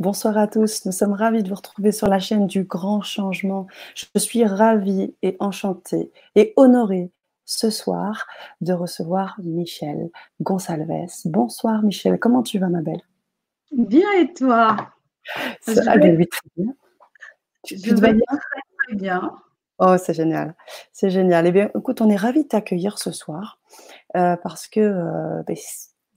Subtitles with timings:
[0.00, 0.86] Bonsoir à tous.
[0.86, 3.66] Nous sommes ravis de vous retrouver sur la chaîne du Grand Changement.
[3.94, 7.10] Je suis ravie et enchantée et honorée
[7.44, 8.26] ce soir
[8.62, 10.08] de recevoir Michel
[10.40, 11.10] Gonsalves.
[11.26, 13.02] Bonsoir Michel, comment tu vas ma belle?
[13.72, 14.74] Bien et toi?
[15.66, 16.72] Ah bien, oui, très bien.
[17.94, 18.24] Vas bien?
[18.86, 19.38] très, bien.
[19.80, 20.54] Oh, c'est génial.
[20.94, 21.46] C'est génial.
[21.46, 23.60] Eh bien, écoute, on est ravis de t'accueillir ce soir
[24.16, 25.56] euh, parce que euh, ben,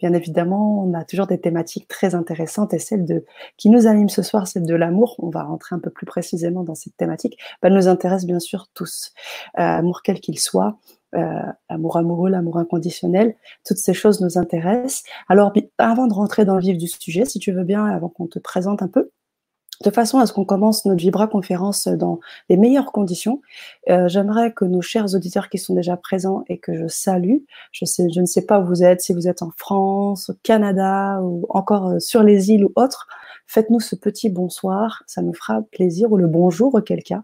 [0.04, 3.24] Bien évidemment, on a toujours des thématiques très intéressantes et celle de,
[3.56, 6.64] qui nous anime ce soir, celle de l'amour, on va rentrer un peu plus précisément
[6.64, 9.14] dans cette thématique, bah, elle nous intéresse bien sûr tous.
[9.58, 10.78] Euh, amour quel qu'il soit,
[11.16, 15.04] euh, amour amoureux, l'amour inconditionnel, toutes ces choses nous intéressent.
[15.30, 18.28] Alors, avant de rentrer dans le vif du sujet, si tu veux bien, avant qu'on
[18.28, 19.10] te présente un peu,
[19.84, 22.20] de façon à ce qu'on commence notre Vibra conférence dans
[22.50, 23.42] les meilleures conditions.
[23.90, 27.38] Euh, j'aimerais que nos chers auditeurs qui sont déjà présents et que je salue,
[27.72, 31.20] je, je ne sais pas où vous êtes, si vous êtes en France, au Canada
[31.22, 33.08] ou encore euh, sur les îles ou autres,
[33.48, 37.24] faites-nous ce petit bonsoir, ça nous fera plaisir, ou le bonjour auquel cas,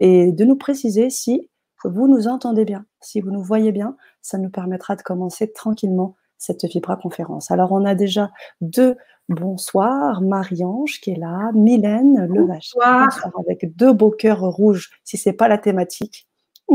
[0.00, 1.48] et de nous préciser si
[1.84, 6.16] vous nous entendez bien, si vous nous voyez bien, ça nous permettra de commencer tranquillement
[6.42, 7.50] cette Vibra conférence.
[7.50, 8.96] Alors on a déjà deux
[9.28, 12.72] Bonsoir, Marie-Ange qui est là, Mylène Levache.
[12.74, 13.04] Bonsoir.
[13.04, 13.32] Bonsoir.
[13.38, 16.28] Avec deux beaux cœurs rouges, si c'est pas la thématique.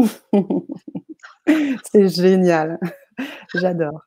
[1.92, 2.80] c'est génial.
[3.54, 4.02] J'adore.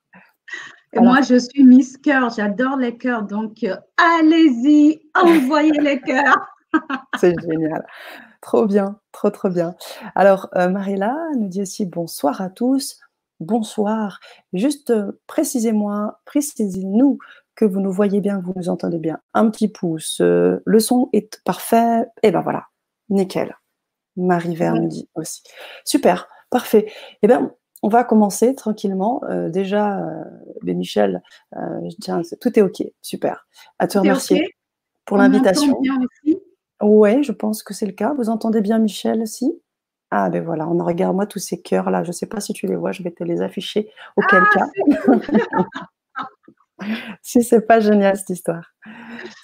[0.95, 6.49] Et moi, je suis Miss Cœur, j'adore les cœurs, donc euh, allez-y, envoyez les cœurs.
[7.21, 7.87] c'est génial.
[8.41, 9.75] Trop bien, trop, trop bien.
[10.15, 12.99] Alors, euh, Marilla nous dit aussi bonsoir à tous.
[13.41, 14.21] Bonsoir.
[14.53, 17.19] Juste euh, précisez-moi, précisez-nous
[17.55, 19.19] que vous nous voyez bien, vous nous entendez bien.
[19.35, 22.67] Un petit pouce, euh, le son est parfait, et ben voilà,
[23.09, 23.57] nickel.
[24.17, 25.43] Marie Verne nous dit aussi.
[25.85, 26.91] Super, parfait.
[27.23, 29.23] Eh bien, on va commencer tranquillement.
[29.25, 30.25] Euh, déjà, euh,
[30.63, 31.23] ben Michel,
[32.01, 33.47] tiens, tout est OK, super.
[33.79, 34.55] À te remercier
[35.05, 35.81] pour l'invitation.
[36.83, 38.15] Oui, je pense que c'est le cas.
[38.15, 39.61] Vous entendez bien Michel aussi?
[40.11, 42.03] Ah ben voilà, on regarde moi tous ces cœurs là.
[42.03, 43.91] Je ne sais pas si tu les vois, je vais te les afficher.
[44.17, 44.67] Auquel ah, cas.
[47.23, 48.73] si c'est pas génial cette histoire.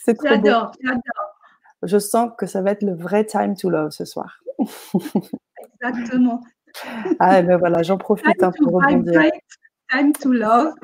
[0.07, 1.37] J'adore, j'adore.
[1.83, 4.41] Je sens que ça va être le vrai time to love ce soir.
[4.59, 6.43] Exactement.
[7.21, 9.31] Ah ben voilà, j'en profite un peu rebondir.
[9.91, 10.75] Time to love.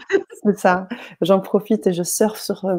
[0.43, 0.89] C'est ça.
[1.21, 2.79] J'en profite et je surfe sur euh,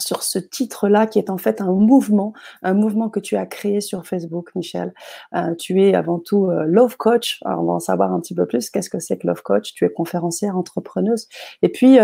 [0.00, 3.80] sur ce titre-là qui est en fait un mouvement, un mouvement que tu as créé
[3.80, 4.92] sur Facebook, Michel.
[5.34, 7.40] Euh, tu es avant tout euh, Love Coach.
[7.44, 8.70] Alors, on va en savoir un petit peu plus.
[8.70, 9.74] Qu'est-ce que c'est que Love Coach?
[9.74, 11.28] Tu es conférencière, entrepreneuse.
[11.62, 11.98] Et puis,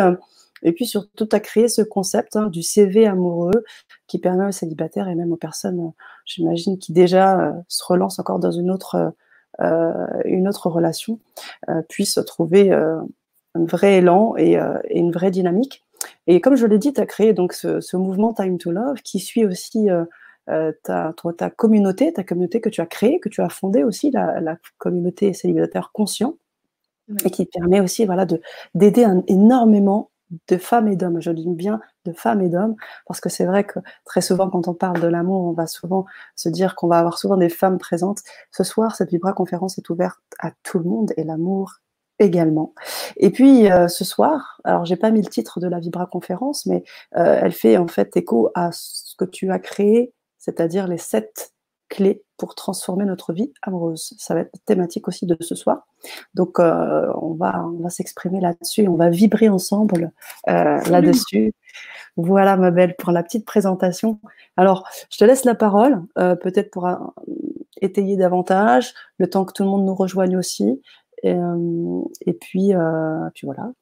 [0.62, 3.64] et puis surtout, tu as créé ce concept hein, du CV amoureux
[4.06, 5.90] qui permet aux célibataires et même aux personnes, euh,
[6.24, 9.12] j'imagine, qui déjà euh, se relancent encore dans une autre,
[9.60, 11.20] euh, une autre relation,
[11.88, 13.06] puissent trouver un
[13.54, 14.56] vrai élan et,
[14.90, 15.85] une vraie dynamique.
[16.26, 19.20] Et comme je l'ai dit, tu as créé donc ce, mouvement Time to Love qui
[19.20, 19.88] suit aussi
[20.46, 24.40] ta, ta, communauté, ta communauté que tu as créée, que tu as fondée aussi, la,
[24.40, 26.36] la communauté célibataire conscient,
[27.24, 28.26] et qui permet aussi voilà,
[28.74, 30.10] d'aider énormément
[30.48, 31.20] de femmes et d'hommes.
[31.20, 32.74] Je dis bien de femmes et d'hommes,
[33.06, 36.06] parce que c'est vrai que très souvent, quand on parle de l'amour, on va souvent
[36.34, 38.22] se dire qu'on va avoir souvent des femmes présentes.
[38.50, 41.74] Ce soir, cette Vibra conférence est ouverte à tout le monde et l'amour
[42.18, 42.74] également.
[43.16, 46.66] Et puis euh, ce soir, alors j'ai pas mis le titre de la Vibra conférence,
[46.66, 46.84] mais
[47.16, 51.52] euh, elle fait en fait écho à ce que tu as créé, c'est-à-dire les sept
[51.88, 54.14] clés pour transformer notre vie amoureuse.
[54.18, 55.86] Ça va être thématique aussi de ce soir.
[56.34, 60.12] Donc, euh, on va, on va s'exprimer là-dessus, on va vibrer ensemble
[60.48, 61.54] euh, là-dessus.
[62.16, 64.20] Voilà, ma belle, pour la petite présentation.
[64.56, 66.88] Alors, je te laisse la parole, euh, peut-être pour
[67.80, 70.80] étayer davantage, le temps que tout le monde nous rejoigne aussi.
[71.26, 72.72] Et, et puis,
[73.34, 73.72] puis voilà.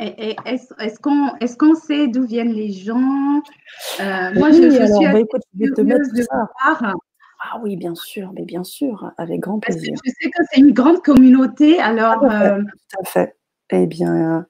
[0.00, 3.42] Est-ce qu'on est sait d'où viennent les gens?
[4.00, 6.48] Euh, Moi, je, je suis bah, écoute, je vais te mettre de ça.
[7.44, 9.94] Ah oui, bien sûr, mais bien sûr, avec grand plaisir.
[10.04, 12.22] je sais que c'est une grande communauté, alors.
[12.24, 13.36] Euh, tout à fait.
[13.70, 14.46] Eh bien,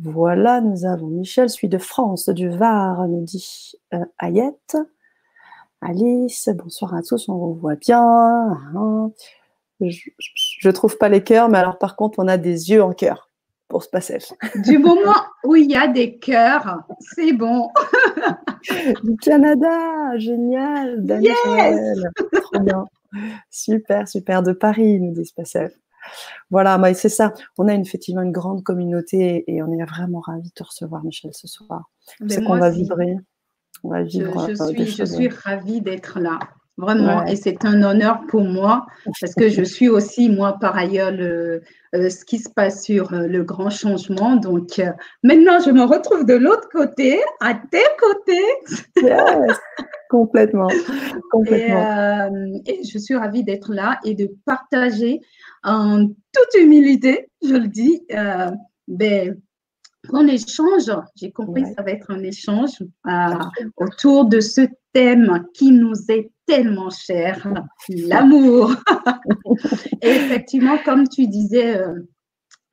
[0.00, 4.76] voilà, nous avons Michel, suis de France, du Var, nous dit euh, Ayette.
[5.80, 8.02] Alice, bonsoir à tous, on vous voit bien.
[8.02, 9.10] Hein.
[9.80, 10.10] Je
[10.64, 13.30] ne trouve pas les cœurs, mais alors par contre, on a des yeux en cœur
[13.68, 14.26] pour ce passage.
[14.64, 15.14] Du moment
[15.44, 17.70] où il y a des cœurs, c'est bon.
[19.04, 21.04] du Canada, génial.
[21.20, 21.98] yes
[22.42, 22.84] Trop bien.
[23.50, 24.42] Super, super.
[24.42, 25.72] De Paris, nous dit ce passage.
[26.50, 27.32] Voilà, c'est ça.
[27.58, 31.32] On a effectivement une grande communauté et on est vraiment ravis de te recevoir, Michel,
[31.34, 31.90] ce soir.
[32.28, 33.16] C'est qu'on va vibrer.
[33.82, 34.48] On va vivre.
[34.48, 36.38] Je, suis, je suis ravie d'être là.
[36.78, 38.84] Vraiment, et c'est un honneur pour moi
[39.20, 41.62] parce que je suis aussi, moi, par ailleurs, le,
[41.94, 44.36] euh, ce qui se passe sur euh, le grand changement.
[44.36, 44.90] Donc, euh,
[45.22, 49.08] maintenant, je me retrouve de l'autre côté, à tes côtés.
[50.10, 50.68] complètement.
[51.30, 52.30] complètement.
[52.66, 55.20] Et, je suis ravie d'être là et de partager
[55.64, 58.02] en toute humilité, je le dis,
[58.86, 59.40] ben,
[60.08, 62.82] qu'on échange, j'ai compris, ça va être un échange
[63.76, 64.62] autour de ce
[64.92, 67.46] thème qui nous est tellement cher,
[67.88, 68.72] l'amour.
[70.02, 71.80] et effectivement, comme tu disais,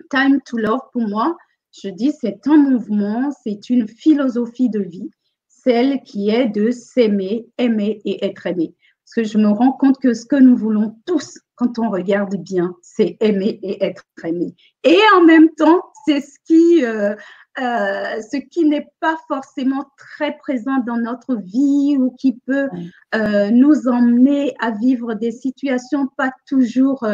[0.09, 1.35] Time to Love, pour moi,
[1.81, 5.09] je dis, c'est un mouvement, c'est une philosophie de vie,
[5.47, 8.75] celle qui est de s'aimer, aimer et être aimé.
[9.05, 12.35] Parce que je me rends compte que ce que nous voulons tous, quand on regarde
[12.35, 14.55] bien, c'est aimer et être aimé.
[14.83, 17.15] Et en même temps, c'est ce qui, euh,
[17.59, 22.67] euh, ce qui n'est pas forcément très présent dans notre vie ou qui peut
[23.15, 27.07] euh, nous emmener à vivre des situations pas toujours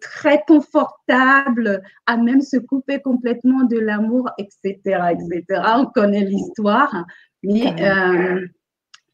[0.00, 4.72] très confortable, à même se couper complètement de l'amour, etc.,
[5.10, 5.60] etc.
[5.76, 7.04] On connaît l'histoire,
[7.42, 7.74] mais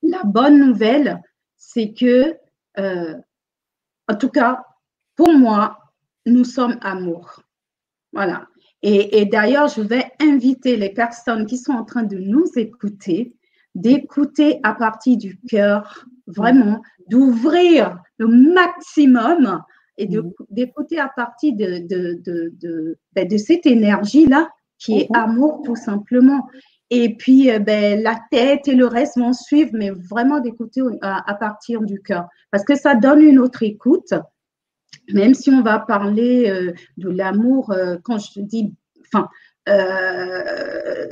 [0.04, 1.20] la bonne nouvelle,
[1.56, 2.36] c'est que,
[4.12, 4.62] en tout cas,
[5.16, 5.78] pour moi,
[6.26, 7.42] nous sommes amour.
[8.12, 8.46] Voilà.
[8.82, 13.34] Et, et d'ailleurs, je vais inviter les personnes qui sont en train de nous écouter,
[13.74, 19.62] d'écouter à partir du cœur, vraiment, d'ouvrir le maximum
[19.96, 20.30] et mmh.
[20.50, 25.16] d'écouter à partir de, de, de, de, ben, de cette énergie-là qui est mmh.
[25.16, 26.46] amour tout simplement.
[26.94, 31.34] Et puis, euh, ben, la tête et le reste vont suivre, mais vraiment d'écouter à,
[31.36, 32.28] partir du cœur.
[32.50, 34.12] Parce que ça donne une autre écoute.
[35.10, 38.74] Même si on va parler euh, de l'amour, euh, quand je dis,
[39.06, 39.26] enfin,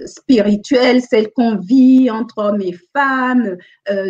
[0.04, 3.56] spirituel, celle qu'on vit entre hommes et femmes,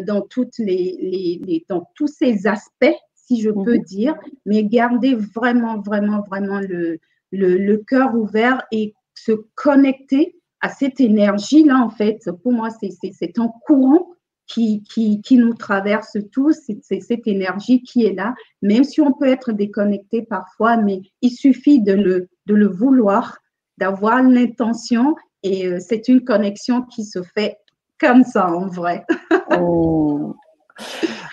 [0.07, 3.85] dans, toutes les, les, les, dans tous ces aspects, si je peux mhm.
[3.85, 4.15] dire,
[4.45, 6.99] mais garder vraiment, vraiment, vraiment le,
[7.31, 12.19] le, cœur ouvert et se connecter à cette énergie-là, en fait.
[12.43, 14.09] Pour moi, c'est un courant
[14.47, 19.13] qui, qui, qui, nous traverse tous, c'est cette énergie qui est là, même si on
[19.13, 23.39] peut être déconnecté parfois, mais il suffit de le, de le vouloir,
[23.79, 27.59] d'avoir l'intention, et euh, c'est une connexion qui se fait
[27.99, 29.05] comme ça en vrai.
[29.57, 30.35] oh.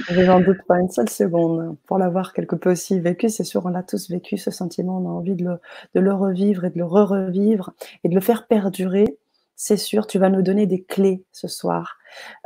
[0.10, 1.76] Je n'en doute pas une seule seconde.
[1.86, 5.10] Pour l'avoir quelque peu aussi vécu, c'est sûr, on a tous vécu ce sentiment, on
[5.10, 5.60] a envie de le,
[5.96, 7.74] de le revivre et de le re-revivre
[8.04, 9.18] et de le faire perdurer.
[9.56, 11.98] C'est sûr, tu vas nous donner des clés ce soir.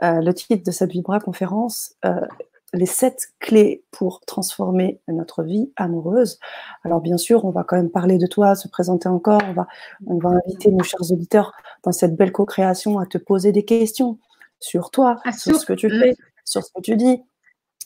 [0.02, 2.26] Euh, le titre de cette Vibra conférence, euh,
[2.74, 6.40] les sept clés pour transformer notre vie amoureuse.
[6.84, 9.42] Alors bien sûr, on va quand même parler de toi, se présenter encore.
[9.50, 9.68] On va,
[10.08, 11.52] on va inviter nos chers auditeurs
[11.84, 14.18] dans cette belle co-création à te poser des questions
[14.60, 16.16] sur toi, ah, sur ce que tu fais,
[16.52, 17.22] sur ce que tu dis,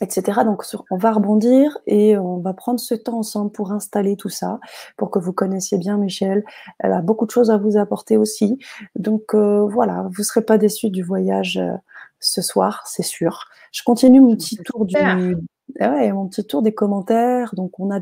[0.01, 0.41] etc.
[0.43, 4.59] Donc, on va rebondir et on va prendre ce temps ensemble pour installer tout ça,
[4.97, 6.43] pour que vous connaissiez bien Michel.
[6.79, 8.57] Elle a beaucoup de choses à vous apporter aussi.
[8.95, 11.71] Donc, euh, voilà, vous ne serez pas déçus du voyage euh,
[12.19, 13.45] ce soir, c'est sûr.
[13.71, 17.53] Je continue mon petit tour du, ah ouais, mon petit tour des commentaires.
[17.55, 17.99] Donc, on a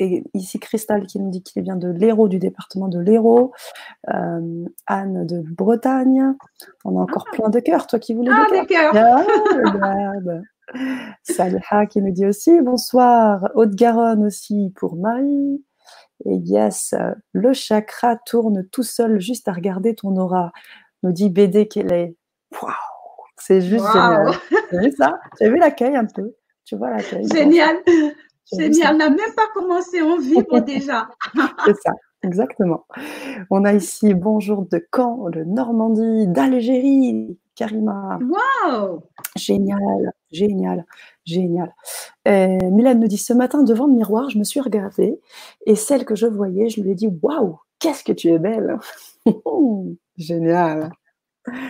[0.00, 3.52] et ici Cristal qui nous dit qu'il vient de l'Hérault, du département de l'Hérault.
[4.08, 6.34] Euh, Anne de Bretagne.
[6.86, 7.36] On a encore ah.
[7.36, 7.86] plein de cœurs.
[7.86, 8.94] Toi qui voulais ah, des cœurs.
[8.96, 10.14] Ah,
[11.22, 13.50] Salha qui nous dit aussi bonsoir.
[13.54, 15.62] Haute-Garonne aussi pour Marie.
[16.24, 16.94] Et yes,
[17.32, 20.50] le chakra tourne tout seul juste à regarder ton aura.
[21.02, 22.16] Nous dit BD qu'elle est.
[22.62, 22.72] Waouh,
[23.36, 24.32] c'est juste génial.
[24.70, 27.76] Tu as vu ça as vu l'accueil un peu Tu vois l'accueil Génial.
[28.52, 28.94] Génial.
[28.94, 31.08] On n'a même pas commencé, on vibre déjà.
[31.64, 31.92] c'est ça.
[32.22, 32.84] Exactement.
[33.50, 38.18] On a ici bonjour de Caen, de Normandie, d'Algérie, Karima.
[38.20, 39.00] Waouh
[39.36, 40.84] Génial, génial,
[41.24, 41.74] génial.
[42.28, 45.18] Euh, Mylène nous dit ce matin devant le miroir, je me suis regardée
[45.64, 48.76] et celle que je voyais, je lui ai dit waouh, qu'est-ce que tu es belle
[50.16, 50.92] Génial.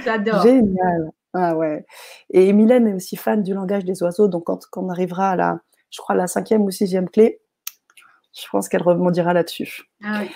[0.04, 0.42] J'adore.
[0.42, 1.10] Génial.
[1.32, 1.86] Ah ouais.
[2.30, 5.36] Et Mylène est aussi fan du langage des oiseaux, donc quand, quand on arrivera à
[5.36, 5.60] la,
[5.90, 7.40] je crois, la cinquième ou sixième clé,
[8.36, 9.82] je pense qu'elle rebondira là-dessus.
[10.04, 10.30] Ah oui.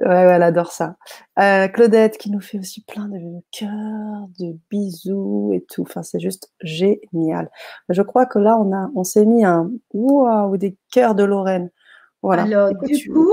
[0.00, 0.96] Ouais, elle adore ça.
[1.40, 3.18] Euh, Claudette qui nous fait aussi plein de
[3.50, 5.82] cœurs, de bisous et tout.
[5.82, 7.50] Enfin, c'est juste génial.
[7.88, 11.70] Je crois que là, on a, on s'est mis un waouh des cœurs de Lorraine.
[12.22, 12.44] Voilà.
[12.44, 13.32] Alors, du coup,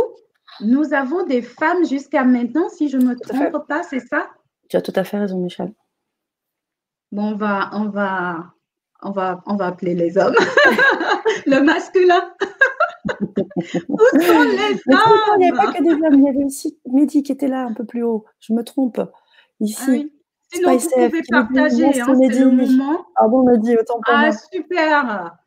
[0.61, 4.27] nous avons des femmes jusqu'à maintenant, si je ne me trompe pas, c'est ça?
[4.67, 5.71] Tu as tout à fait raison, Michel.
[7.11, 8.53] Bon, on va, on va,
[9.03, 10.35] on va, on va appeler les hommes.
[11.45, 12.33] Le masculin.
[13.89, 16.77] Où sont les hommes Il n'y avait pas que des hommes, il y avait aussi
[16.91, 18.25] Mehdi qui était là un peu plus haut.
[18.39, 19.01] Je me trompe.
[19.59, 19.81] Ici.
[19.81, 20.11] Ah oui.
[20.53, 23.05] Sinon, vous pouvez partager, hein, c'est le moment.
[23.15, 25.37] Ah bon, Mehdi, autant pour Ah, super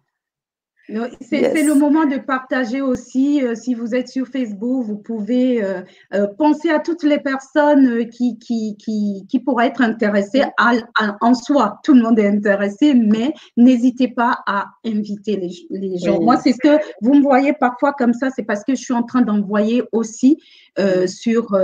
[1.20, 3.44] C'est le moment de partager aussi.
[3.44, 5.82] Euh, si vous êtes sur Facebook, vous pouvez euh,
[6.14, 10.44] euh, penser à toutes les personnes qui, qui, qui, qui pourraient être intéressées
[11.20, 11.78] en soi.
[11.84, 16.22] Tout le monde est intéressé, mais n'hésitez pas à inviter les, les gens.
[16.22, 18.94] Moi, c'est ce que vous me voyez parfois comme ça, c'est parce que je suis
[18.94, 20.38] en train d'envoyer aussi
[21.06, 21.54] sur,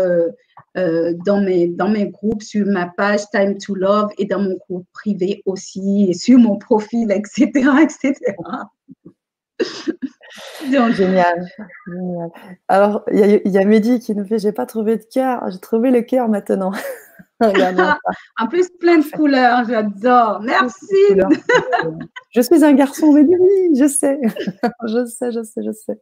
[0.75, 4.87] dans, mes, dans mes groupes, sur ma page Time to Love et dans mon groupe
[4.93, 7.49] privé aussi, et sur mon profil, etc.
[7.83, 8.35] etc.
[10.97, 11.47] Génial,
[12.69, 15.91] Alors, il y, a Mehdi qui nous fait J'ai pas trouvé de cœur, j'ai trouvé
[15.91, 16.73] le cœur maintenant.
[18.39, 20.41] en plus, plein de couleurs, j'adore.
[20.41, 20.95] Merci.
[22.31, 24.21] je suis un garçon, mais oui, je sais.
[24.87, 26.01] je sais, je sais, je sais.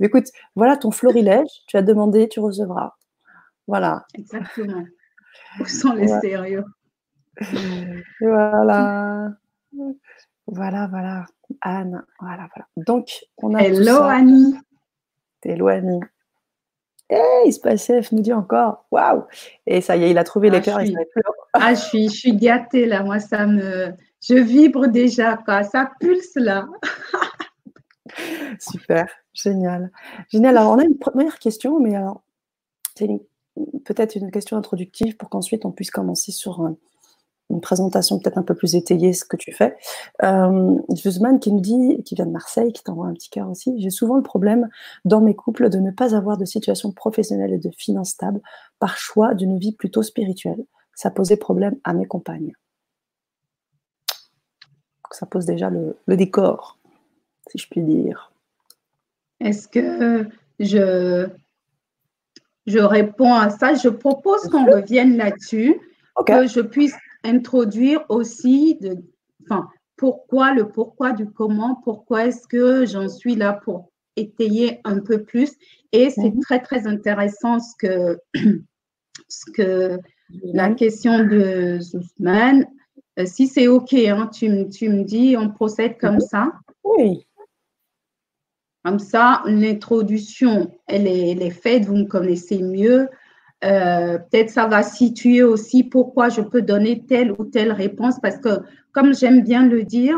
[0.00, 0.26] écoute,
[0.56, 1.48] voilà ton florilège.
[1.68, 2.94] Tu as demandé, tu recevras.
[3.66, 4.04] Voilà.
[4.14, 4.84] Exactement.
[5.60, 6.64] Où sont les sérieux
[8.20, 9.28] Voilà.
[10.50, 11.26] Voilà, voilà.
[11.60, 12.66] Anne, voilà, voilà.
[12.76, 13.62] Donc, on a.
[13.62, 14.54] Hello, Annie.
[15.44, 16.00] Hello, Annie.
[17.08, 19.24] Hey, Chef nous dit encore, waouh!
[19.66, 20.80] Et ça y est, il a trouvé ah, les cœurs.
[21.52, 23.02] Ah, je suis, je suis gâtée là.
[23.02, 23.92] Moi, ça me.
[24.22, 25.64] Je vibre déjà, quoi.
[25.64, 26.68] Ça pulse là.
[28.60, 29.90] Super, génial.
[30.28, 30.56] Génial.
[30.56, 32.22] Alors, on a une première question, mais alors,
[32.96, 33.08] c'est
[33.84, 36.60] peut-être une question introductive pour qu'ensuite on puisse commencer sur
[37.50, 39.76] une présentation peut-être un peu plus étayée ce que tu fais.
[40.22, 40.78] Euh,
[41.40, 44.16] qui nous dit, qui vient de Marseille, qui t'envoie un petit cœur aussi, j'ai souvent
[44.16, 44.68] le problème
[45.04, 48.40] dans mes couples de ne pas avoir de situation professionnelle et de finances stables
[48.78, 50.64] par choix d'une vie plutôt spirituelle.
[50.94, 52.52] Ça posait problème à mes compagnes.
[55.12, 56.78] ça pose déjà le, décor,
[57.48, 58.32] si je puis dire.
[59.40, 60.28] Est-ce que
[60.60, 61.28] je,
[62.66, 63.74] je réponds à ça?
[63.74, 65.80] Je propose qu'on revienne là-dessus,
[66.26, 68.96] que je puisse introduire aussi de,
[69.42, 75.00] enfin, pourquoi, le pourquoi du comment, pourquoi est-ce que j'en suis là pour étayer un
[75.00, 75.52] peu plus.
[75.92, 76.40] Et c'est mhm.
[76.40, 78.18] très, très intéressant ce que,
[79.28, 79.98] ce que
[80.42, 82.66] la question de Zousman.
[83.18, 86.20] Euh, si c'est OK, hein, tu, tu, me dis, on procède comme mhm.
[86.20, 86.52] ça.
[86.84, 87.26] Oui.
[88.84, 93.08] Comme ça, l'introduction, elle est, elle est faite, vous me connaissez mieux.
[93.62, 98.38] Euh, peut-être ça va situer aussi pourquoi je peux donner telle ou telle réponse parce
[98.38, 98.60] que,
[98.92, 100.16] comme j'aime bien le dire,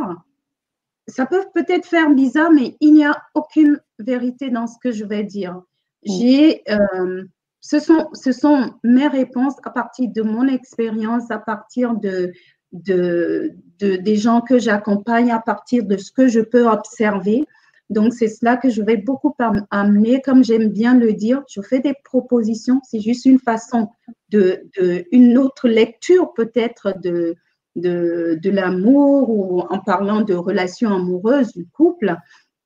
[1.08, 5.04] ça peut peut-être faire bizarre, mais il n'y a aucune vérité dans ce que je
[5.04, 5.60] vais dire.
[6.04, 7.24] J'ai, euh,
[7.60, 12.32] ce, sont, ce sont mes réponses à partir de mon expérience, à partir de,
[12.72, 17.44] de, de, des gens que j'accompagne, à partir de ce que je peux observer.
[17.92, 19.34] Donc, c'est cela que je vais beaucoup
[19.70, 20.20] amener.
[20.22, 22.80] Comme j'aime bien le dire, je fais des propositions.
[22.88, 23.88] C'est juste une façon
[24.30, 24.64] de,
[25.12, 27.36] une autre lecture peut-être de,
[27.76, 32.16] de, de l'amour ou en parlant de relations amoureuses du couple.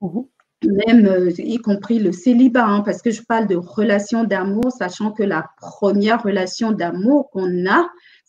[0.01, 0.25] Mhm.
[0.87, 5.13] Même euh, y compris le célibat, hein, parce que je parle de relations d'amour, sachant
[5.13, 7.87] que la première relation d'amour qu'on a,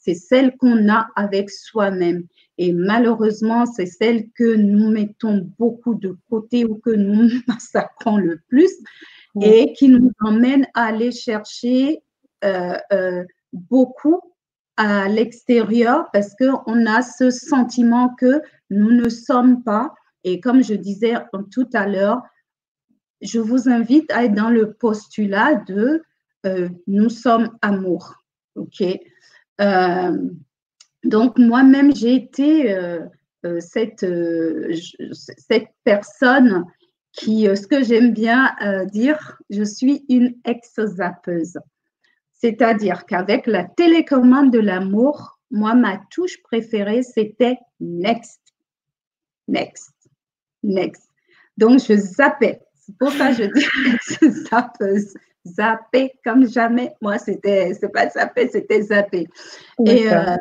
[0.08, 2.24] c'est celle qu'on a avec soi-même.
[2.58, 8.40] Et malheureusement, c'est celle que nous mettons beaucoup de côté ou que nous massacrons le
[8.48, 8.72] plus
[9.42, 12.02] et qui nous emmène à aller chercher
[12.46, 14.22] euh, euh, beaucoup
[14.78, 19.94] à l'extérieur parce qu'on a ce sentiment que nous ne sommes pas.
[20.24, 21.16] Et comme je disais
[21.52, 22.22] tout à l'heure,
[23.22, 26.02] je vous invite à être dans le postulat de
[26.46, 28.24] euh, nous sommes amour.
[28.56, 28.82] OK?
[31.08, 33.00] Donc, moi-même, j'ai été euh,
[33.46, 34.74] euh, cette, euh,
[35.12, 36.66] cette personne
[37.14, 38.56] qui, ce que j'aime bien
[38.92, 41.58] dire, je suis une ex-zappeuse.
[42.34, 48.42] C'est-à-dire qu'avec la télécommande de l'amour, moi, ma touche préférée, c'était next,
[49.48, 49.96] next,
[50.62, 51.10] next.
[51.58, 52.62] Donc, je zappais.
[52.76, 53.66] C'est pour ça que je dis
[54.22, 55.14] ex-zappeuse
[55.48, 56.94] zapper comme jamais.
[57.02, 59.28] Moi, c'était, c'est pas zapper, c'était zapper.
[59.86, 60.36] Et euh,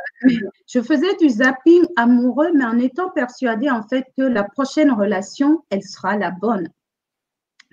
[0.66, 5.62] je faisais du zapping amoureux, mais en étant persuadée en fait que la prochaine relation,
[5.70, 6.68] elle sera la bonne.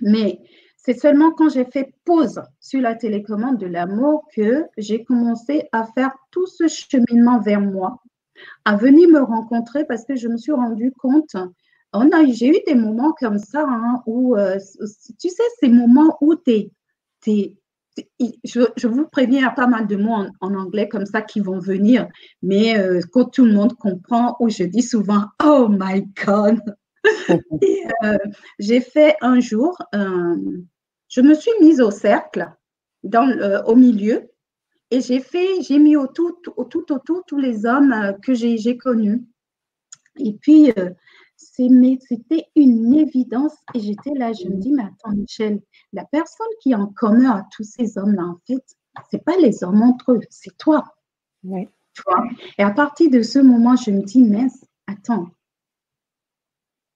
[0.01, 0.39] Mais
[0.77, 5.85] c'est seulement quand j'ai fait pause sur la télécommande de l'amour que j'ai commencé à
[5.85, 8.01] faire tout ce cheminement vers moi,
[8.65, 11.35] à venir me rencontrer parce que je me suis rendu compte
[11.93, 14.57] on a, j'ai eu des moments comme ça hein, où, euh,
[15.19, 16.71] tu sais, ces moments où tu es
[17.25, 21.39] je, vous préviens, il y a pas mal de mots en, anglais comme ça qui
[21.39, 22.07] vont venir,
[22.41, 26.59] mais euh, quand tout le monde comprend, où je dis souvent Oh my God!
[28.03, 28.17] Euh,
[28.59, 32.49] j'ai fait un jour, je me suis mise au cercle,
[33.03, 33.27] dans,
[33.65, 34.29] au milieu,
[34.93, 38.35] et j'ai fait, j'ai mis au tout, au tout autour tous les hommes euh, que
[38.35, 39.23] j'ai connus.
[40.19, 40.71] Et puis,
[41.35, 43.53] c'était une évidence.
[43.73, 45.61] Et j'étais là, je me dis, mais attends, Michel,
[45.91, 48.63] la personne qui est en commun à tous ces hommes-là, en fait,
[49.09, 50.83] c'est pas les hommes entre eux, c'est toi.
[51.43, 52.23] Tu vois?
[52.57, 54.47] Et à partir de ce moment, je me dis, mais
[54.87, 55.29] attends,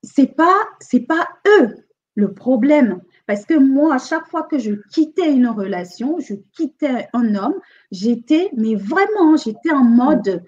[0.04, 1.28] c'est pas, c'est pas
[1.60, 3.02] eux le problème.
[3.28, 7.56] Parce que moi, à chaque fois que je quittais une relation, je quittais un homme,
[7.92, 10.44] j'étais, mais vraiment, j'étais en mode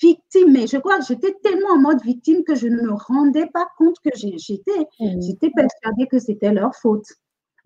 [0.00, 0.56] victime.
[0.56, 3.66] Et je crois que j'étais tellement en mode victime que je ne me rendais pas
[3.76, 5.22] compte que j'étais, Mhm.
[5.22, 7.06] j'étais persuadée que c'était leur faute.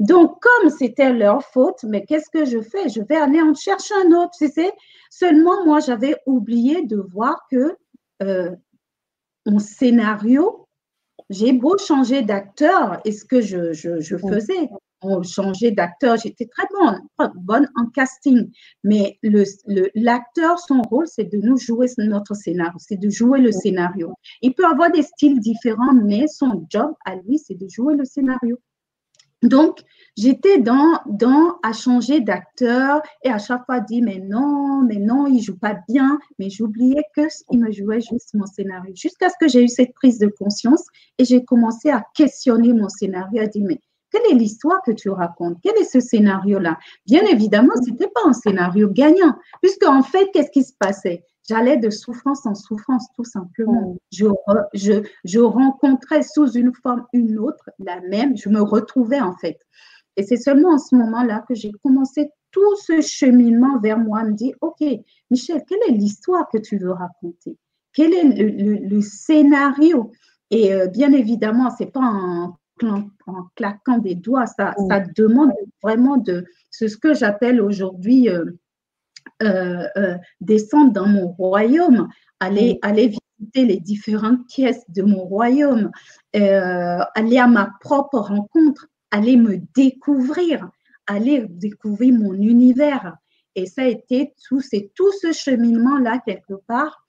[0.00, 2.88] Donc, comme c'était leur faute, mais qu'est-ce que je fais?
[2.88, 4.72] Je vais aller en chercher un autre, tu sais.
[5.10, 7.76] Seulement, moi, j'avais oublié de voir que
[8.22, 8.50] euh,
[9.46, 10.66] mon scénario,
[11.30, 14.22] j'ai beau changer d'acteur, et ce que je, je, je Oui.
[14.32, 14.68] faisais,
[15.02, 17.00] on changeait d'acteur, j'étais très bonne,
[17.36, 18.50] bonne en casting,
[18.84, 19.90] mais le, le-
[20.66, 24.14] son rôle, c'est de nous jouer notre scénario, c'est de jouer le scénario.
[24.42, 28.04] Il peut avoir des styles différents, mais son job à lui, c'est de jouer le
[28.04, 28.58] scénario.
[29.42, 29.80] Donc,
[30.16, 35.26] j'étais dans, dans à changer d'acteur et à chaque fois dire, mais non, mais non,
[35.26, 36.18] il joue pas bien.
[36.38, 38.92] Mais j'oubliais qu'il me jouait juste mon scénario.
[38.94, 40.84] Jusqu'à ce que j'ai eu cette prise de conscience
[41.18, 43.80] et j'ai commencé à questionner mon scénario, à dire, mais
[44.12, 45.56] quelle est l'histoire que tu racontes?
[45.62, 46.78] Quel est ce scénario-là?
[47.06, 51.24] Bien évidemment, ce n'était pas un scénario gagnant, puisque en fait, qu'est-ce qui se passait?
[51.48, 53.96] J'allais de souffrance en souffrance, tout simplement.
[54.12, 59.20] Je, re- je, je rencontrais sous une forme, une autre, la même, je me retrouvais
[59.20, 59.58] en fait.
[60.16, 64.32] Et c'est seulement en ce moment-là que j'ai commencé tout ce cheminement vers moi, me
[64.34, 64.84] dire, OK,
[65.30, 67.56] Michel, quelle est l'histoire que tu veux raconter?
[67.94, 70.12] Quel est le, le- le scénario
[70.50, 72.52] Et euh, bien évidemment, c'est pas
[72.84, 73.10] en,
[73.56, 74.88] claquant des doigts, ça, Mm.
[74.88, 78.44] ça demande vraiment de, ce que j'appelle aujourd'hui euh,
[79.42, 82.08] euh, euh, descendre dans mon royaume,
[82.40, 83.08] aller, aller
[83.38, 85.90] visiter les différentes pièces de mon royaume,
[86.32, 90.68] aller à ma propre rencontre, aller me découvrir,
[91.06, 93.16] aller découvrir mon univers.
[93.54, 97.04] Et ça a été tout, c'est tout ce cheminement-là, quelque part,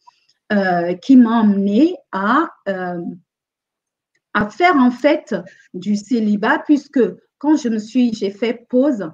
[1.01, 2.49] qui m'a emmené à,
[4.33, 5.35] à faire en fait
[5.73, 7.01] du célibat, puisque
[7.37, 9.09] quand je me suis, j'ai fait pause,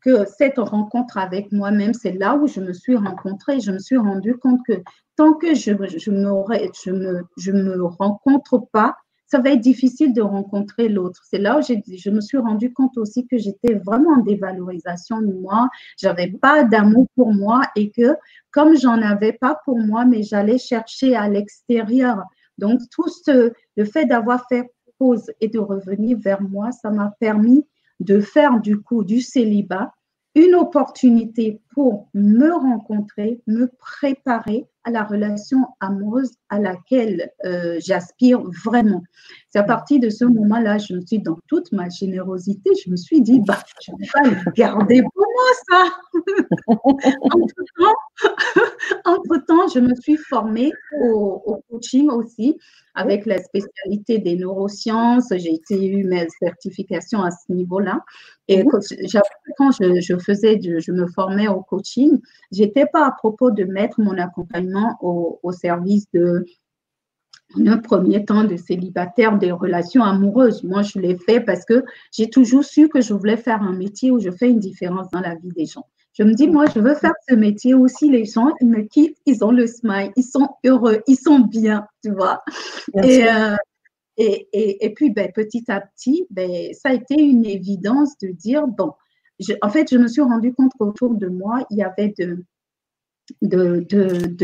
[0.00, 3.60] que cette rencontre avec moi-même, c'est là où je me suis rencontrée.
[3.60, 4.74] Je me suis rendu compte que
[5.16, 9.60] tant que je ne je me, je me, je me rencontre pas, ça va être
[9.60, 11.22] difficile de rencontrer l'autre.
[11.28, 15.32] C'est là où je me suis rendu compte aussi que j'étais vraiment en dévalorisation de
[15.32, 15.68] moi.
[15.96, 18.16] J'avais pas d'amour pour moi et que
[18.50, 22.24] comme j'en avais pas pour moi, mais j'allais chercher à l'extérieur.
[22.60, 27.14] Donc tout ce, le fait d'avoir fait pause et de revenir vers moi, ça m'a
[27.18, 27.66] permis
[27.98, 29.92] de faire du coup du célibat
[30.34, 38.40] une opportunité pour me rencontrer, me préparer à la relation amoureuse à laquelle euh, j'aspire
[38.64, 39.02] vraiment.
[39.50, 42.96] C'est à partir de ce moment-là, je me suis, dans toute ma générosité, je me
[42.96, 45.84] suis dit, bah, je ne vais pas le garder pour moi, ça.
[46.66, 47.96] entre-temps,
[49.04, 52.56] entre-temps, je me suis formée au, au, coaching aussi,
[52.94, 55.32] avec la spécialité des neurosciences.
[55.36, 58.00] J'ai été eu mes certifications à ce niveau-là.
[58.48, 62.18] Et quand je, je faisais, je, je me formais au coaching,
[62.52, 66.44] j'étais pas à propos de mettre mon accompagnement au, au service de
[67.58, 70.62] en un premier temps de célibataire, des relations amoureuses.
[70.62, 74.10] Moi, je l'ai fait parce que j'ai toujours su que je voulais faire un métier
[74.10, 75.86] où je fais une différence dans la vie des gens.
[76.12, 78.10] Je me dis, moi, je veux faire ce métier aussi.
[78.10, 81.86] Les gens, ils me quittent, ils ont le smile, ils sont heureux, ils sont bien,
[82.04, 82.42] tu vois.
[83.02, 83.56] Et, euh,
[84.16, 88.28] et, et, et, puis, ben, petit à petit, ben, ça a été une évidence de
[88.28, 88.92] dire, bon,
[89.62, 92.44] en fait, je me suis rendu compte qu'autour de moi, il y avait de,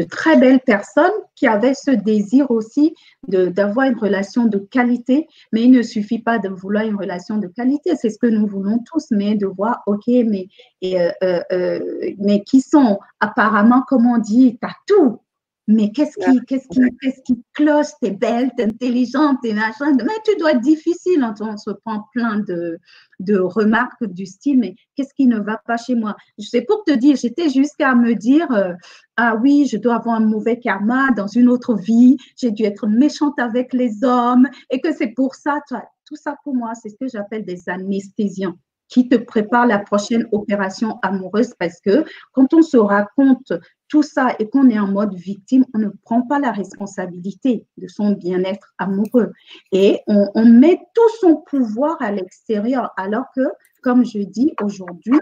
[0.04, 2.94] très belles personnes qui avaient ce désir aussi
[3.28, 7.48] d'avoir une relation de qualité, mais il ne suffit pas de vouloir une relation de
[7.48, 10.48] qualité, c'est ce que nous voulons tous, mais de voir, ok, mais,
[10.80, 11.80] et, euh, euh,
[12.18, 15.20] mais qui sont apparemment, comme on dit, t'as tout,
[15.68, 17.88] mais qu'est-ce qui, qu'est-ce qui, qu'est-ce qui cloche?
[18.00, 19.96] T'es belle, t'es intelligente, t'es machin.
[19.96, 21.26] Mais tu dois être difficile.
[21.40, 22.78] On se prend plein de,
[23.18, 26.16] de remarques du style, mais qu'est-ce qui ne va pas chez moi?
[26.38, 28.74] Sais pour te dire, j'étais jusqu'à me dire, euh,
[29.16, 32.16] ah oui, je dois avoir un mauvais karma dans une autre vie.
[32.36, 35.60] J'ai dû être méchante avec les hommes et que c'est pour ça.
[35.68, 38.56] Toi, tout ça pour moi, c'est ce que j'appelle des anesthésiens
[38.88, 43.52] qui te préparent la prochaine opération amoureuse parce que quand on se raconte
[43.88, 47.88] tout ça et qu'on est en mode victime, on ne prend pas la responsabilité de
[47.88, 49.32] son bien-être amoureux.
[49.72, 53.42] Et on, on, met tout son pouvoir à l'extérieur, alors que,
[53.82, 55.20] comme je dis aujourd'hui,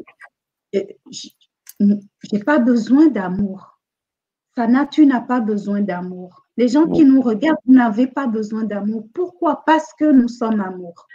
[0.73, 3.79] j'ai pas besoin d'amour.
[4.57, 6.47] Sana, tu n'as pas besoin d'amour.
[6.57, 9.09] Les gens qui nous regardent n'avaient pas besoin d'amour.
[9.13, 9.65] Pourquoi?
[9.67, 11.07] Parce que nous sommes amour.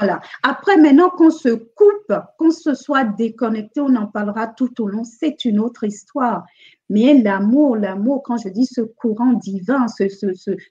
[0.00, 0.22] Voilà.
[0.42, 5.04] Après, maintenant qu'on se coupe, qu'on se soit déconnecté, on en parlera tout au long,
[5.04, 6.46] c'est une autre histoire.
[6.88, 10.06] Mais l'amour, l'amour, quand je dis ce courant divin, ce,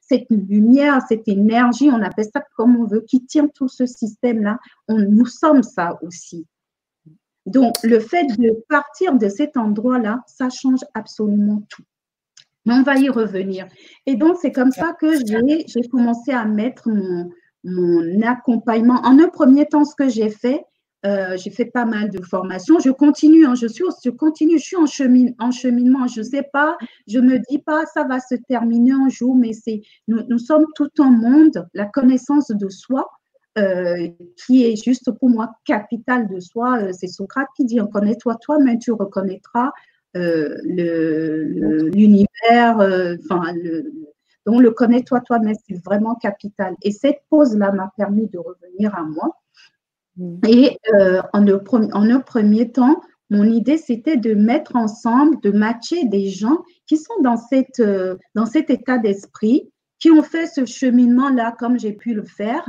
[0.01, 4.57] cette lumière, cette énergie, on appelle ça comme on veut, qui tient tout ce système-là,
[4.89, 6.47] nous sommes ça aussi.
[7.45, 11.83] Donc, le fait de partir de cet endroit-là, ça change absolument tout.
[12.65, 13.67] Mais on va y revenir.
[14.07, 17.29] Et donc, c'est comme ça que j'ai commencé à mettre mon,
[17.63, 18.99] mon accompagnement.
[19.03, 20.63] En un premier temps, ce que j'ai fait,
[21.05, 22.79] euh, j'ai fait pas mal de formations.
[22.79, 24.83] Je continue, hein, je suis, je continue, je suis en,
[25.39, 26.07] en cheminement.
[26.07, 29.53] Je ne sais pas, je me dis pas, ça va se terminer un jour, mais
[29.53, 31.65] c'est, nous, sommes tout un monde.
[31.73, 33.09] La connaissance de soi,
[33.57, 34.09] euh,
[34.45, 36.81] qui est juste pour moi capitale de soi.
[36.81, 39.71] Euh, c'est Socrate qui dit, on connaît toi toi, mais tu reconnaîtras
[40.15, 44.08] l'univers, enfin le,
[44.49, 46.75] donc, le connais-toi toi-même, c'est vraiment capital.
[46.81, 49.37] Et cette pause-là m'a permis de revenir à moi.
[50.17, 50.39] Mm.
[50.47, 56.05] Et euh, en, un, en premier temps, mon idée, c'était de mettre ensemble, de matcher
[56.05, 60.65] des gens qui sont dans, cette, euh, dans cet état d'esprit, qui ont fait ce
[60.65, 62.67] cheminement-là comme j'ai pu le faire.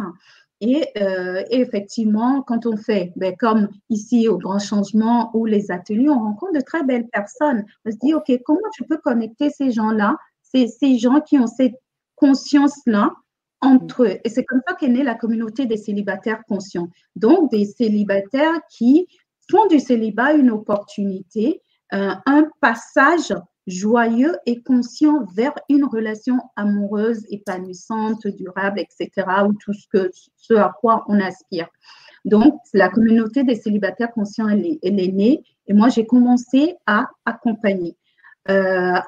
[0.60, 6.10] Et, euh, effectivement, quand on fait, ben, comme ici au Grand Changement ou les ateliers,
[6.10, 7.64] on rencontre de très belles personnes.
[7.86, 10.18] On se dit, OK, comment tu peux connecter ces gens-là
[10.52, 11.76] c'est ces gens qui ont cette
[12.16, 13.12] conscience-là
[13.60, 14.18] entre eux.
[14.24, 16.88] Et c'est comme ça qu'est née la communauté des célibataires conscients.
[17.16, 19.06] Donc, des célibataires qui
[19.50, 21.60] font du célibat une opportunité,
[21.92, 23.34] euh, un passage
[23.66, 30.54] joyeux et conscient vers une relation amoureuse, épanouissante, durable, etc., ou tout ce, que, ce
[30.54, 31.68] à quoi on aspire.
[32.24, 37.96] Donc, la communauté des célibataires conscients, elle est née et moi, j'ai commencé à accompagner.
[38.48, 38.98] Euh,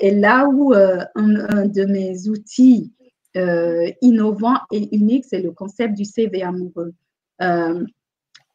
[0.00, 2.92] et là où euh, un, de mes outils
[3.36, 6.94] euh, innovants et uniques, c'est le concept du CV amoureux.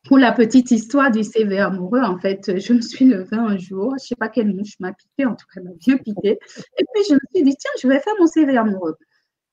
[0.08, 3.92] pour la petite histoire du CV amoureux, en fait, je me suis levée un jour,
[3.92, 6.38] je ne sais pas quelle mouche m'a piqué, en tout cas, m'a bien piqué.
[6.78, 8.96] Et puis, je me suis dit, tiens, je vais faire mon CV amoureux.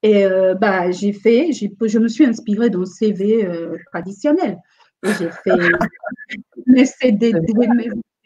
[0.03, 0.27] Et
[0.61, 3.49] bah, j'ai fait, je me suis inspirée d'un CV
[3.93, 4.59] traditionnel.
[5.05, 5.53] Et j'ai fait
[6.67, 6.85] mes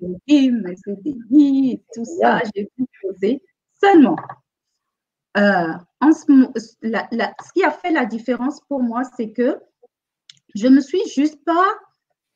[0.01, 3.43] Mes CDI, tout ça, j'ai pu poser
[3.81, 4.17] seulement.
[5.37, 6.25] Euh, en ce,
[6.57, 9.61] ce, qui a fait la différence pour moi, c'est que
[10.55, 11.75] je ne me suis juste pas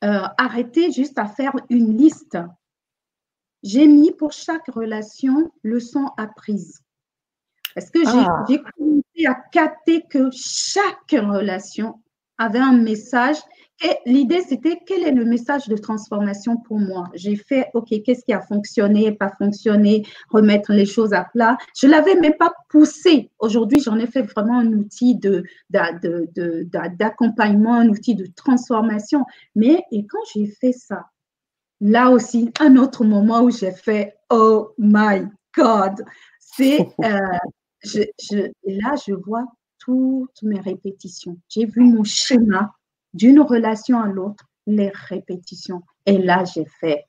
[0.03, 2.37] euh, arrêtée juste à faire une liste.
[3.63, 6.81] J'ai mis pour chaque relation leçon apprise.
[7.75, 8.43] Parce que ah.
[8.47, 12.01] j'ai commencé à capter que chaque relation
[12.37, 13.37] avait un message
[13.83, 17.09] et l'idée, c'était quel est le message de transformation pour moi?
[17.15, 21.57] J'ai fait, OK, qu'est-ce qui a fonctionné, pas fonctionné, remettre les choses à plat.
[21.75, 23.31] Je ne l'avais même pas poussé.
[23.39, 25.19] Aujourd'hui, j'en ai fait vraiment un outil
[25.69, 29.25] d'accompagnement, un outil de transformation.
[29.55, 31.07] Mais et quand j'ai fait ça,
[31.79, 36.05] là aussi, un autre moment où j'ai fait, oh my God,
[36.37, 37.17] c'est, euh,
[37.83, 38.01] je,
[38.67, 39.45] là, je vois
[39.79, 41.39] toutes mes répétitions.
[41.49, 42.75] J'ai vu mon schéma
[43.13, 45.81] d'une relation à l'autre, les répétitions.
[46.05, 47.05] Et là, j'ai fait.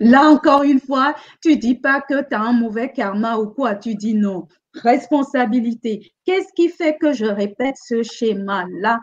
[0.00, 3.74] là, encore une fois, tu dis pas que tu as un mauvais karma ou quoi,
[3.74, 4.46] tu dis non.
[4.74, 6.12] Responsabilité.
[6.24, 9.00] Qu'est-ce qui fait que je répète ce schéma-là?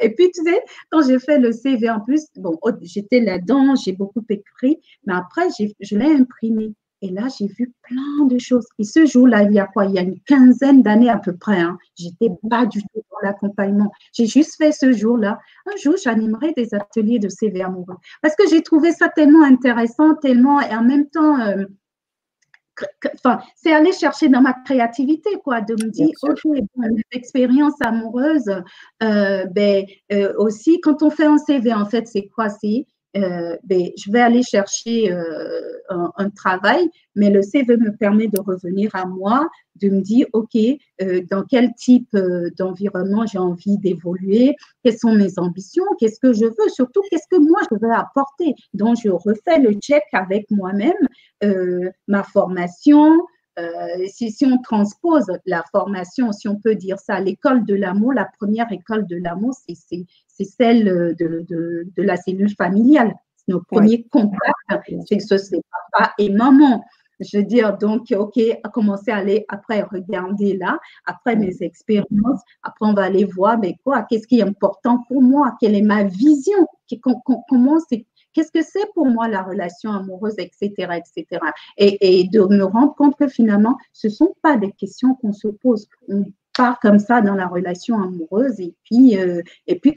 [0.00, 3.92] Et puis, tu sais, quand j'ai fait le CV en plus, bon, j'étais là-dedans, j'ai
[3.92, 5.48] beaucoup écrit, mais après,
[5.80, 6.74] je l'ai imprimé.
[7.00, 8.66] Et là, j'ai vu plein de choses.
[8.78, 9.86] Et ce jour-là, il y a quoi?
[9.86, 11.60] Il y a une quinzaine d'années à peu près.
[11.60, 13.92] Hein, J'étais pas du tout dans l'accompagnement.
[14.12, 15.38] J'ai juste fait ce jour-là.
[15.66, 17.96] Un jour, j'animerai des ateliers de CV amoureux.
[18.22, 21.64] Parce que j'ai trouvé ça tellement intéressant, tellement, et en même temps, euh,
[23.16, 28.50] enfin, c'est aller chercher dans ma créativité, quoi, de me dire, ok, bon, expérience amoureuse,
[29.02, 32.48] euh, ben, euh, aussi, quand on fait un CV, en fait, c'est quoi?
[32.48, 32.86] C'est
[33.22, 38.40] euh, ben, je vais aller chercher euh, un, travail, mais le CV me permet de
[38.40, 42.16] revenir à moi, de me dire, OK, euh, dans quel type
[42.56, 47.40] d'environnement j'ai envie d'évoluer, quelles sont mes ambitions, qu'est-ce que je veux, surtout qu'est-ce que
[47.40, 48.54] moi je veux apporter.
[48.74, 50.94] Donc, je refais le check avec moi-même,
[52.06, 53.18] ma formation,
[54.08, 58.28] si, si, on transpose la formation, si on peut dire ça, l'école de l'amour, la
[58.38, 60.84] première école de l'amour, c'est celle
[61.18, 63.14] de, de, la cellule familiale.
[63.48, 65.56] Nos premiers contacts, c'est ce,
[65.92, 66.84] papa et maman.
[67.20, 72.40] Je veux dire, donc, OK, à commencer à aller après regarder là, après mes expériences,
[72.62, 75.82] après on va aller voir, mais quoi, qu'est-ce qui est important pour moi, quelle est
[75.82, 76.66] ma vision,
[77.48, 81.40] comment c'est, Qu'est-ce que c'est pour moi la relation amoureuse, etc., etc.
[81.76, 85.48] Et, de me rendre compte que finalement, ce ne sont pas des questions qu'on se
[85.48, 85.88] pose.
[86.08, 86.24] On
[86.56, 89.42] part comme ça dans la relation amoureuse et puis, euh,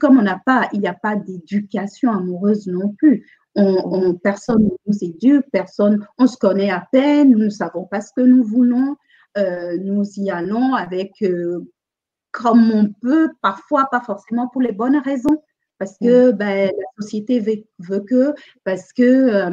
[0.00, 3.26] comme on n'a pas, il n'y a pas d'éducation amoureuse non plus.
[3.54, 8.00] On, personne ne nous éduque, personne, on se connaît à peine, nous ne savons pas
[8.00, 8.96] ce que nous voulons,
[9.36, 11.60] euh, nous y allons avec euh,
[12.30, 15.42] comme on peut, parfois pas forcément pour les bonnes raisons,
[15.82, 17.40] parce que ben, la société
[17.80, 19.50] veut, que, parce que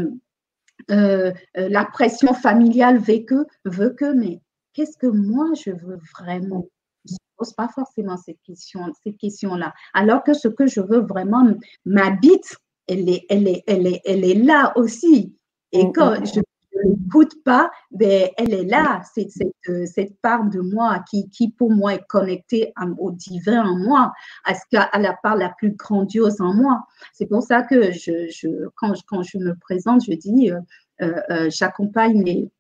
[0.88, 4.40] la pression familiale veut que, veut que, mais
[4.74, 6.68] qu'est-ce que moi je veux vraiment?
[7.04, 9.74] Je ne pose pas forcément cette question, cette question-là.
[9.96, 11.52] Alors que ce que je veux vraiment
[11.84, 15.36] m'habite, elle est, elle, est, elle, est, elle est là aussi.
[15.72, 16.42] Et mm, quand mm, je
[16.86, 21.72] ne pas, ben, elle est là, cette, cette, cette, part de moi qui, qui, pour
[21.72, 24.14] moi, est connectée au divin en moi,
[24.46, 26.86] à, ce à la part la plus grandiose en moi.
[27.14, 30.60] C'est pour ça que je, je, quand, quand je me présente, je dis, euh,
[31.02, 32.52] euh, euh j'accompagne les,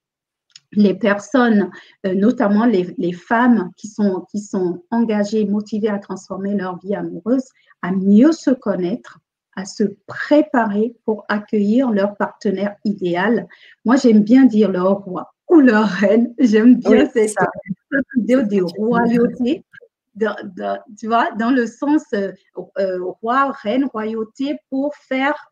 [0.71, 1.71] les personnes,
[2.05, 7.45] euh, notamment les, femmes qui sont, qui sont engagées, motivées à transformer leur vie amoureuse,
[7.81, 9.19] à mieux se connaître,
[9.59, 13.47] à se préparer pour accueillir leur partenaire idéal.
[13.83, 16.33] Moi, j'aime bien dire leur roi ou leur reine.
[16.39, 17.35] J'aime bien cette,
[18.15, 19.65] idée de royauté.
[20.97, 22.31] tu vois, dans le sens euh,
[22.77, 25.51] euh, roi, reine, royauté, pour faire,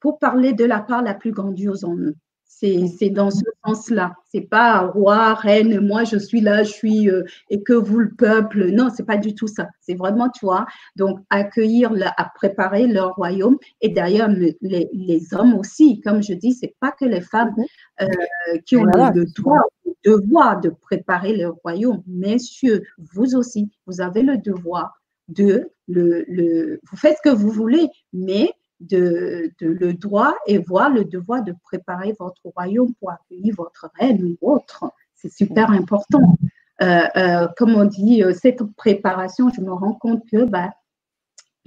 [0.00, 2.14] pour parler de la part la plus grandiose en nous.
[2.52, 4.16] C'est dans ce sens-là.
[4.30, 8.10] C'est pas roi, reine, moi je suis là, je suis euh, et que vous le
[8.10, 8.70] peuple.
[8.72, 9.68] Non, c'est pas du tout ça.
[9.80, 10.66] C'est vraiment toi.
[10.96, 13.56] Donc accueillir, à préparer leur royaume.
[13.80, 17.64] Et d'ailleurs les, les, hommes aussi, comme je dis, c'est pas que les femmes mhm.
[18.02, 22.02] euh, qui ont le, droit, le devoir de préparer leur royaume.
[22.06, 27.50] Messieurs, vous aussi, vous avez le devoir de le, le vous faites ce que vous
[27.50, 28.50] voulez, mais
[28.80, 34.36] de, le droit et voir le devoir de préparer votre royaume pour accueillir votre reine
[34.40, 34.84] ou autre.
[35.14, 36.38] C'est super important.
[36.82, 40.72] Euh, euh, comme on dit, euh, cette préparation, je me rends compte que bah,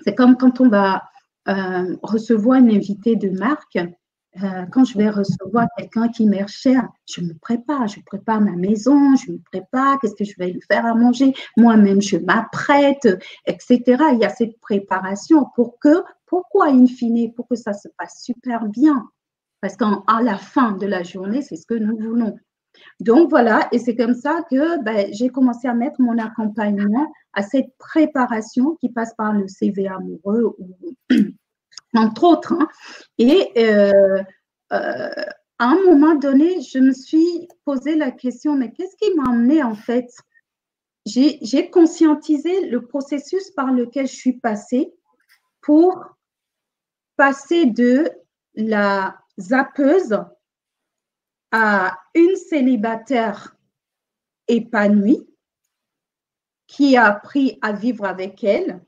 [0.04, 1.04] c'est comme quand on va
[2.02, 3.78] recevoir une invitée de marque.
[4.72, 9.16] Quand je vais recevoir quelqu'un qui m'est cher, je me prépare, je prépare ma maison,
[9.16, 13.08] je me prépare, qu'est-ce que je vais lui faire à manger, moi-même je m'apprête,
[13.46, 13.82] etc.
[14.14, 18.24] Il y a cette préparation pour que pourquoi, in fine, pour que ça se passe
[18.24, 19.08] super bien?
[19.62, 22.36] Parce qu'à la fin de la journée, c'est ce que nous voulons.
[23.00, 27.44] Donc voilà, et c'est comme ça que ben, j'ai commencé à mettre mon accompagnement à
[27.44, 30.58] cette préparation qui passe par le CV amoureux,
[31.96, 32.54] entre autres.
[32.54, 32.68] Hein.
[33.18, 34.24] Et euh,
[34.72, 35.10] euh,
[35.60, 39.64] à un moment donné, je me suis posé la question, mais qu'est-ce qui m'a amené
[39.64, 40.10] en fait?
[41.06, 44.94] J'ai conscientisé le processus par lequel je suis passée
[45.62, 46.18] pour
[47.18, 48.10] passer de
[48.56, 50.18] la zappeuse
[51.52, 53.56] à une célibataire
[54.48, 55.28] épanouie
[56.68, 58.82] qui a appris à vivre avec elle,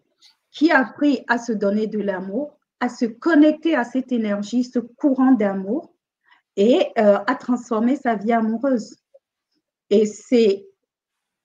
[0.51, 4.79] qui a appris à se donner de l'amour, à se connecter à cette énergie, ce
[4.79, 5.93] courant d'amour
[6.57, 8.95] et euh, à transformer sa vie amoureuse.
[9.89, 10.67] Et c'est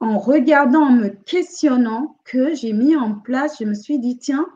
[0.00, 4.46] en regardant, en me questionnant que j'ai mis en place, je me suis dit, tiens,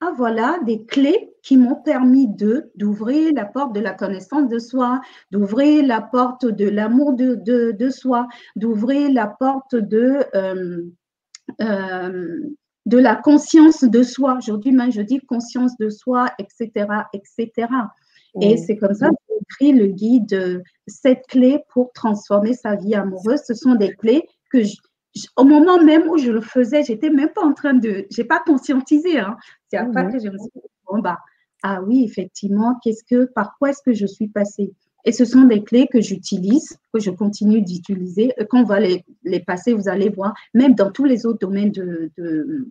[0.00, 2.28] ah voilà des clés qui m'ont permis
[2.74, 7.90] d'ouvrir la porte de la connaissance de soi, d'ouvrir la porte de l'amour de, de,
[7.90, 10.82] soi, d'ouvrir la porte de, euh,
[11.60, 12.38] euh,
[12.86, 14.36] de la conscience de soi.
[14.38, 17.68] Aujourd'hui, même je dis conscience de soi, etc., etc.
[18.40, 18.58] Et mmh.
[18.58, 23.40] c'est comme ça que j'ai écrit le guide Sept clés pour transformer sa vie amoureuse.
[23.44, 24.76] Ce sont des clés que je,
[25.36, 28.40] au moment même où je le faisais, j'étais même pas en train de, j'ai pas
[28.40, 29.18] conscientisé.
[29.18, 29.36] Hein.
[29.68, 31.18] C'est après que je me suis dit, bon bah,
[31.62, 34.72] ah oui, effectivement, qu'est-ce que, par quoi est-ce que je suis passée?
[35.06, 38.32] Et ce sont des clés que j'utilise, que je continue d'utiliser.
[38.50, 41.70] Quand on va les, les, passer, vous allez voir, même dans tous les autres domaines
[41.70, 42.68] de, de,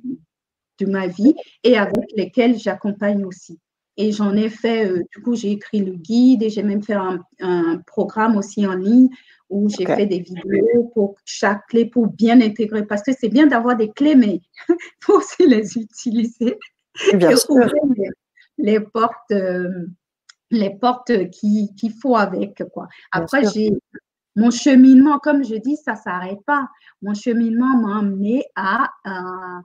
[0.80, 3.60] de ma vie et avec lesquels j'accompagne aussi.
[3.98, 6.95] Et j'en ai fait, euh, du coup, j'ai écrit le guide et j'ai même fait
[6.95, 9.10] un, un, programme aussi en ligne
[9.50, 12.86] où j'ai fait des vidéos pour chaque clé pour bien intégrer.
[12.86, 16.58] Parce que c'est bien d'avoir des clés, mais il faut aussi les utiliser.
[17.13, 17.71] Bien sûr.
[18.58, 19.88] Les, portes, euh,
[20.56, 22.63] les portes qu'il qui faut avec.
[22.74, 22.88] Quoi.
[23.12, 23.72] Après, j'ai
[24.36, 26.68] mon cheminement, comme je dis, ça ne s'arrête pas.
[27.02, 29.62] Mon cheminement m'a amené à, à,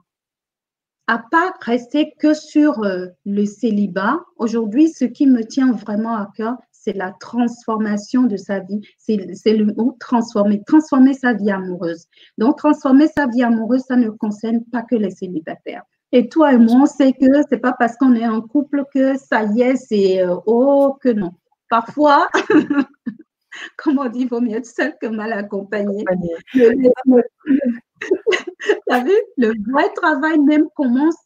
[1.07, 4.21] à pas rester que sur euh, le célibat.
[4.37, 8.81] Aujourd'hui, ce qui me tient vraiment à cœur, c'est la transformation de sa vie.
[8.97, 12.05] C'est le mot transformer, transformer sa vie amoureuse.
[12.37, 15.83] Donc, transformer sa vie amoureuse, ça ne concerne pas que les célibataires.
[16.13, 19.17] Et toi et moi, on sait que c'est pas parce qu'on est en couple que
[19.17, 21.33] ça y est, c'est euh, oh que non.
[21.69, 22.27] Parfois,
[23.77, 26.03] comme on dit, il vaut mieux être seul que mal accompagné.
[28.03, 31.17] Tu as vu, le vrai travail même commence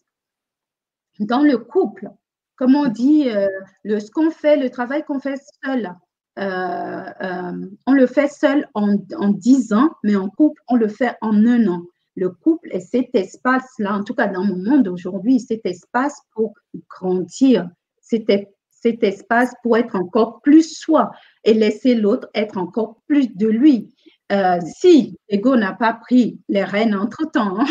[1.19, 2.09] dans le couple.
[2.57, 3.47] Comme on dit, euh,
[3.83, 5.95] le, ce qu'on fait, le travail qu'on fait seul,
[6.37, 7.51] euh,
[7.87, 11.45] on le fait seul en, en 10 ans, mais en couple, on le fait en
[11.45, 11.85] un an
[12.15, 16.53] le couple est cet espace-là, en tout cas dans mon monde aujourd'hui, cet espace pour
[16.89, 17.69] grandir,
[18.01, 18.29] cet,
[18.69, 21.11] cet espace pour être encore plus soi
[21.43, 23.93] et laisser l'autre être encore plus de lui.
[24.31, 27.59] Euh, si l'ego n'a pas pris les rênes entre-temps.
[27.59, 27.65] Hein.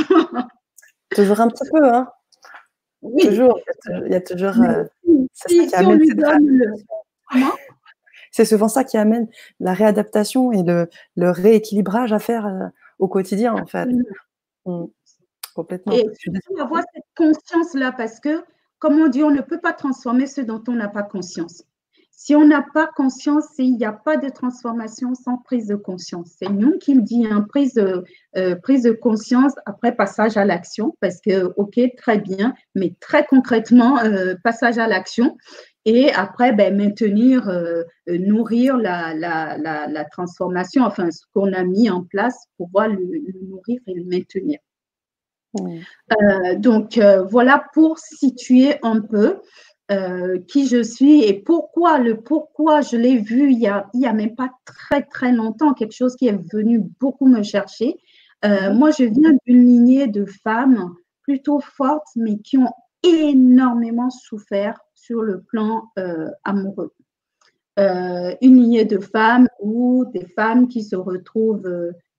[1.11, 2.09] toujours un petit peu, hein
[3.03, 3.29] oui.
[3.29, 3.61] Toujours,
[4.07, 4.55] il y a toujours...
[4.63, 4.85] Euh,
[8.31, 9.29] c'est souvent ça qui amène
[9.61, 12.67] la réadaptation et le, le rééquilibrage à faire euh,
[12.99, 13.89] au quotidien, en fait.
[14.67, 14.85] Mmh.
[15.55, 15.93] Complètement.
[15.93, 18.45] Et il faut avoir cette conscience-là parce que,
[18.79, 21.65] comme on dit, on ne peut pas transformer ce dont on n'a pas conscience.
[22.17, 26.31] Si on n'a pas conscience, il n'y a pas de transformation sans prise de conscience.
[26.39, 28.05] C'est nous qui le dit, hein, prise, de,
[28.37, 33.27] euh, prise de conscience après passage à l'action, parce que, OK, très bien, mais très
[33.27, 35.37] concrètement, euh, passage à l'action.
[35.87, 41.65] Et après, ben, maintenir, euh, nourrir la, la, la, la, transformation, enfin, ce qu'on a
[41.65, 43.03] mis en place, pour pouvoir le,
[43.43, 44.61] nourrir et le maintenir.
[46.59, 46.99] Donc,
[47.31, 49.41] voilà pour situer un peu
[49.91, 54.01] euh, qui je suis et pourquoi, le pourquoi je l'ai vu il y, a, il
[54.01, 57.97] y a même pas très, très longtemps, quelque chose qui est venu beaucoup me chercher.
[58.43, 62.73] moi, je viens d'une lignée de femmes plutôt fortes, mais qui ont
[63.05, 66.93] énormément souffert sur le plan euh, amoureux.
[67.79, 71.67] Euh, une lignée de femmes ou des femmes qui se retrouvent,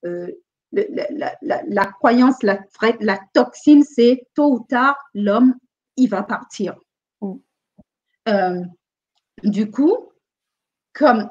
[0.06, 0.32] euh,
[0.71, 2.60] la, croyance, la,
[2.99, 5.56] la toxine, c'est tôt ou tard, l'homme,
[5.95, 6.75] il va partir.
[8.28, 8.64] Mm.
[9.44, 10.10] du coup,
[10.94, 11.30] comme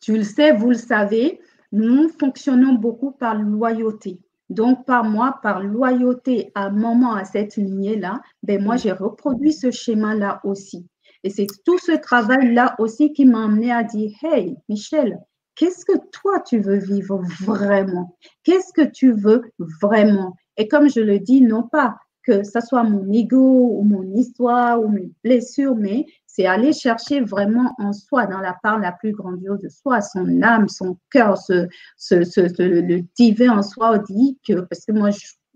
[0.00, 1.40] tu le sais, vous le savez,
[1.72, 4.20] nous fonctionnons beaucoup par loyauté.
[4.50, 9.70] Donc, par moi, par loyauté à moment à cette lignée-là, ben moi, j'ai reproduit ce
[9.70, 10.86] schéma-là aussi.
[11.24, 15.18] Et c'est tout ce travail-là aussi qui m'a amené à dire, hey, Michel,
[15.54, 18.16] qu'est-ce que toi, tu veux vivre vraiment?
[18.44, 19.42] Qu'est-ce que tu veux
[19.80, 20.36] vraiment?
[20.56, 24.80] Et comme je le dis, non pas que ce soit mon ego ou mon histoire
[24.80, 29.12] ou mes blessures, mais c'est aller chercher vraiment en soi, dans la part la plus
[29.12, 31.68] grandiose de soi, son âme, son cœur, ce,
[32.08, 35.10] le divin en soi dit que, parce que moi,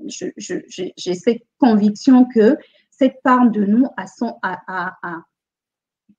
[0.07, 2.59] j'ai cette conviction que
[2.91, 3.87] cette part de nous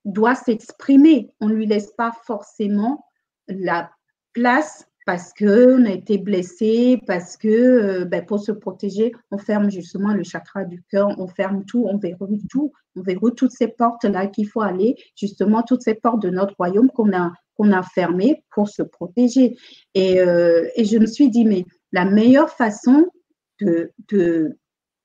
[0.05, 1.31] doit s'exprimer.
[1.39, 3.05] On ne lui laisse pas forcément
[3.47, 3.91] la
[4.33, 9.71] place parce qu'on a été blessé, parce que euh, ben, pour se protéger, on ferme
[9.71, 13.69] justement le chakra du cœur, on ferme tout, on verrouille tout, on verrouille toutes ces
[13.69, 18.43] portes-là qu'il faut aller, justement toutes ces portes de notre royaume qu'on a, a fermées
[18.53, 19.55] pour se protéger.
[19.93, 23.07] Et, euh, et, je me suis dit, mais la meilleure façon
[23.61, 24.57] de, de,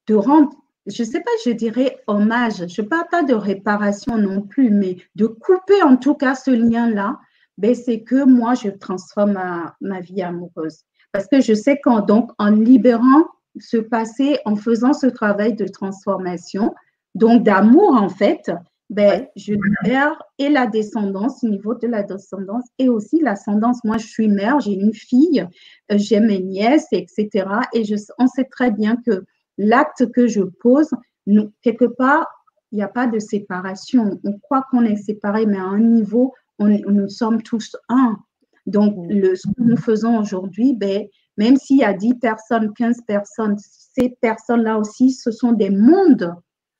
[0.09, 0.51] de rendre
[0.87, 4.69] je ne sais pas, je dirais hommage, je ne parle pas de réparation non plus,
[4.71, 7.21] mais de couper en tout cas ce lien-là,
[7.63, 10.81] ben, c'est que moi, je transforme ma, ma, vie amoureuse.
[11.13, 13.29] Parce que je sais qu'en donc, en libérant
[13.61, 16.75] ce passé, en faisant ce travail de transformation,
[17.15, 18.51] donc d'amour en fait,
[18.91, 23.85] ben, je libère et la descendance, au niveau de la descendance, et aussi l'ascendance.
[23.85, 25.47] Moi, je suis mère, j'ai une fille,
[25.93, 27.47] euh, j'ai mes nièces, etc.
[27.73, 29.23] Et je, on sait très bien que
[29.57, 30.91] l'acte que je pose,
[31.29, 32.27] nous, quelque part,
[32.73, 34.19] il n'y a pas de séparation.
[34.25, 38.17] On croit qu'on est séparés, mais à un niveau nous sommes tous un.
[38.67, 39.09] Donc, mm.
[39.11, 43.57] le, ce que nous faisons aujourd'hui, ben, même s'il y a 10 personnes, 15 personnes,
[43.59, 46.35] ces personnes-là aussi, ce sont des mondes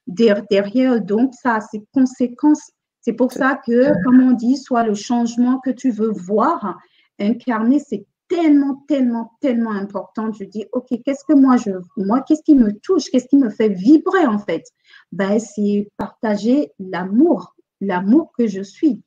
[0.07, 1.01] derrière.
[1.01, 2.71] Donc, ça a ses conséquences.
[3.01, 6.79] C'est pour ça que, comme on dit, soit le changement que tu veux voir
[7.19, 10.33] incarné, c'est tellement, tellement, tellement important.
[10.33, 13.51] Je dis, OK, qu'est-ce que moi je moi, qu'est-ce qui me touche, qu'est-ce qui me
[13.51, 14.65] fait vibrer en fait?
[15.11, 19.03] Ben, C'est partager l'amour, l'amour que je suis.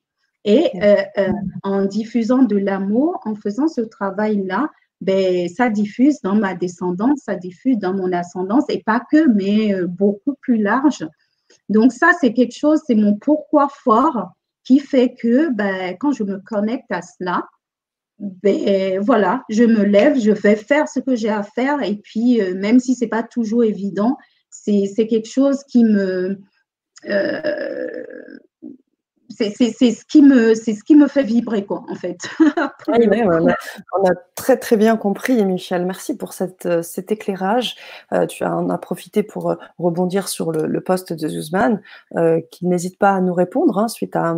[0.45, 1.31] Et euh, euh,
[1.63, 4.69] en diffusant de l'amour, en faisant ce travail-là,
[5.01, 9.73] ben, ça diffuse dans ma descendance, ça diffuse dans mon ascendance, et pas que, mais
[9.73, 11.05] euh, beaucoup plus large.
[11.67, 14.29] Donc ça, c'est quelque chose, c'est mon pourquoi fort
[14.63, 17.43] qui fait que ben, quand je me connecte à cela,
[18.19, 22.39] ben, voilà, je me lève, je vais faire ce que j'ai à faire, et puis
[22.53, 24.15] même si c'est pas toujours évident,
[24.49, 26.39] c'est quelque chose qui me
[29.29, 32.17] c'est ce qui me c'est ce qui me fait vibrer quoi en fait.
[32.87, 35.85] on, a, très très bien compris Michel.
[35.85, 37.75] Merci pour cette, euh, cet éclairage.
[38.13, 41.81] Euh, tu en as profité pour euh, rebondir sur le, poste de Zuzman
[42.51, 44.35] qui n'hésite pas à nous répondre hein, suite à,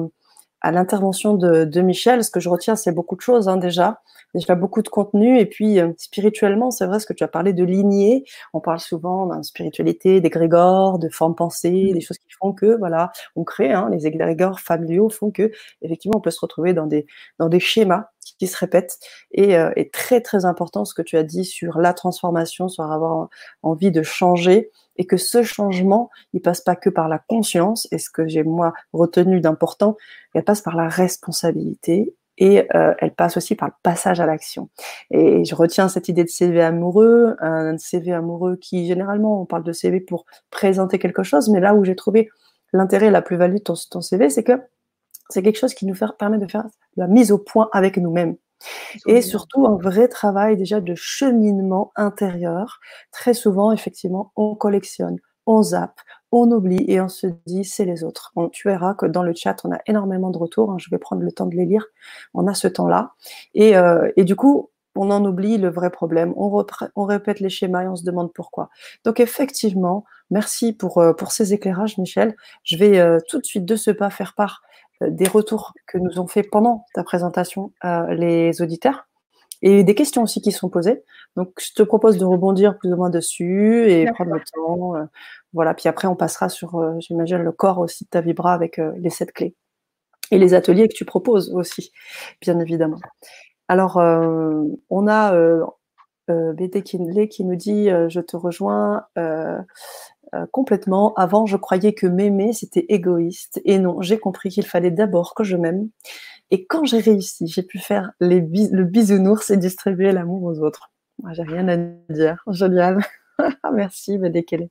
[0.61, 2.23] à l'intervention de, de, Michel.
[2.23, 4.01] Ce que je retiens c'est beaucoup de choses hein, déjà
[4.33, 5.39] déjà beaucoup de contenu.
[5.39, 8.23] Et puis, euh, spirituellement, c'est vrai ce que tu as parlé de lignée.
[8.53, 13.11] On parle souvent de spiritualité, d'égrégores, de formes pensées, des choses qui font que, voilà,
[13.35, 15.51] on crée, hein, les égrégores familiaux font que,
[15.81, 17.05] effectivement, on peut se retrouver dans des,
[17.39, 18.97] dans des schémas qui, se répètent.
[19.31, 23.29] Et, euh, très, très important ce que tu as dit sur la transformation, sur avoir
[23.63, 27.99] envie de changer et que ce changement, il passe pas que par la conscience, et
[27.99, 29.95] ce que j'ai moi retenu d'important,
[30.35, 34.69] il passe par la responsabilité et euh, elle passe aussi par le passage à l'action.
[35.11, 39.63] Et je retiens cette idée de CV amoureux, un CV amoureux qui généralement on parle
[39.63, 42.29] de CV pour présenter quelque chose, mais là où j'ai trouvé
[42.73, 43.59] l'intérêt, la plus-value de
[43.89, 44.61] ton, CV, c'est que
[45.30, 46.65] c'est quelque chose qui nous permet de faire
[46.95, 48.38] la mise au point avec nous-mêmes.
[49.05, 52.80] Et surtout un vrai travail déjà de cheminement intérieur.
[53.11, 55.99] Très souvent, effectivement, on collectionne, on zappe,
[56.32, 58.34] on oublie et on se dit c'est les autres.
[58.51, 60.71] tu verras que dans le chat, on a énormément de retours.
[60.71, 61.86] Hein, je vais prendre le temps de les lire.
[62.34, 63.13] On a ce temps-là.
[63.53, 66.34] Et, euh, du coup, on en oublie le vrai problème.
[66.36, 66.65] On,
[66.95, 68.69] on, répète les schémas et on se demande pourquoi.
[69.05, 72.36] Donc effectivement, merci pour, euh, pour ces éclairages, Michel.
[72.63, 74.63] Je vais euh, tout de suite de ce pas faire part
[75.01, 77.71] des retours que nous ont fait pendant ta présentation
[78.09, 79.07] les auditeurs
[79.61, 81.03] et des questions aussi qui sont posées.
[81.35, 84.95] Donc, je te propose de rebondir plus ou moins dessus et prendre le temps.
[84.95, 85.05] Euh,
[85.53, 88.79] voilà, puis après, on passera sur, euh, j'imagine, le corps aussi de ta vibra avec
[88.79, 89.55] euh, les sept clés.
[90.31, 91.91] Et les ateliers que tu proposes aussi,
[92.41, 92.99] bien évidemment.
[93.69, 95.33] Alors, on a
[96.27, 99.05] BD Kinley qui nous dit Je te rejoins
[100.51, 101.13] complètement.
[101.15, 103.61] Avant, je croyais que m'aimer, c'était égoïste.
[103.65, 105.89] Et non, j'ai compris qu'il fallait d'abord que je m'aime
[106.49, 110.91] et quand j'ai réussi, j'ai pu faire les le bisounours et distribuer l'amour aux autres.
[111.21, 111.78] Moi, j'ai rien à
[112.13, 112.43] dire.
[112.47, 112.99] Génial.
[113.73, 114.69] Merci, Bédékélé.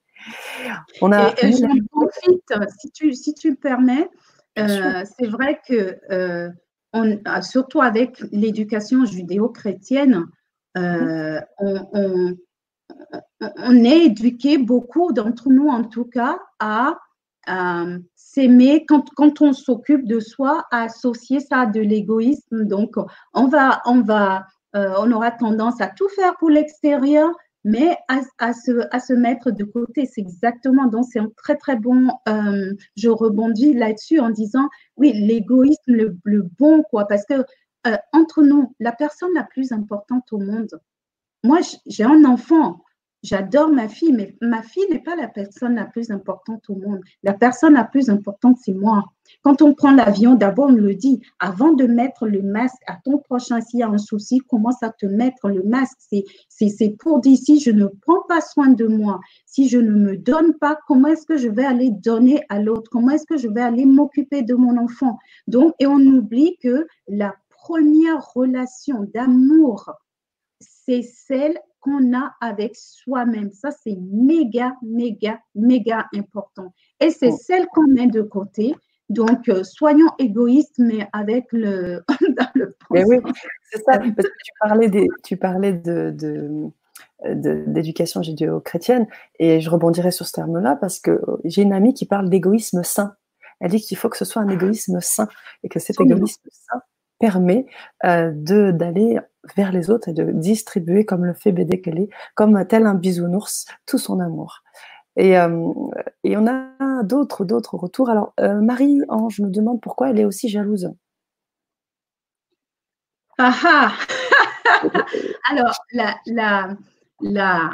[1.02, 1.34] On a.
[1.42, 4.08] Et, j'en profite, si tu, si tu me permets.
[4.58, 6.48] Euh, c'est vrai que, euh,
[6.94, 10.24] on, surtout avec l'éducation judéo-chrétienne,
[10.78, 12.36] euh, on, on,
[13.40, 16.98] est éduqué, beaucoup d'entre nous en tout cas, à
[18.14, 22.64] s'aimer, quand, on s'occupe de soi, à associer ça de l'égoïsme.
[22.64, 22.96] Donc,
[23.34, 27.30] on, va, on, va, euh, on aura tendance à tout faire pour l'extérieur,
[27.64, 30.06] mais à, se, mettre de côté.
[30.06, 35.12] C'est exactement, donc c'est un très très bon, euh, je rebondis là-dessus en disant, oui,
[35.12, 35.92] l'égoïsme,
[36.24, 37.34] le, bon, quoi, parce que
[37.86, 40.80] euh, entre nous, la personne la plus importante au monde,
[41.46, 42.80] moi, j'ai un enfant,
[43.26, 47.00] J'adore ma fille, mais ma fille n'est pas la personne la plus importante au monde.
[47.24, 49.02] La personne la plus importante, c'est moi.
[49.42, 53.18] Quand on prend l'avion, d'abord, on le dit, avant de mettre le masque à ton
[53.18, 55.98] prochain, s'il y a un souci, commence à te mettre le masque.
[56.48, 60.16] C'est pour dire, si je ne prends pas soin de moi, si je ne me
[60.16, 62.88] donne pas, comment est-ce que je vais aller donner à l'autre?
[62.92, 65.18] Comment est-ce que je vais aller m'occuper de mon enfant?
[65.48, 69.90] Donc, et on oublie que la première relation d'amour,
[70.86, 73.52] c'est celle qu'on a avec soi-même.
[73.52, 76.72] Ça, c'est méga, méga, méga important.
[77.00, 77.38] Et c'est oh.
[77.40, 78.74] celle qu'on met de côté.
[79.08, 82.02] Donc, euh, soyons égoïstes, mais avec le,
[82.54, 83.02] le oui,
[83.70, 83.98] c'est ça.
[83.98, 86.14] Parce que tu parlais, des, tu parlais de,
[87.24, 89.06] d'éducation judéo-chrétienne
[89.38, 93.14] et je rebondirai sur ce terme-là parce que j'ai une amie qui parle d'égoïsme sain.
[93.60, 95.28] Elle dit qu'il faut que ce soit un égoïsme sain
[95.62, 96.80] et que cet égoïsme sain
[97.18, 97.66] permet
[98.04, 99.18] euh, de d'aller
[99.54, 103.66] vers les autres et de distribuer, comme le fait Bédé Kelly, comme tel un bisounours,
[103.86, 104.62] tout son amour.
[105.16, 105.72] Et, euh,
[106.24, 108.10] et on a d'autres d'autres retours.
[108.10, 110.92] Alors, euh, Marie-Ange nous demande pourquoi elle est aussi jalouse.
[113.38, 113.92] Ah ah
[115.50, 116.76] Alors, la, la,
[117.20, 117.70] la,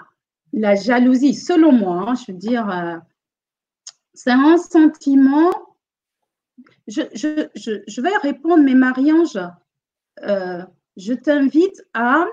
[0.53, 2.97] la, jalousie, selon moi, hein, je veux dire, euh,
[4.15, 5.51] c'est un sentiment
[6.89, 9.39] je, je, je, je, vais répondre, mais Marie-Ange,
[10.23, 10.65] euh,
[10.97, 12.27] je t'invite à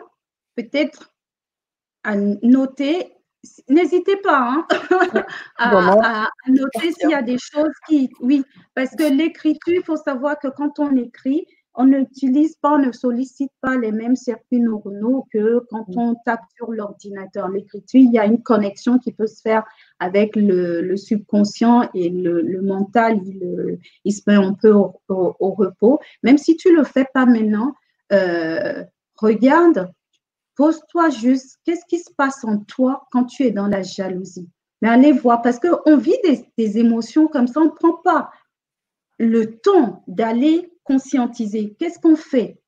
[0.56, 1.14] peut-être
[2.04, 3.14] à noter,
[3.68, 4.68] n'hésitez pas hein,
[5.58, 8.44] à, à, noter s'il y a des choses qui, oui,
[8.74, 11.46] parce que l'écriture, il faut savoir que quand on écrit,
[11.76, 15.98] on n'utilise pas, on ne sollicite pas les mêmes circuits neuronaux que quand mm.
[15.98, 17.48] on tape sur l'ordinateur.
[17.48, 19.64] L'écriture, il y a une connexion qui peut se faire
[20.00, 23.22] avec le, subconscient et le, mental,
[24.04, 24.92] il, se met un peu au,
[25.40, 26.00] repos.
[26.22, 27.74] Même si tu ne le fais pas maintenant,
[28.12, 28.84] euh,
[29.16, 29.92] regarde,
[30.56, 34.50] pose-toi juste, qu'est-ce qui se passe en toi quand tu es dans la jalousie?
[34.82, 38.32] Mais allez voir, parce qu'on vit des, des, émotions comme ça, on ne prend pas
[39.18, 41.76] le temps d'aller conscientiser.
[41.78, 42.60] Qu'est-ce qu'on fait?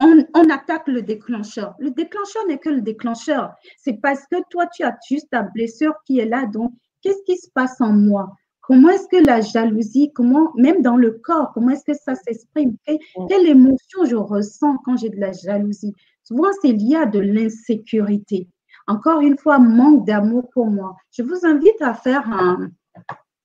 [0.00, 1.74] On, attaque le déclencheur.
[1.78, 3.54] Le déclencheur n'est que le déclencheur.
[3.76, 6.46] C'est parce que toi, tu as juste ta blessure qui est là.
[6.46, 6.72] Donc,
[7.02, 8.32] qu'est-ce qui se passe en moi?
[8.70, 12.76] Comment est-ce que la jalousie, comment, même dans le corps, comment est-ce que ça s'exprime?
[12.86, 15.92] Quelle émotion je ressens quand j'ai de la jalousie?
[16.22, 18.46] Souvent, c'est lié à de l'insécurité.
[18.86, 20.94] Encore une fois, manque d'amour pour moi.
[21.10, 22.70] Je vous invite à faire un,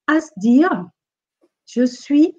[0.05, 0.86] à se dire,
[1.65, 2.36] je suis,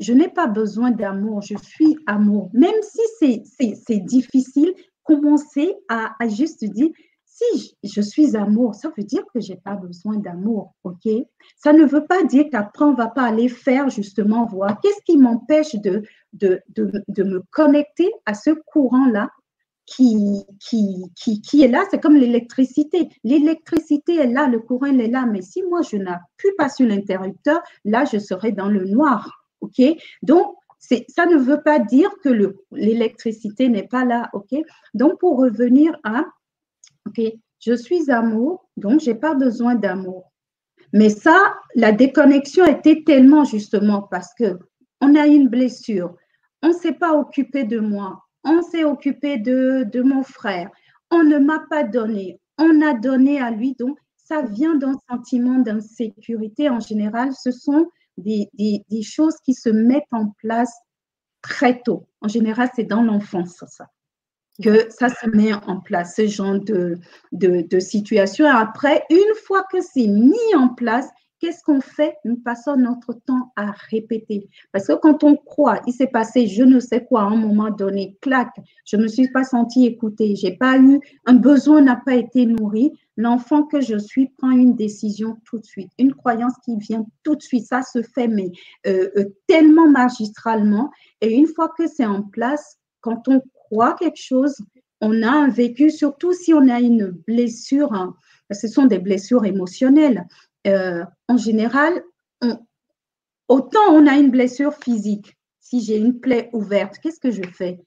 [0.00, 2.48] je n'ai pas besoin d'amour, je suis amour.
[2.54, 2.80] Même
[3.20, 3.44] si
[3.86, 4.72] c'est difficile,
[5.02, 6.88] commencez à, à juste dire,
[7.34, 11.08] si je suis amour, ça veut dire que je n'ai pas besoin d'amour, ok?
[11.56, 15.02] Ça ne veut pas dire qu'après, on ne va pas aller faire justement voir qu'est-ce
[15.04, 16.02] qui m'empêche de,
[16.38, 19.30] me connecter à ce courant-là
[19.84, 23.08] qui, qui, qui, qui, est là, c'est comme l'électricité.
[23.24, 27.60] L'électricité est là, le courant est là, mais si moi je n'appuie pas sur l'interrupteur,
[27.84, 29.44] là je serai dans le noir.
[29.60, 29.82] OK?
[30.22, 34.30] Donc, ça ne veut pas dire que l'électricité n'est pas là.
[34.34, 34.54] OK?
[34.94, 36.24] Donc, pour revenir à,
[37.06, 37.20] OK,
[37.60, 40.32] je suis amour, donc je n'ai pas besoin d'amour.
[40.92, 44.58] Mais ça, la déconnexion était tellement justement parce que
[45.00, 46.14] on a une blessure,
[46.62, 50.70] on ne s'est pas occupé de moi, on s'est occupé de, de mon frère,
[51.10, 53.74] on ne m'a pas donné, on a donné à lui.
[53.78, 57.32] Donc, ça vient d'un sentiment d'insécurité en général.
[57.34, 57.86] Ce sont
[58.16, 58.48] des,
[59.02, 60.74] choses qui se mettent en place
[61.42, 62.08] très tôt.
[62.20, 63.86] En général, c'est dans l'enfance, ça,
[64.62, 66.98] que ça se met en place, ce genre de,
[67.32, 68.46] de, de situation.
[68.46, 71.08] Après, une fois que c'est mis en place,
[71.40, 72.16] qu'est-ce qu'on fait?
[72.24, 74.48] Nous passons notre temps à répéter.
[74.72, 77.70] Parce que quand on croit, il s'est passé je ne sais quoi à un moment
[77.70, 78.48] donné, clac,
[78.86, 82.46] je ne me suis pas senti écoutée, j'ai pas eu, un besoin n'a pas été
[82.46, 87.04] nourri, l'enfant que je suis prend une décision tout de suite, une croyance qui vient
[87.24, 87.66] tout de suite.
[87.66, 88.50] Ça se fait, mais
[88.86, 90.90] euh, euh, tellement magistralement.
[91.20, 93.42] Et une fois que c'est en place, quand on
[93.98, 94.56] quelque chose,
[95.00, 98.14] on a un vécu, surtout si on a une blessure, hein,
[98.50, 100.26] ce sont des blessures émotionnelles.
[100.66, 102.02] Euh, en général,
[103.48, 107.80] autant on a une blessure physique, si j'ai une plaie ouverte, qu'est-ce que je fais?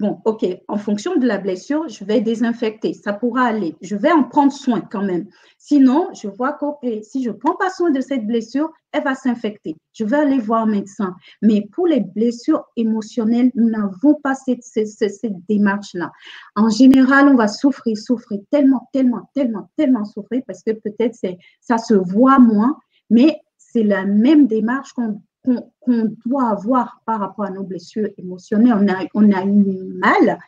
[0.00, 3.76] Bon, ok, en fonction de la blessure, je vais désinfecter, ça pourra aller.
[3.80, 5.26] Je vais en prendre soin quand même.
[5.56, 9.14] Sinon, je vois que si je ne prends pas soin de cette blessure, elle va
[9.14, 9.76] s'infecter.
[9.92, 11.14] Je vais aller voir un médecin.
[11.42, 16.10] Mais pour les blessures émotionnelles, nous n'avons pas cette, cette, cette démarche-là.
[16.56, 21.16] En général, on va souffrir, souffrir, tellement, tellement, tellement, tellement souffrir parce que peut-être
[21.60, 22.76] ça se voit moins,
[23.10, 28.74] mais c'est la même démarche qu'on qu'on doit avoir par rapport à nos blessures émotionnelles.
[28.74, 30.38] On a, on eu mal.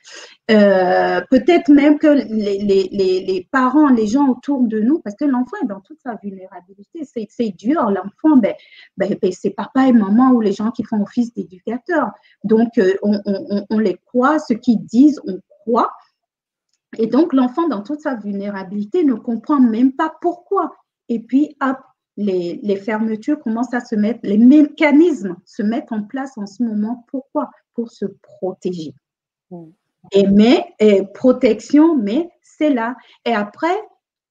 [0.50, 5.66] Euh, peut-être même que les, parents, les gens autour de nous, parce que l'enfant est
[5.66, 7.90] dans toute sa vulnérabilité, c'est dur.
[7.90, 8.54] L'enfant, ben,
[8.96, 12.10] ben, ben c'est papa et maman ou les gens qui font office d'éducateur.
[12.44, 13.20] Donc, euh, on,
[13.70, 15.92] on, les croit, ce qu'ils disent, on croit.
[16.98, 20.74] Et donc, l'enfant, dans toute sa vulnérabilité, ne comprend même pas pourquoi.
[21.08, 21.56] Et puis,
[22.16, 27.04] les, fermetures commencent à se mettre, les mécanismes se mettent en place en ce moment.
[27.08, 27.50] Pourquoi?
[27.74, 28.94] Pour se protéger.
[29.50, 29.66] Mm.
[30.12, 30.64] Et mais,
[31.14, 32.96] protection, mais c'est là.
[33.24, 33.76] Et après,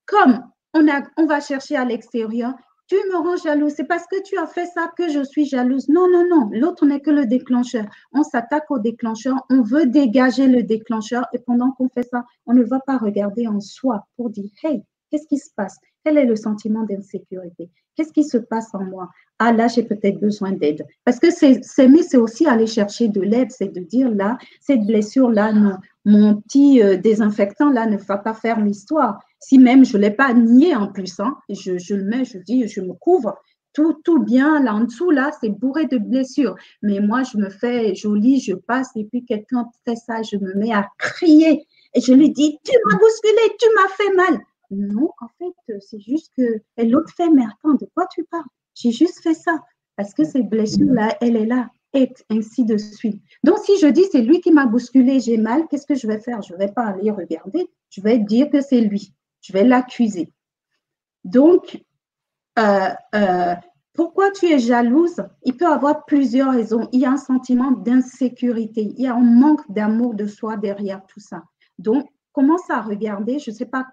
[0.06, 2.54] comme on, a, on va chercher à l'extérieur,
[2.88, 5.90] tu me rends jalouse, c'est parce que tu as fait ça que je suis jalouse.
[5.90, 7.86] Non, non, non, l'autre n'est que le déclencheur.
[8.14, 12.54] On s'attaque au déclencheur, on veut dégager le déclencheur et pendant qu'on fait ça, on
[12.54, 15.78] ne va pas regarder en soi pour dire, hey, qu'est-ce qui se passe?
[16.04, 17.70] Quel est le sentiment d'insécurité?
[17.96, 19.10] Qu'est-ce qui se passe en moi?
[19.40, 20.86] Ah là, j'ai peut-être besoin d'aide.
[21.04, 25.80] Parce que s'aimer, c'est aussi aller chercher de l'aide, c'est de dire là, cette blessure-là,
[26.06, 29.20] mon petit euh, désinfectant-là ne va pas faire l'histoire.
[29.40, 32.38] Si même je ne l'ai pas nié en plus, hein, je, je, le mets, je
[32.38, 33.36] dis, je me couvre.
[33.74, 36.56] Tout, tout bien, là en dessous, là, c'est bourré de blessures.
[36.82, 40.54] Mais moi, je me fais jolie, je passe, et puis quelqu'un fait ça, je me
[40.54, 41.66] mets à crier.
[41.94, 44.42] Et je lui dis, tu m'as bousculé, tu m'as fait mal.
[44.72, 48.46] Non, en fait, c'est juste que l'autre fait, mais attends, de quoi tu parles?
[48.74, 49.60] J'ai juste fait ça.
[49.96, 53.22] Parce que cette blessure-là, elle est là, et ainsi de suite.
[53.44, 56.20] Donc, si je dis c'est lui qui m'a bousculé, j'ai mal, qu'est-ce que je vais
[56.20, 56.42] faire?
[56.42, 59.14] Je ne vais pas aller regarder, je vais dire que c'est lui.
[59.42, 60.34] Je vais l'accuser.
[61.24, 61.82] Donc,
[62.60, 63.56] euh, euh,
[63.94, 65.24] pourquoi tu es jalouse?
[65.44, 66.90] Il peut avoir plusieurs raisons.
[66.92, 71.06] Il y a un sentiment d'insécurité, il y a un manque d'amour de soi derrière
[71.06, 71.44] tout ça.
[71.80, 73.86] Donc, commence à regarder, je ne sais pas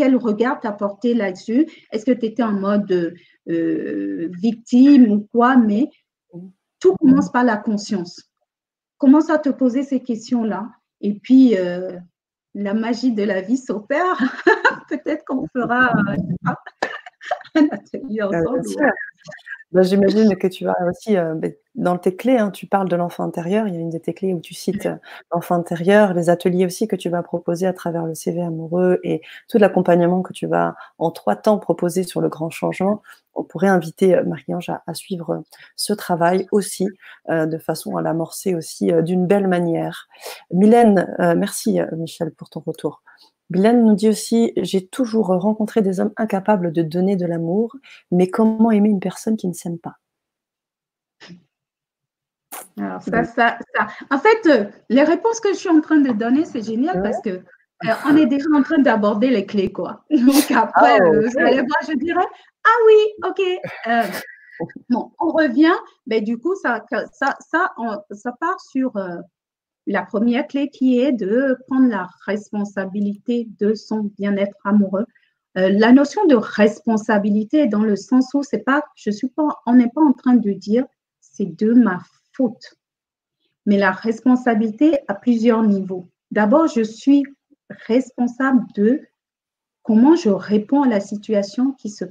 [0.00, 1.66] quel regard t'as porté là-dessus?
[1.92, 3.14] Est-ce que tu étais en mode
[3.50, 5.58] euh, victime ou quoi?
[5.58, 5.90] Mais
[6.78, 8.30] tout commence par la conscience.
[8.96, 10.70] Commence à te poser ces questions-là.
[11.02, 11.98] Et puis, euh,
[12.54, 14.16] la magie de la vie s'opère.
[14.88, 16.54] Peut-être qu'on fera un
[17.70, 18.92] atelier ensemble.
[19.72, 22.96] Bah, j'imagine que tu vas aussi, euh, ben, dans tes clés, hein, tu parles de
[22.96, 23.68] l'enfant intérieur.
[23.68, 24.96] Il y a une de tes clés où tu cites euh,
[25.32, 29.20] l'enfant intérieur, les ateliers aussi que tu vas proposer à travers le CV amoureux et
[29.48, 33.00] tout l'accompagnement que tu vas en trois temps proposer sur le grand changement.
[33.34, 35.44] On pourrait inviter euh, Marie-Ange à, suivre
[35.76, 36.88] ce travail aussi,
[37.28, 40.08] de façon à l'amorcer aussi d'une belle manière.
[40.52, 43.02] Mylène, merci Michel pour ton retour.
[43.50, 47.76] Glenn nous dit aussi J'ai toujours rencontré des hommes incapables de donner de l'amour,
[48.10, 49.96] mais comment aimer une personne qui ne s'aime pas?
[52.78, 53.86] Alors, ça, ça, ça.
[54.10, 57.20] En fait, euh, les réponses que je suis en train de donner, c'est génial parce
[57.22, 60.04] que euh, on est déjà en train d'aborder les clés, quoi.
[60.10, 62.26] Donc après, ah, euh, je dirais
[62.64, 64.68] Ah oui, ok.
[64.88, 65.74] bon, on revient,
[66.06, 67.72] mais du coup, ça, ça, ça,
[68.10, 68.92] ça part sur
[69.86, 75.06] la première clé qui est de prendre la responsabilité de son bien-être amoureux.
[75.58, 79.74] Euh, la notion de responsabilité dans le sens où c'est pas, je suis pas, on
[79.74, 80.84] n'est pas en train de dire
[81.20, 82.00] c'est de ma
[82.32, 82.76] faute,
[83.66, 86.08] mais la responsabilité à plusieurs niveaux.
[86.30, 87.24] D'abord, je suis
[87.86, 89.00] responsable de
[89.82, 92.04] comment je réponds à la situation qui se,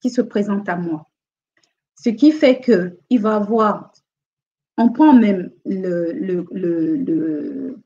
[0.00, 1.08] qui se présente à moi.
[1.96, 3.92] Ce qui fait que il va avoir
[4.76, 6.44] on prend même le,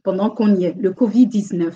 [0.03, 1.75] pendant qu'on y est, le Covid-19.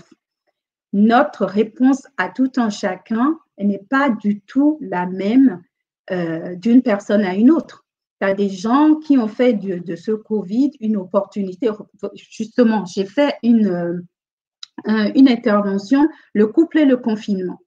[0.94, 5.62] Notre réponse à tout un chacun n'est pas du tout la même
[6.10, 7.84] euh, d'une personne à une autre.
[8.20, 11.68] Il y a des gens qui ont fait de, ce Covid une opportunité.
[12.14, 17.58] Justement, j'ai fait une, euh, intervention, le couple et le confinement.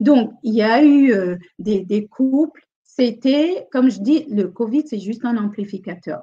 [0.00, 2.67] Donc, il y a eu euh, des couples
[2.98, 6.22] c'était, comme je dis, le Covid, c'est juste un amplificateur.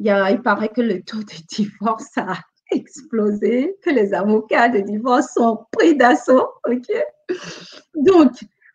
[0.00, 2.38] Il, y a, il paraît que le taux de divorce a
[2.72, 6.48] explosé, que les avocats de divorce sont pris d'assaut.
[6.66, 6.88] OK?
[7.94, 8.32] Donc,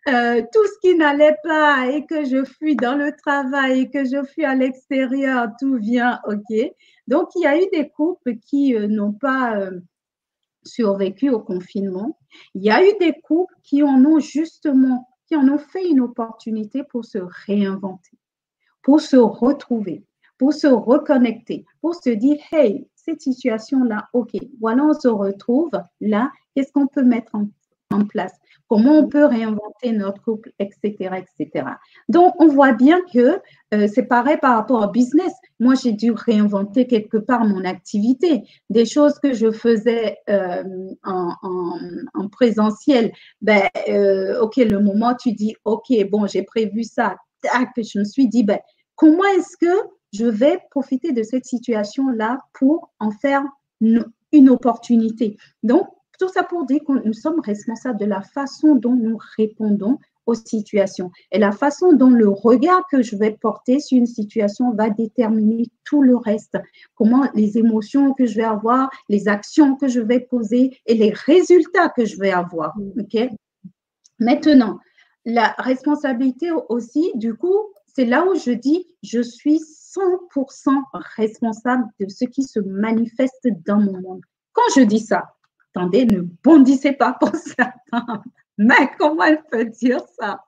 [0.07, 4.05] euh, tout ce qui n'allait pas et que je fuis dans le travail et que
[4.05, 6.55] je fuis à l'extérieur, tout vient, OK?
[7.07, 9.79] Donc, il y a eu des couples qui euh, n'ont pas euh,
[10.63, 12.17] survécu au confinement.
[12.53, 16.01] Il y a eu des couples qui en ont justement qui en ont fait une
[16.01, 18.17] opportunité pour se réinventer,
[18.81, 20.03] pour se retrouver,
[20.39, 25.69] pour se reconnecter, pour se dire, hey, cette situation-là, OK, voilà, on se retrouve
[26.01, 28.33] là, qu'est-ce qu'on peut mettre en, place?
[28.69, 31.65] Comment on peut réinventer notre couple, etc., etc.
[32.07, 33.41] Donc, on voit bien que
[33.73, 35.33] euh, c'est pareil par rapport au business.
[35.59, 38.43] Moi, j'ai dû réinventer quelque part mon activité.
[38.69, 40.63] Des choses que je faisais euh,
[41.03, 41.33] en,
[42.13, 43.11] en, présentiel,
[43.41, 48.03] ben, euh, OK, le moment tu dis, OK, bon, j'ai prévu ça, tac, je me
[48.03, 48.59] suis dit, ben,
[48.95, 49.75] comment est-ce que
[50.13, 53.41] je vais profiter de cette situation-là pour en faire
[53.81, 55.37] une opportunité?
[55.63, 55.87] Donc,
[56.19, 60.35] tout ça pour dire que nous sommes responsables de la façon dont nous répondons aux
[60.35, 61.11] situations.
[61.31, 65.65] Et la façon dont le regard que je vais porter sur une situation va déterminer
[65.85, 66.57] tout le reste.
[66.95, 71.11] Comment les émotions que je vais avoir, les actions que je vais poser et les
[71.11, 72.75] résultats que je vais avoir.
[72.99, 73.29] OK?
[74.19, 74.79] Maintenant,
[75.25, 77.57] la responsabilité aussi, du coup,
[77.87, 80.69] c'est là où je dis, je suis 100%
[81.15, 84.21] responsable de ce qui se manifeste dans mon monde.
[84.53, 85.23] Quand je dis ça,
[85.73, 88.23] attendez, ne bondissez pas pour certains,
[88.57, 90.43] mais comment elle peut dire ça?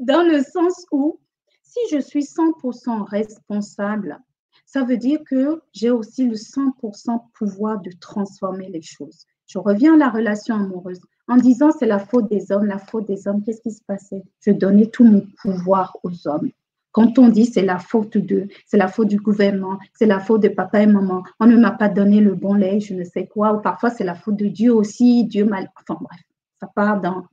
[0.00, 1.20] Dans le sens où,
[1.62, 4.18] si je suis 100% responsable,
[4.66, 9.26] ça veut dire que j'ai aussi le 100% pouvoir de transformer les choses.
[9.46, 11.00] Je reviens à la relation amoureuse.
[11.28, 14.24] En disant c'est la faute des hommes, la faute des hommes, qu'est-ce qui se passait?
[14.40, 16.50] Je donnais tout mon pouvoir aux hommes.
[16.94, 20.42] Quand on dit c'est la faute de, c'est la faute du gouvernement, c'est la faute
[20.42, 23.26] de papa et maman, on ne m'a pas donné le bon lait, je ne sais
[23.26, 25.68] quoi, ou parfois c'est la faute de Dieu aussi, Dieu mal.
[25.76, 26.20] Enfin bref,
[26.60, 27.24] ça part dans.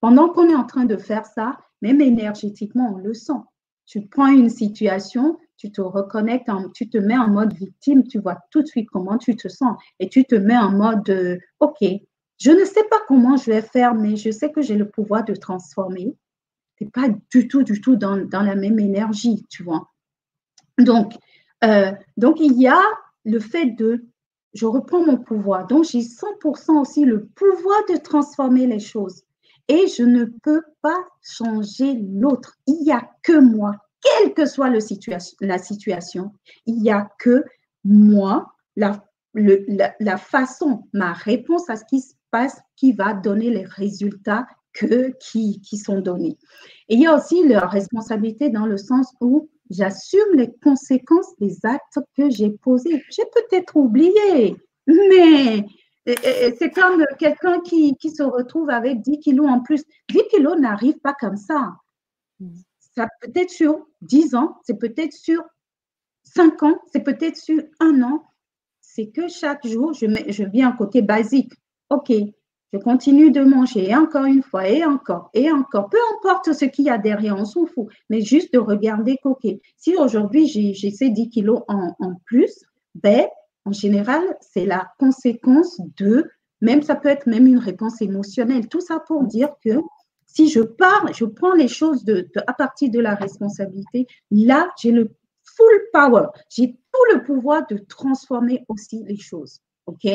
[0.00, 3.40] Pendant qu'on est en train de faire ça, même énergétiquement, on le sent.
[3.84, 8.38] Tu prends une situation, tu te reconnectes, tu te mets en mode victime, tu vois
[8.50, 11.84] tout de suite comment tu te sens et tu te mets en mode euh, OK,
[12.38, 15.22] je ne sais pas comment je vais faire, mais je sais que j'ai le pouvoir
[15.22, 16.16] de transformer
[16.84, 19.90] n'es pas du tout, du tout dans, la même énergie, tu vois.
[20.78, 21.14] Donc,
[21.64, 22.80] euh, donc, il y a
[23.24, 24.04] le fait de,
[24.54, 25.66] je reprends mon pouvoir.
[25.66, 29.22] Donc, j'ai 100% aussi le pouvoir de transformer les choses.
[29.68, 32.56] Et je ne peux pas changer l'autre.
[32.66, 34.78] Il n'y a que moi, quelle que soit le
[35.40, 36.32] la situation,
[36.66, 37.44] il n'y a que
[37.84, 39.04] moi, la,
[39.34, 44.46] la façon, ma réponse à ce qui se passe qui va donner les résultats
[44.76, 46.36] que, qui, qui sont donnés.
[46.88, 51.64] Et il y a aussi la responsabilité dans le sens où j'assume les conséquences des
[51.64, 53.02] actes que j'ai posés.
[53.10, 54.56] J'ai peut-être oublié,
[54.86, 55.66] mais
[56.06, 59.82] c'est comme quelqu'un qui, qui, se retrouve avec 10 kilos en plus.
[60.10, 61.74] 10 kilos n'arrive pas comme ça.
[62.94, 65.42] ça peut être sur 10 ans, c'est peut-être sur
[66.22, 68.22] 5 ans, c'est peut-être sur un an.
[68.80, 71.52] C'est que chaque jour, je, mets, je viens côté basique.
[71.90, 72.12] OK,
[72.72, 75.88] je continue de manger, et encore une fois, et encore, et encore.
[75.88, 77.88] Peu importe ce qu'il y a derrière, on s'en fout.
[78.10, 79.46] Mais juste de regarder OK.
[79.76, 82.64] Si aujourd'hui, j'ai ces 10 kilos en, plus,
[82.94, 83.26] ben,
[83.64, 86.28] en général, c'est la conséquence de,
[86.60, 88.68] même ça peut être même une réponse émotionnelle.
[88.68, 89.80] Tout ça pour dire que
[90.26, 92.04] si je parle, je prends les choses
[92.46, 95.10] à partir de la responsabilité, là, j'ai le
[95.44, 99.60] full power, j'ai tout le pouvoir de transformer aussi les choses.
[99.86, 100.06] OK?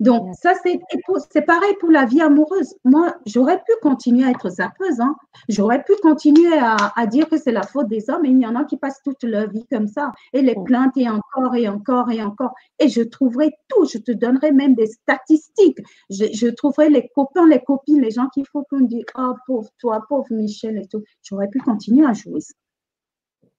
[0.00, 2.74] Donc, ça, c'est pareil pour la vie amoureuse.
[2.84, 4.98] Moi, j'aurais pu continuer à être zappeuse.
[4.98, 5.14] Hein.
[5.50, 8.24] J'aurais pu continuer à, dire que c'est la faute des hommes.
[8.24, 10.10] Et il y en a qui passent toute leur vie comme ça.
[10.32, 12.54] Et les plaintes, et encore, et encore, et encore.
[12.78, 13.84] Et je trouverai tout.
[13.84, 15.78] Je te donnerai même des statistiques.
[16.08, 20.02] Je, trouverai les copains, les copines, les gens qu'il faut qu'on dise Oh, pauvre toi,
[20.08, 21.02] pauvre Michel et tout.
[21.22, 22.54] J'aurais pu continuer à jouer ça.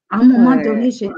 [0.10, 1.10] À un moment donné, j'ai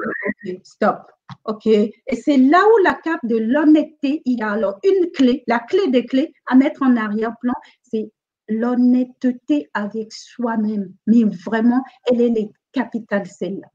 [0.44, 1.13] dit stop.
[1.46, 1.66] OK.
[1.68, 5.60] Et c'est là où la carte de l'honnêteté, il y a alors une clé, la
[5.60, 8.12] clé des clés à mettre en arrière-plan, c'est
[8.48, 10.94] l'honnêteté avec soi-même.
[11.08, 13.68] Mais vraiment, elle est les capitales celle-là.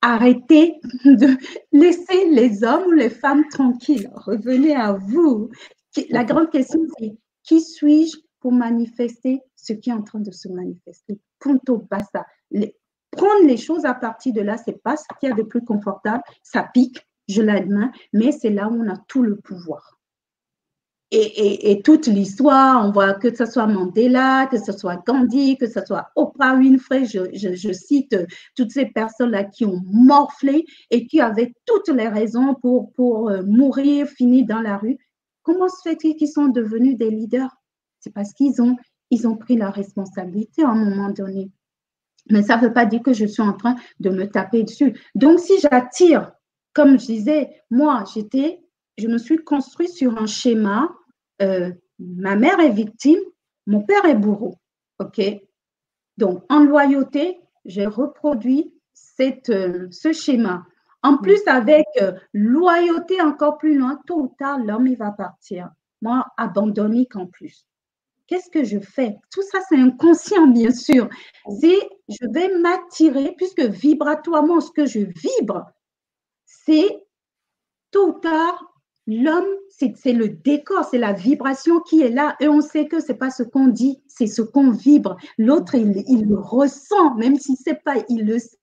[0.00, 1.36] Arrêtez de
[1.72, 4.10] laisser les hommes ou les femmes tranquilles.
[4.14, 5.50] Revenez à vous.
[6.10, 10.48] La grande question, c'est qui suis-je pour manifester ce qui est en train de se
[10.48, 11.18] manifester?
[11.40, 12.24] Punto basta
[13.10, 15.64] prendre les choses à partir de là, c'est pas ce qu'il y a de plus
[15.64, 16.22] confortable.
[16.42, 19.98] Ça pique, je l'admets, mais c'est là où on a tout le pouvoir.
[21.10, 25.82] Et, toute l'histoire, on voit que ce soit Mandela, que ce soit Gandhi, que ce
[25.82, 28.14] soit Oprah Winfrey, je, cite
[28.54, 34.06] toutes ces personnes-là qui ont morflé et qui avaient toutes les raisons pour, euh, mourir,
[34.06, 34.98] finir dans la rue.
[35.42, 37.56] Comment se fait-il qu'ils sont devenus des leaders?
[38.00, 38.76] C'est parce qu'ils ont,
[39.24, 41.50] ont pris la responsabilité à un moment donné.
[42.30, 44.94] Mais ça ne veut pas dire que je suis en train de me taper dessus.
[45.14, 46.32] Donc, si j'attire,
[46.72, 48.60] comme je disais, moi, j'étais,
[48.98, 50.90] je me suis construit sur un schéma.
[51.42, 53.20] Euh, ma mère est victime,
[53.66, 54.56] mon père est bourreau.
[54.98, 55.20] OK?
[56.16, 60.66] Donc, en loyauté, j'ai reproduit cette, euh, ce schéma.
[61.02, 61.20] En mm.
[61.22, 65.70] plus, avec euh, loyauté encore plus loin, tôt ou tard, l'homme, il va partir.
[66.02, 67.67] Moi, abandonné qu'en plus.
[68.28, 69.16] Qu'est-ce que je fais?
[69.32, 71.08] Tout ça, c'est inconscient, bien sûr.
[71.60, 75.64] C'est, je vais m'attirer, puisque vibratoirement, ce que je vibre,
[76.44, 77.04] c'est
[77.90, 78.62] tôt ou tard,
[79.06, 82.36] l'homme, c'est le décor, c'est la vibration qui est là.
[82.40, 85.16] Et on sait que ce n'est pas ce qu'on dit, c'est ce qu'on vibre.
[85.38, 88.58] L'autre, il, le ressent, même si ce n'est pas, il le sent.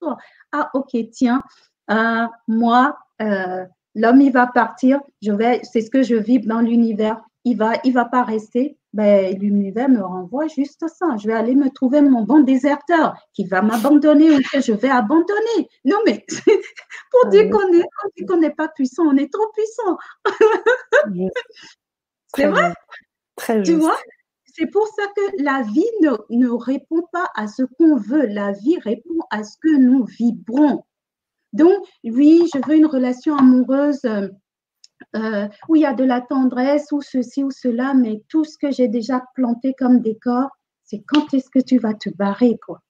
[0.51, 1.41] Ah, ok, tiens,
[1.89, 6.61] euh, moi, euh, l'homme, il va partir, je vais, c'est ce que je vibre dans
[6.61, 7.20] l'univers.
[7.46, 11.18] Il va, il va pas rester ben, l'univers me renvoie juste ça.
[11.18, 14.89] Je vais aller me trouver mon bon déserteur qui va m'abandonner ou que je vais
[14.89, 15.70] abandonner.
[15.84, 16.26] Non, mais
[17.12, 19.98] pour ah dire qu'on n'est pas puissant, on est trop puissant.
[22.36, 22.74] C'est vrai?
[23.36, 23.98] Très tu vois?
[24.46, 28.28] C'est pour ça que la vie ne, ne répond pas à ce qu'on veut.
[28.28, 30.86] La vie répond à ce que nous vibrons.
[31.52, 34.08] Donc, oui, je veux une relation amoureuse
[35.16, 38.58] euh, où il y a de la tendresse, ou ceci ou cela, mais tout ce
[38.58, 40.50] que j'ai déjà planté comme décor,
[40.84, 42.82] c'est quand est-ce que tu vas te barrer, quoi.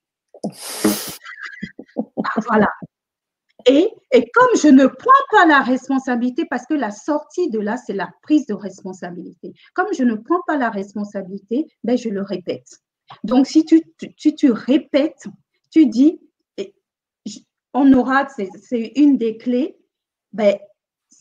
[2.24, 2.70] Ah, voilà.
[3.68, 7.78] Et, et, comme je ne prends pas la responsabilité, parce que la sortie de là,
[7.78, 9.54] c'est la prise de responsabilité.
[9.74, 12.68] Comme je ne prends pas la responsabilité, ben, je le répète.
[13.24, 13.82] Donc, si tu,
[14.18, 15.26] tu, tu répètes,
[15.72, 16.20] tu dis,
[17.74, 19.78] on aura, c'est une des clés,
[20.32, 20.58] ben,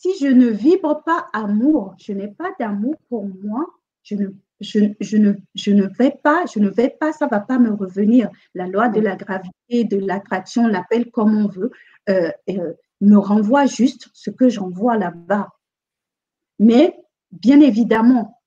[0.05, 3.65] si je ne vibre pas amour, je n'ai pas d'amour pour moi,
[4.03, 4.29] je ne,
[4.61, 7.73] je, ne, je ne vais pas, je ne vais pas, ça ne va pas me
[7.73, 8.29] revenir.
[8.55, 11.71] La loi de la gravité, de l'attraction, l'appelle comme on veut,
[12.11, 15.49] euh, euh, me renvoie juste ce que j'envoie là-bas.
[16.59, 16.95] Mais
[17.33, 18.39] bien évidemment,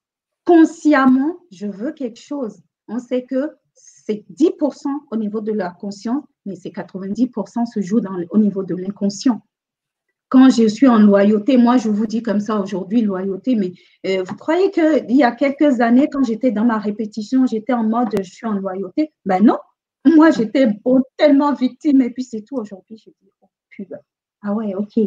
[0.45, 2.61] consciemment, je veux quelque chose.
[2.87, 7.99] On sait que c'est 10% au niveau de la conscience, mais c'est 90% se joue
[7.99, 9.41] dans, au niveau de l'inconscient
[10.29, 13.73] quand je suis en loyauté, moi je vous dis comme ça aujourd'hui, loyauté, mais
[14.05, 17.83] euh, vous croyez qu'il y a quelques années, quand j'étais dans ma répétition, j'étais en
[17.83, 19.13] mode je suis en loyauté?
[19.25, 19.57] Ben non,
[20.05, 20.67] moi j'étais
[21.17, 22.55] tellement victime et puis c'est tout.
[22.55, 23.95] Aujourd'hui, je dis oh, pub.
[24.41, 24.99] Ah ouais, ok.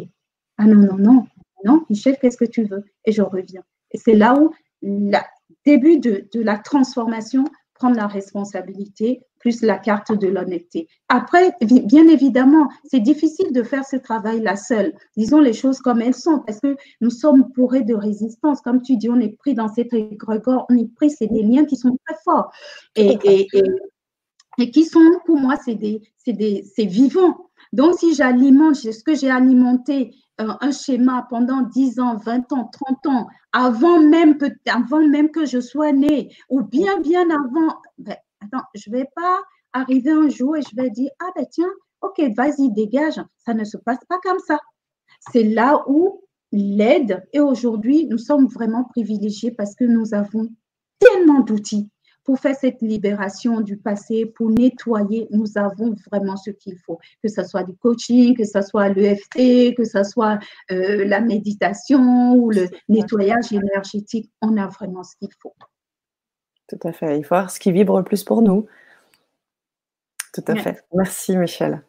[0.57, 1.27] Ah non, non, non,
[1.65, 2.83] non, Michel, qu'est-ce que tu veux?
[3.05, 3.63] Et je reviens.
[3.91, 4.51] Et c'est là où
[4.81, 5.17] le
[5.65, 7.45] début de, de la transformation,
[7.75, 10.87] prendre la responsabilité, plus la carte de l'honnêteté.
[11.09, 14.93] Après, bien évidemment, c'est difficile de faire ce travail-là seul.
[15.17, 18.61] Disons les choses comme elles sont, parce que nous sommes pourrés de résistance.
[18.61, 21.65] Comme tu dis, on est pris dans cet égrégore, on est pris, c'est des liens
[21.65, 22.51] qui sont très forts.
[22.95, 23.47] Et, et,
[24.57, 27.49] et qui sont, pour moi, c'est des, des, vivant.
[27.73, 32.69] Donc, si j'alimente ce que j'ai alimenté euh, un schéma pendant 10 ans, 20 ans,
[32.71, 34.37] 30 ans, avant même,
[34.67, 39.07] avant même que je sois née, ou bien, bien avant, ben, attends, je ne vais
[39.15, 39.39] pas
[39.73, 41.71] arriver un jour et je vais dire, ah ben tiens,
[42.01, 43.21] ok, vas-y, dégage.
[43.45, 44.59] Ça ne se passe pas comme ça.
[45.31, 46.21] C'est là où
[46.51, 50.49] l'aide, et aujourd'hui, nous sommes vraiment privilégiés parce que nous avons
[50.99, 51.89] tellement d'outils
[52.23, 57.29] pour faire cette libération du passé, pour nettoyer, nous avons vraiment ce qu'il faut, que
[57.29, 60.37] ce soit du coaching, que ce soit l'EFT, que ce soit
[60.71, 65.53] euh, la méditation ou le nettoyage énergétique, on a vraiment ce qu'il faut.
[66.71, 67.17] Tout à fait.
[67.17, 68.65] Il faut voir ce qui vibre le plus pour nous.
[70.33, 70.81] Tout à fait.
[70.93, 71.83] Merci, Michel.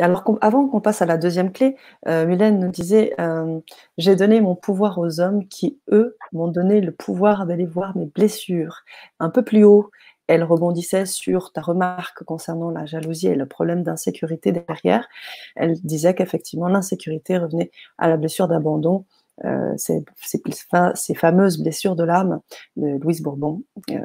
[0.00, 1.76] Alors, avant qu'on passe à la deuxième clé,
[2.08, 3.60] euh, Mylène nous disait euh,
[3.96, 8.06] J'ai donné mon pouvoir aux hommes qui, eux, m'ont donné le pouvoir d'aller voir mes
[8.06, 8.82] blessures.
[9.20, 9.90] Un peu plus haut,
[10.26, 15.08] elle rebondissait sur ta remarque concernant la jalousie et le problème d'insécurité derrière.
[15.54, 19.04] Elle disait qu'effectivement, l'insécurité revenait à la blessure d'abandon
[19.44, 22.40] euh, ces, fameuses blessures de l'âme
[22.76, 23.62] de Louise Bourbon.
[23.90, 23.98] Euh,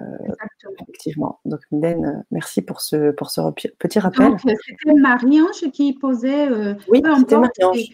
[0.82, 1.40] effectivement.
[1.46, 3.42] Donc, Mylène, euh, merci pour ce, pour ce
[3.78, 4.36] petit rappel.
[4.40, 6.50] C'était Marie-Ange qui posait.
[6.90, 7.94] oui, c'était Marie-Ange.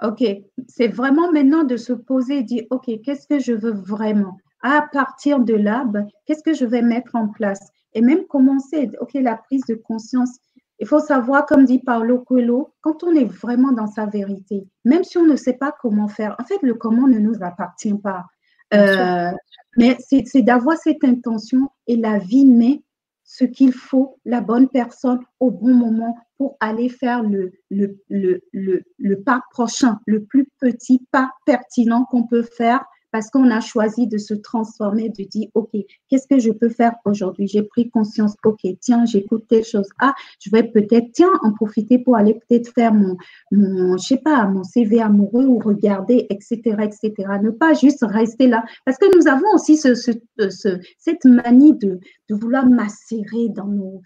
[0.00, 0.22] Ok,
[0.68, 4.36] c'est vraiment maintenant de se poser et dire, ok, qu'est-ce que je veux vraiment?
[4.62, 7.72] À partir de là, ben, qu'est-ce que je vais mettre en place?
[7.94, 10.38] Et même commencer, ok, la prise de conscience,
[10.80, 15.04] il faut savoir, comme dit Paolo Coelho, quand on est vraiment dans sa vérité, même
[15.04, 18.26] si on ne sait pas comment faire, en fait, le comment ne nous appartient pas.
[18.74, 19.30] Euh,
[19.76, 22.82] mais c'est d'avoir cette intention et la vie met
[23.24, 28.42] ce qu'il faut, la bonne personne au bon moment pour aller faire le, le, le,
[28.52, 34.06] le pas prochain, le plus petit pas pertinent qu'on peut faire parce qu'on a choisi
[34.06, 35.70] de se transformer, de dire, OK,
[36.08, 37.46] qu'est-ce que je peux faire aujourd'hui?
[37.48, 39.88] J'ai pris conscience, OK, tiens, j'écoute telle chose.
[40.00, 43.16] Ah, je vais peut-être, tiens, en profiter pour aller peut-être faire mon,
[43.50, 47.12] mon, je sais pas, mon CV amoureux ou regarder, etc., etc.
[47.42, 48.64] Ne pas juste rester là.
[48.84, 50.12] Parce que nous avons aussi ce, ce,
[50.50, 54.02] ce, cette manie de, de vouloir macérer dans nos,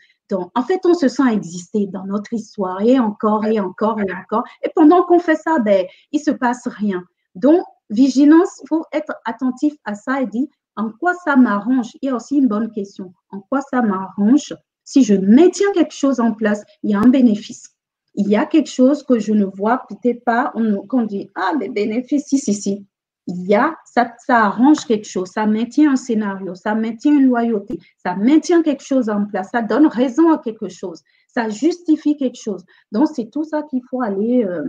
[0.55, 4.45] en fait, on se sent exister dans notre histoire et encore et encore et encore.
[4.63, 7.05] Et pendant qu'on fait ça, ben, il se passe rien.
[7.35, 11.91] Donc, vigilance, il faut être attentif à ça et dire en quoi ça m'arrange?
[12.01, 13.13] Il y a aussi une bonne question.
[13.31, 14.55] En quoi ça m'arrange?
[14.85, 17.77] Si je maintiens quelque chose en place, il y a un bénéfice.
[18.15, 20.53] Il y a quelque chose que je ne vois peut-être pas,
[20.89, 22.87] qu'on dit, ah, les bénéfices, si, si, si.
[23.29, 27.27] Il y a, ça, ça arrange quelque chose, ça maintient un scénario, ça maintient une
[27.27, 32.17] loyauté, ça maintient quelque chose en place, ça donne raison à quelque chose, ça justifie
[32.17, 32.65] quelque chose.
[32.91, 34.65] Donc, c'est tout ça qu'il faut aller euh,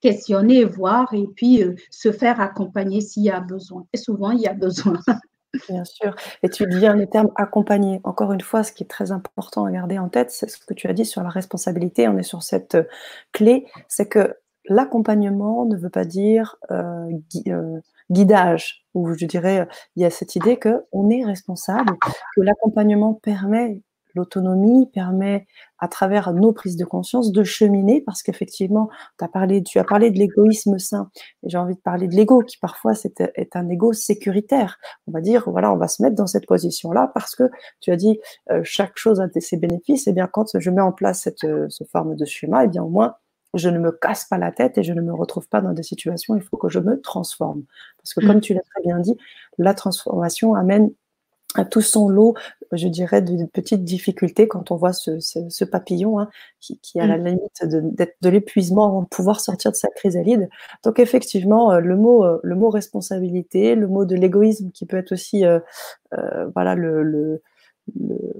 [0.00, 3.86] questionner, voir et puis euh, se faire accompagner s'il y a besoin.
[3.92, 4.98] Et souvent, il y a besoin.
[5.68, 6.14] Bien sûr.
[6.42, 8.00] Et tu dis le terme accompagner.
[8.04, 10.74] Encore une fois, ce qui est très important à garder en tête, c'est ce que
[10.74, 12.08] tu as dit sur la responsabilité.
[12.08, 12.84] On est sur cette euh,
[13.32, 14.36] clé, c'est que
[14.66, 17.08] l'accompagnement ne veut pas dire euh,
[18.10, 21.94] guidage, ou je dirais, il y a cette idée qu'on est responsable,
[22.36, 23.82] que l'accompagnement permet
[24.14, 25.46] l'autonomie permet,
[25.78, 28.90] à travers nos prises de conscience, de cheminer, parce qu'effectivement,
[29.20, 31.10] as parlé, tu as parlé de l'égoïsme sain,
[31.42, 34.78] et j'ai envie de parler de l'ego, qui parfois est, est, un ego sécuritaire.
[35.06, 37.44] On va dire, voilà, on va se mettre dans cette position-là, parce que
[37.80, 40.92] tu as dit, euh, chaque chose a ses bénéfices, et bien quand je mets en
[40.92, 43.16] place cette, euh, forme de schéma, et bien au moins,
[43.54, 45.82] je ne me casse pas la tête et je ne me retrouve pas dans des
[45.82, 47.64] situations, il faut que je me transforme.
[47.98, 48.28] Parce que mmh.
[48.28, 49.16] comme tu l'as très bien dit,
[49.58, 50.90] la transformation amène
[51.54, 52.34] à tout son lot,
[52.72, 56.28] je dirais, de petites difficultés quand on voit ce, papillon hein,
[56.60, 57.24] qui, qui, a la mmh.
[57.24, 57.82] limite de,
[58.20, 60.48] de l'épuisement avant de pouvoir sortir de sa chrysalide.
[60.84, 64.98] Donc effectivement, euh, le mot, euh, le mot responsabilité, le mot de l'égoïsme qui peut
[64.98, 65.58] être aussi, euh,
[66.54, 67.42] voilà, le, le,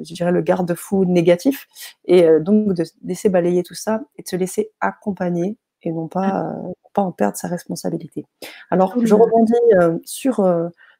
[0.02, 1.66] je dirais le garde-fou négatif,
[2.04, 6.42] et donc de laisser balayer tout ça et de se laisser accompagner et non pas,
[6.44, 6.72] mmh.
[6.92, 8.26] pas en perdre sa responsabilité.
[8.70, 10.44] Alors, je rebondis sur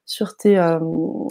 [0.05, 0.79] sur, tes, euh,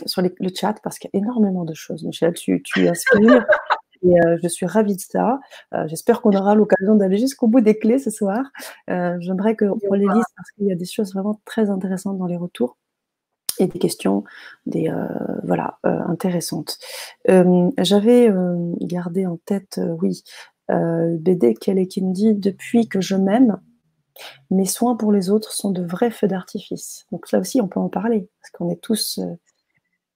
[0.06, 2.04] sur le chat parce qu'il y a énormément de choses.
[2.04, 3.46] Michel, tu, tu inspires.
[4.02, 5.40] Et euh, je suis ravie de ça.
[5.74, 8.40] Euh, j'espère qu'on aura l'occasion d'aller jusqu'au bout des clés ce soir.
[8.88, 12.38] J'aimerais qu'on les lise parce qu'il y a des choses vraiment très intéressantes dans les
[12.38, 12.78] retours
[13.58, 14.24] et des questions
[14.64, 14.90] des,
[15.44, 16.78] voilà, intéressantes.
[17.26, 18.32] J'avais
[18.80, 20.22] gardé en tête, oui,
[20.70, 23.60] BD qui me dit Depuis que je m'aime,
[24.50, 27.06] mes soins pour les autres sont de vrais feux d'artifice.
[27.12, 29.34] Donc là aussi, on peut en parler, parce qu'on est tous euh,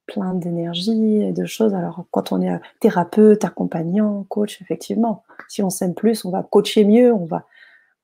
[0.07, 1.75] plein d'énergie et de choses.
[1.75, 6.43] Alors, quand on est euh, thérapeute, accompagnant, coach, effectivement, si on s'aime plus, on va
[6.43, 7.47] coacher mieux, on va,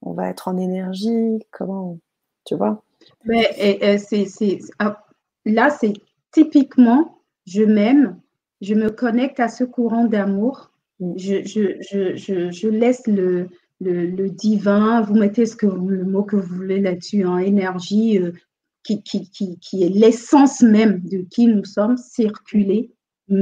[0.02, 1.40] on va être en énergie.
[1.50, 1.98] Comment,
[2.44, 2.82] tu vois
[3.24, 5.04] Mais, c'est, ah,
[5.46, 5.94] Là, c'est
[6.32, 8.20] typiquement, je m'aime
[8.60, 10.70] je me connecte à ce courant d'amour.
[11.00, 11.12] Mm.
[11.16, 13.48] Je, je, je, je, laisse le,
[13.80, 18.32] le, divin, vous mettez ce que le mot que vous voulez là-dessus, en énergie euh,
[18.82, 22.90] qui, qui, qui, qui, est l'essence même de qui nous sommes, circuler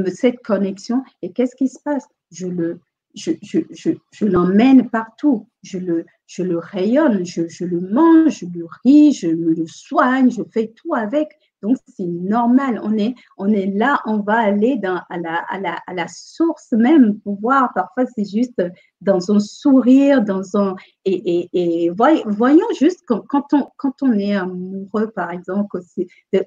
[0.06, 1.02] cette connexion.
[1.22, 2.06] Et qu'est-ce qui se passe?
[2.30, 2.80] Je le,
[3.14, 8.46] je, je, je, je l'emmène partout, je le, je le rayonne, je, le mange, je
[8.46, 11.30] le ris, je le soigne, je fais tout avec.
[11.62, 12.80] Donc, c'est normal.
[12.82, 16.72] On est, on est là, on va aller à, la, à, la, à la source
[16.72, 17.72] même pour voir.
[17.74, 18.62] Parfois, c'est juste
[19.00, 20.76] dans un sourire, dans un.
[21.04, 25.80] Et, et, et voyons juste quand, quand, on, quand on est amoureux, par exemple,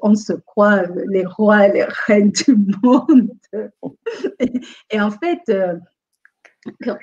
[0.01, 3.32] on se croit les rois, les reines du monde.
[4.89, 5.76] Et, en fait, euh,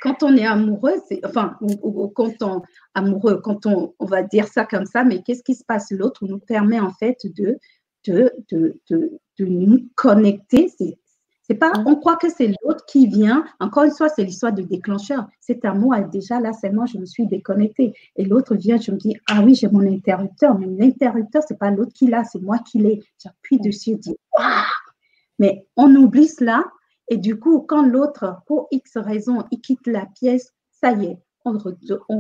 [0.03, 2.63] quand on est amoureux, enfin, ou, quand on
[2.95, 5.91] amoureux, quand on, on, va dire ça comme ça, mais qu'est-ce qui se passe?
[5.91, 7.59] L'autre nous permet en fait de,
[8.09, 10.69] de, nous connecter.
[10.77, 10.99] C'est,
[11.43, 13.45] c'est pas, on croit que c'est l'autre qui vient.
[13.61, 15.27] Encore une fois, c'est l'histoire du déclencheur.
[15.41, 17.95] Cet amour est déjà là, seulement je me suis déconnectée.
[18.17, 21.71] Et l'autre vient, je me dis, ah oui, j'ai mon interrupteur, mais l'interrupteur, c'est pas
[21.71, 23.01] l'autre qui l'a, c'est moi qui l'ai.
[23.23, 24.65] J'appuie dessus, je dis, waouh!
[25.39, 26.65] Mais on oublie cela
[27.09, 31.19] et du coup, quand l'autre, pour X raison, il quitte la pièce, ça y est,
[31.45, 31.53] on,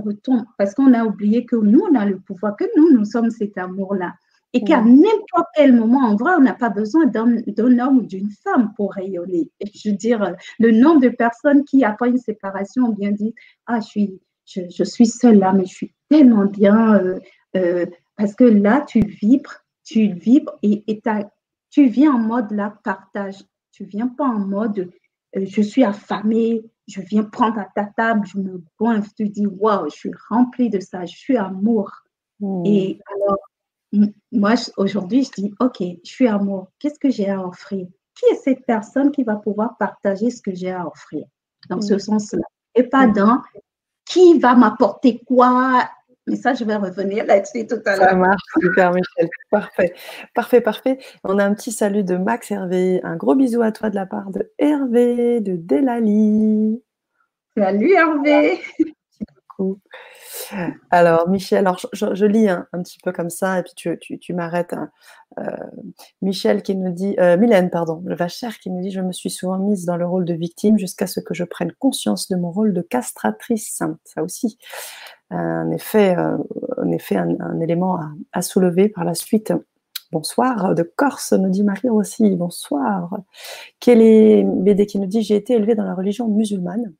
[0.00, 3.30] retourne parce qu'on a oublié que nous, on a le pouvoir, que nous, nous sommes
[3.30, 4.14] cet amour-là.
[4.54, 8.30] Et qu'à n'importe quel moment, en vrai, on n'a pas besoin d'un homme ou d'une
[8.30, 9.50] femme pour rayonner.
[9.60, 13.34] je veux dire, le nombre de personnes qui, après une séparation, ont bien dit
[13.66, 16.94] Ah, je suis, je, suis seule là, mais je suis tellement bien.
[16.94, 17.18] Euh,
[17.56, 17.86] euh,
[18.16, 21.02] parce que là, tu vibres, tu vibres et, et
[21.70, 23.44] tu viens en mode là, partage.
[23.70, 24.90] Tu viens pas en mode
[25.36, 29.46] euh, je suis affamée, je viens prendre à ta table, je me goinfre, tu dis
[29.46, 31.90] waouh, je suis remplie de ça, je suis amour.
[32.40, 32.62] Hmm.
[32.64, 33.38] Et alors,
[34.32, 37.86] moi aujourd'hui, je dis ok, je suis amour, qu'est-ce que j'ai à offrir?
[38.14, 41.24] Qui est cette personne qui va pouvoir partager ce que j'ai à offrir
[41.68, 42.42] dans ce sens-là?
[42.74, 43.40] Et pas dans
[44.04, 45.88] qui va m'apporter quoi?
[46.26, 48.10] Mais ça, je vais revenir là-dessus tout à l'heure.
[48.10, 49.28] Ça marche, super, Michel.
[49.50, 49.94] Parfait.
[50.34, 50.98] Parfait, parfait.
[51.24, 53.00] On a un petit salut de Max Hervé.
[53.02, 56.82] Un gros bisou à toi de la part de Hervé, de Delali.
[57.56, 58.60] Salut Hervé.
[60.90, 64.72] Alors, Michel, alors je, lis un, petit peu comme ça, et puis tu, m'arrêtes.
[64.72, 64.90] Hein.
[65.38, 65.50] Euh,
[66.22, 69.30] Michel qui nous dit, euh, Mylène, pardon, le vachère qui nous dit Je me suis
[69.30, 72.50] souvent mise dans le rôle de victime jusqu'à ce que je prenne conscience de mon
[72.50, 73.82] rôle de castratrice.
[74.04, 74.58] Ça aussi,
[75.30, 76.38] un effet, euh,
[76.92, 77.98] effet un, élément
[78.32, 79.52] à, soulever par la suite.
[80.10, 82.34] Bonsoir de Corse, nous dit Marie aussi.
[82.36, 83.18] Bonsoir.
[83.80, 86.94] Quel est qui nous dit J'ai été élevée dans la religion musulmane.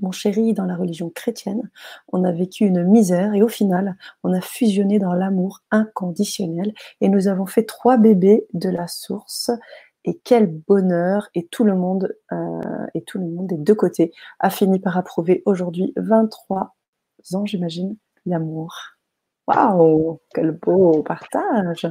[0.00, 1.70] Mon chéri, dans la religion chrétienne,
[2.08, 7.08] on a vécu une misère et au final, on a fusionné dans l'amour inconditionnel et
[7.08, 9.50] nous avons fait trois bébés de la source.
[10.04, 14.12] Et quel bonheur Et tout le monde, euh, et tout le monde des deux côtés
[14.38, 16.74] a fini par approuver aujourd'hui 23
[17.34, 18.74] ans, j'imagine, l'amour.
[19.46, 21.86] Waouh, quel beau partage.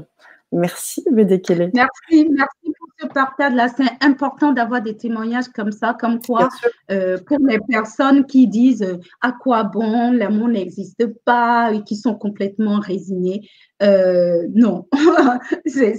[0.52, 1.70] Merci, Bédékélé.
[1.74, 3.68] Merci, merci pour ce partage-là.
[3.70, 6.50] C'est important d'avoir des témoignages comme ça, comme quoi,
[6.90, 11.96] euh, pour les personnes qui disent euh, à quoi bon, l'amour n'existe pas et qui
[11.96, 13.48] sont complètement résignées.
[13.84, 14.88] Euh, non,
[15.66, 15.94] c'est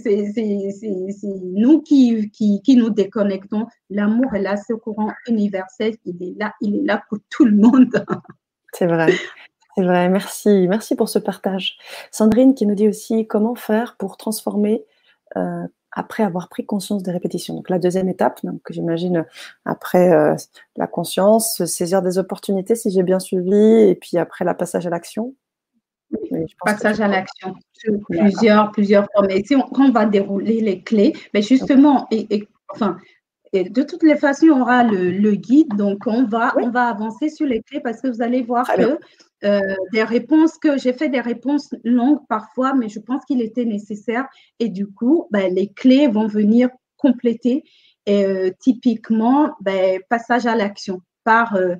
[1.54, 3.66] nous qui, qui, qui, nous déconnectons.
[3.88, 7.56] L'amour est là, ce courant universel, il est là, il est là pour tout le
[7.56, 8.04] monde.
[8.72, 9.12] C'est vrai.
[9.76, 10.66] C'est vrai, merci.
[10.68, 11.78] Merci pour ce partage.
[12.10, 14.84] Sandrine qui nous dit aussi comment faire pour transformer
[15.36, 17.54] euh, après avoir pris conscience des répétitions.
[17.54, 19.24] Donc la deuxième étape, donc j'imagine
[19.64, 20.34] après euh,
[20.76, 24.90] la conscience, saisir des opportunités si j'ai bien suivi, et puis après la passage à
[24.90, 25.34] l'action.
[26.64, 27.54] Passage à l'action,
[28.08, 29.30] plusieurs, plusieurs formes.
[29.30, 32.96] Et si on, quand on va dérouler les clés, mais justement, et, enfin,
[33.52, 37.46] de toutes les façons, on aura le, guide, donc on va, on va avancer sur
[37.46, 38.98] les clés parce que vous allez voir que
[39.42, 43.64] euh, des réponses que j'ai fait des réponses longues parfois, mais je pense qu'il était
[43.64, 44.28] nécessaire
[44.58, 47.64] et du coup, ben, les clés vont venir compléter.
[48.06, 51.76] Et euh, typiquement, ben, passage à l'action par euh,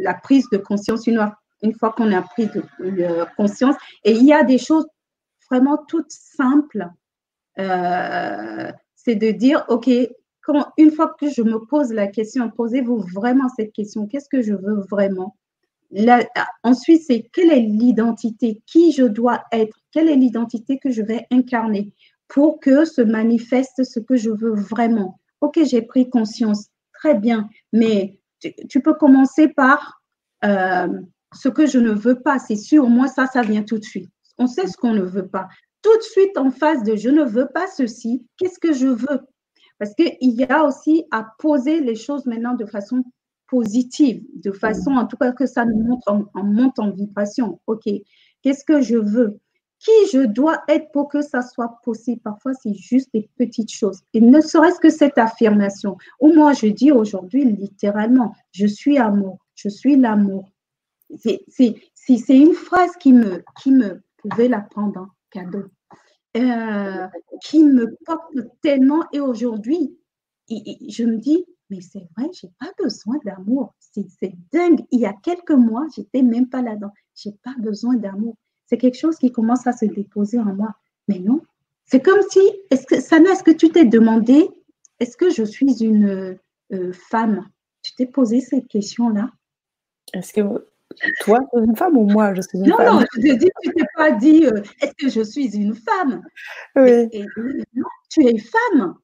[0.00, 1.30] la prise de conscience une,
[1.62, 3.76] une fois qu'on a pris de, conscience.
[4.04, 4.86] Et il y a des choses
[5.50, 6.88] vraiment toutes simples.
[7.56, 9.88] c'est de dire, OK,
[10.76, 14.54] une fois que je me pose la question, posez-vous vraiment cette question, qu'est-ce que je
[14.54, 15.36] veux vraiment?
[16.62, 21.26] Ensuite, c'est quelle est l'identité, qui je dois être, quelle est l'identité que je vais
[21.30, 21.92] incarner
[22.28, 25.18] pour que se manifeste ce que je veux vraiment?
[25.40, 28.18] Ok, j'ai pris conscience, très bien, mais
[28.68, 30.02] tu, peux commencer par
[30.44, 30.88] euh,
[31.32, 32.38] ce que je ne veux pas.
[32.38, 34.10] C'est sûr, moi, ça, ça vient tout de suite.
[34.36, 35.48] On sait ce qu'on ne veut pas.
[35.82, 39.20] Tout de suite en face de je ne veux pas ceci, qu'est-ce que je veux?
[39.78, 43.04] Parce qu'il y a aussi à poser les choses maintenant de façon
[43.48, 47.60] positive, de façon en tout cas que ça nous montre en, monte en vibration.
[47.66, 47.88] OK,
[48.42, 49.40] qu'est-ce que je veux?
[49.78, 52.20] Qui je dois être pour que ça soit possible?
[52.20, 54.02] Parfois, c'est juste des petites choses.
[54.12, 59.38] Et ne serait-ce que cette affirmation, ou moi je dis aujourd'hui littéralement, je suis amour,
[59.54, 60.50] je suis l'amour.
[61.24, 61.40] C'est
[62.28, 65.64] une phrase qui me, qui me pouvait la prendre en cadeau,
[66.38, 67.06] euh,
[67.44, 68.32] qui me porte
[68.62, 69.04] tellement.
[69.12, 69.96] Et aujourd'hui,
[70.48, 73.74] je me dis, mais c'est vrai, j'ai pas besoin d'amour.
[73.80, 74.06] C'est
[74.52, 74.80] dingue.
[74.90, 76.92] Il y a quelques mois, j'étais même pas là-dedans.
[77.14, 78.36] J'ai pas besoin d'amour.
[78.66, 80.74] C'est quelque chose qui commence à se déposer en moi.
[81.08, 81.40] Mais non,
[81.86, 84.48] c'est comme si, est-ce que Sana, est-ce que tu t'es demandé,
[85.00, 86.38] est-ce que je suis une
[86.72, 87.48] euh, femme?
[87.82, 89.30] Tu t'es posé cette question-là?
[90.12, 90.66] Est-ce que
[91.20, 92.86] toi, tu es une femme ou moi, je suis une femme?
[92.86, 95.74] Non, non, je te dis, tu t'es pas dit, euh, est-ce que je suis une
[95.74, 96.22] femme?
[96.76, 97.08] Oui.
[97.74, 98.94] non, tu es femme.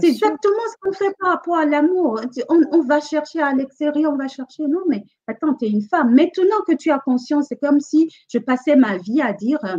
[0.00, 2.20] C'est exactement ce qu'on fait par rapport à l'amour.
[2.48, 6.14] On, va chercher à l'extérieur, on va chercher, non, mais attends, tu es une femme.
[6.14, 9.78] Maintenant que tu as conscience, c'est comme si je passais ma vie à dire, euh,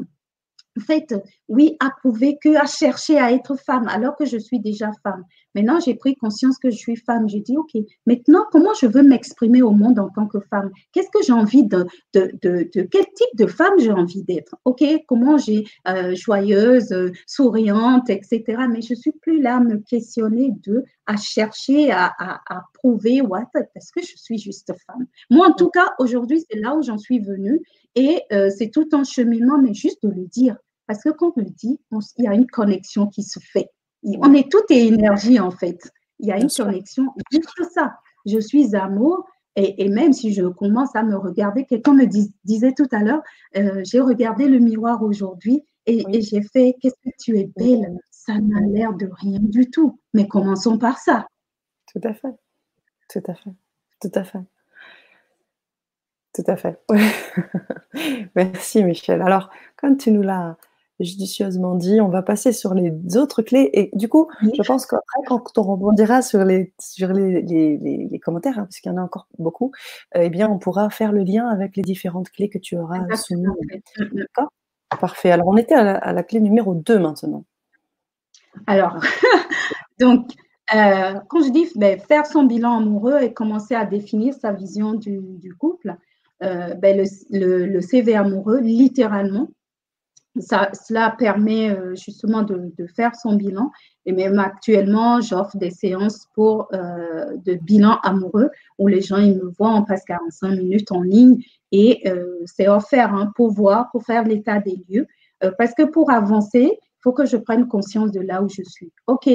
[0.77, 1.13] en fait,
[1.47, 5.23] oui, à prouver que à chercher à être femme alors que je suis déjà femme.
[5.55, 7.27] Maintenant, j'ai pris conscience que je suis femme.
[7.27, 7.71] J'ai dit, OK,
[8.05, 10.71] maintenant, comment je veux m'exprimer au monde en tant que femme?
[10.93, 14.55] Qu'est-ce que j'ai envie de, de, de, Quel type de femme j'ai envie d'être?
[14.65, 16.93] OK, comment j'ai euh, joyeuse,
[17.25, 18.43] souriante, etc.
[18.69, 23.49] Mais je suis plus là à me questionner de, à chercher, à, à, prouver, what,
[23.53, 25.05] parce que je suis juste femme.
[25.29, 27.61] Moi, en tout cas, aujourd'hui, c'est là où j'en suis venue
[27.95, 30.55] et euh, c'est tout un cheminement, mais juste de le dire.
[30.87, 31.79] Parce que quand on le dit,
[32.17, 33.69] il y a une connexion qui se fait.
[34.03, 35.91] On est tout est énergie en fait.
[36.19, 37.97] Il y a une connexion, juste ça.
[38.25, 39.25] Je suis amour.
[39.55, 43.21] Et, même si je commence à me regarder, quelqu'un me disait tout à l'heure,
[43.57, 48.35] euh, j'ai regardé le miroir aujourd'hui et, j'ai fait, qu'est-ce que tu es belle Ça
[48.35, 49.99] n'a l'air de rien du tout.
[50.13, 51.27] Mais commençons par ça.
[51.91, 52.35] Tout à fait.
[53.09, 53.51] Tout à fait.
[53.99, 54.39] Tout à fait.
[56.33, 56.79] Tout à fait.
[58.35, 59.21] Merci Michel.
[59.21, 60.57] Alors, comme tu nous l'as
[60.99, 62.01] judicieusement dit.
[62.01, 63.69] On va passer sur les autres clés.
[63.73, 68.59] Et du coup, je pense qu'après, quand on rebondira sur les, sur les, les, commentaires,
[68.59, 69.71] hein, parce qu'il y en a encore beaucoup,
[70.15, 73.03] euh, eh bien, on pourra faire le lien avec les différentes clés que tu auras
[73.15, 73.47] soumises.
[73.97, 74.09] Mm, mm.
[74.13, 74.51] D'accord?
[74.99, 75.31] Parfait.
[75.31, 77.45] Alors, on était à la, clé numéro 2 maintenant.
[78.67, 78.99] Alors,
[79.99, 80.31] donc,
[80.75, 84.93] euh, quand je dis ben, faire son bilan amoureux et commencer à définir sa vision
[84.93, 85.95] du, du couple,
[86.41, 87.03] euh, ben, le,
[87.37, 89.49] le, le CV amoureux, littéralement,
[90.41, 93.71] cela permet euh, justement de, faire son bilan.
[94.05, 99.35] Et même actuellement, j'offre des séances pour euh, de bilan amoureux où les gens ils
[99.35, 103.89] me voient, on passe 45 minutes en ligne et euh, c'est offert hein, pour voir,
[103.91, 105.07] pour faire l'état des lieux.
[105.57, 108.91] parce que pour avancer, il faut que je prenne conscience de là où je suis.
[109.07, 109.29] OK,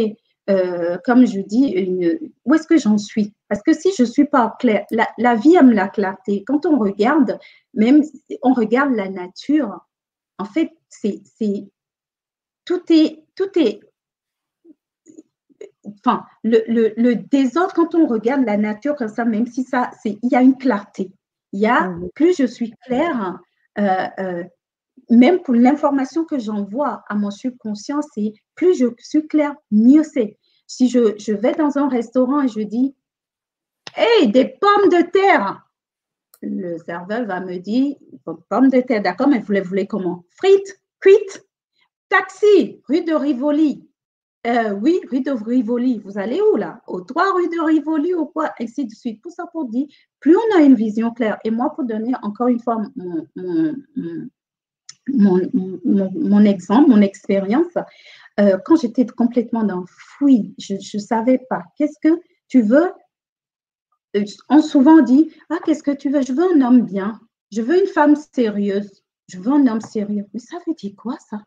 [1.04, 3.32] comme je dis, où est-ce que j'en suis?
[3.48, 6.44] Parce que si je ne suis pas claire, la, la vie aime la clarté.
[6.46, 7.38] Quand on regarde,
[7.72, 8.02] même
[8.42, 9.80] on regarde la nature,
[10.38, 11.22] en fait, c'est,
[12.64, 13.80] tout est, tout est,
[15.98, 20.30] enfin, le, désordre, quand on regarde la nature comme ça, même si ça, c'est, il
[20.30, 21.12] y a une clarté.
[21.52, 22.08] Il y a, mmh.
[22.14, 23.38] plus je suis claire,
[23.78, 24.44] euh, euh,
[25.10, 30.38] même pour l'information que j'envoie à mon subconscient, c'est plus je suis claire, mieux c'est.
[30.66, 32.94] Si je, je, vais dans un restaurant et je dis,
[33.96, 35.63] hey, des pommes de terre,
[36.44, 37.96] le serveur va me dire,
[38.48, 40.24] pommes de terre, d'accord, mais vous les voulez comment?
[40.30, 41.44] Frites, cuites,
[42.08, 43.88] taxi, rue de Rivoli.
[44.46, 45.98] Euh, oui, rue de Rivoli.
[45.98, 46.82] Vous allez où là?
[46.86, 48.52] Au 3 rue de Rivoli ou quoi?
[48.60, 49.22] Ainsi de suite.
[49.22, 49.86] Tout ça pour dire,
[50.20, 51.38] plus on a une vision claire.
[51.44, 53.80] Et moi, pour donner encore une fois mon,
[55.06, 57.72] mon, exemple, mon expérience,
[58.38, 61.62] euh, quand j'étais complètement dans fouille, je ne savais pas.
[61.78, 62.90] Qu'est-ce que tu veux
[64.48, 66.22] on souvent dit Ah, qu'est-ce que tu veux?
[66.22, 67.20] Je veux un homme bien.
[67.52, 69.02] Je veux une femme sérieuse.
[69.28, 70.26] Je veux un homme sérieux.
[70.32, 71.42] Mais ça veut dire quoi, ça?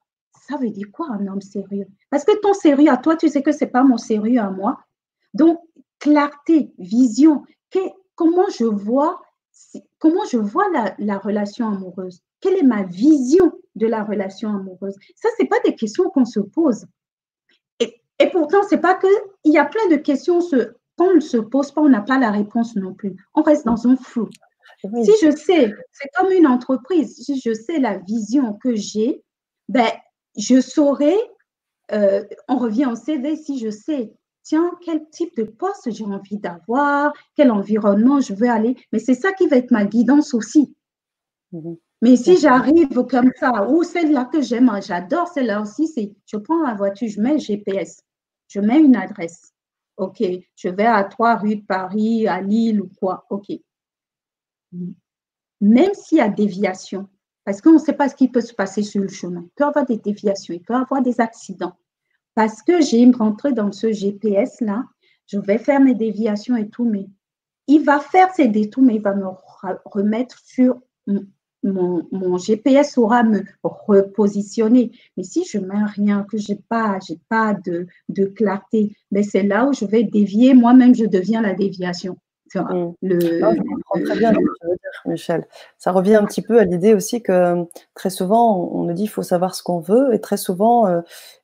[0.48, 1.88] Ça veut dire quoi, un homme sérieux?
[2.10, 4.50] Parce que ton sérieux à toi, tu sais que ce n'est pas mon sérieux à
[4.50, 4.80] moi.
[5.34, 5.60] Donc,
[6.00, 7.44] clarté, vision.
[8.16, 9.22] comment je vois,
[10.00, 10.68] comment je vois
[10.98, 12.22] la, relation amoureuse?
[12.40, 14.96] Quelle est ma vision de la relation amoureuse?
[15.16, 16.86] Ça, ce n'est pas des questions qu'on se pose.
[17.80, 19.08] Et, et pourtant, c'est pas que
[19.44, 22.02] il y a plein de questions se quand on ne se pose pas, on n'a
[22.02, 23.16] pas la réponse non plus.
[23.36, 24.30] On reste dans un flou.
[24.84, 29.24] Si je sais, c'est comme une entreprise, si je sais la vision que j'ai,
[29.70, 29.90] ben,
[30.38, 31.16] je saurai,
[31.92, 34.14] euh, on revient au CV, si je sais,
[34.44, 39.16] tiens, quel type de poste j'ai envie d'avoir, quel environnement je veux aller, mais c'est
[39.16, 40.76] ça qui va être ma guidance aussi.
[41.52, 41.78] Mhm.
[42.04, 46.62] Mais si j'arrive comme ça, ou celle-là que j'aime, j'adore celle-là aussi, c'est je prends
[46.62, 48.04] la voiture, je mets GPS,
[48.48, 49.54] je mets une adresse
[49.98, 50.24] Ok,
[50.56, 53.26] je vais à trois rues de Paris, à Lille ou quoi.
[53.30, 53.52] Ok.
[55.60, 57.10] Même s'il y a déviation,
[57.44, 59.42] parce qu'on ne sait pas ce qui peut se passer sur le chemin.
[59.42, 61.78] Il peut y avoir des déviations, il peut y avoir des accidents.
[62.36, 64.84] Parce que j'ai rentré dans ce GPS-là,
[65.26, 67.08] je vais faire mes déviations et tout, mais
[67.66, 69.26] il va faire ses détours, mais il va me
[69.86, 70.80] remettre sur
[71.64, 74.92] mon, GPS saura me repositionner.
[75.16, 79.22] Mais si je mets rien, que je n'ai pas, j'ai pas de, de clarté, mais
[79.22, 80.54] ben, c'est là où je vais dévier.
[80.54, 82.18] Moi-même, je deviens la déviation.
[82.56, 82.92] Mm.
[83.02, 83.40] Le,
[84.06, 85.48] très bien ce que tu veux dire, Michel.
[85.78, 89.12] Ça revient un petit peu à l'idée aussi que très souvent, on nous dit qu'il
[89.12, 91.02] faut savoir ce qu'on veut, et très souvent, euh,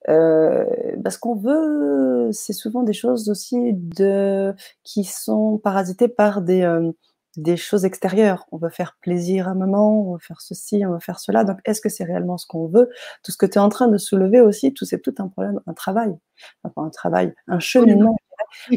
[0.10, 0.66] euh,
[0.98, 4.54] bah, ce qu'on veut, c'est souvent des choses aussi de,
[4.84, 6.92] qui sont parasitées par des, euh,
[7.38, 8.46] des choses extérieures.
[8.52, 11.44] On veut faire plaisir à maman, on veut faire ceci, on veut faire cela.
[11.44, 12.90] Donc, est-ce que c'est réellement ce qu'on veut?
[13.24, 15.60] Tout ce que tu es en train de soulever aussi, tout c'est tout un problème,
[15.66, 16.16] un travail,
[16.64, 18.16] enfin un travail, un cheminement,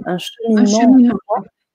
[0.07, 1.13] un cheminement,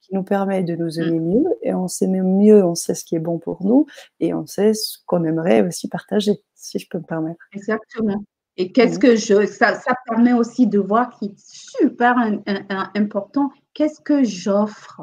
[0.02, 1.02] qui nous permet de nous mm.
[1.02, 1.58] aimer mieux.
[1.62, 3.86] Et on s'aime mieux, on sait ce qui est bon pour nous,
[4.20, 7.42] et on sait ce qu'on aimerait aussi partager, si je peux me permettre.
[7.54, 8.24] Exactement.
[8.58, 9.00] Et qu'est-ce mm.
[9.00, 12.16] que je, ça, ça, permet aussi de voir qui est super
[12.96, 13.52] important.
[13.74, 15.02] Qu'est-ce que j'offre?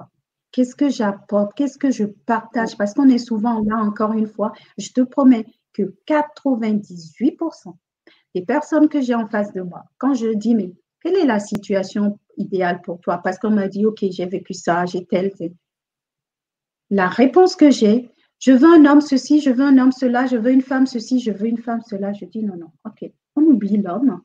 [0.51, 1.55] Qu'est-ce que j'apporte?
[1.55, 2.77] Qu'est-ce que je partage?
[2.77, 7.75] Parce qu'on est souvent là, encore une fois, je te promets que 98%
[8.35, 10.73] des personnes que j'ai en face de moi, quand je dis, mais
[11.03, 13.19] quelle est la situation idéale pour toi?
[13.19, 15.55] Parce qu'on m'a dit, OK, j'ai vécu ça, j'ai tel, tel.
[16.91, 20.37] La réponse que j'ai, je veux un homme ceci, je veux un homme cela, je
[20.37, 22.13] veux une femme ceci, je veux une femme cela.
[22.13, 24.23] Je dis non, non, OK, on oublie l'homme.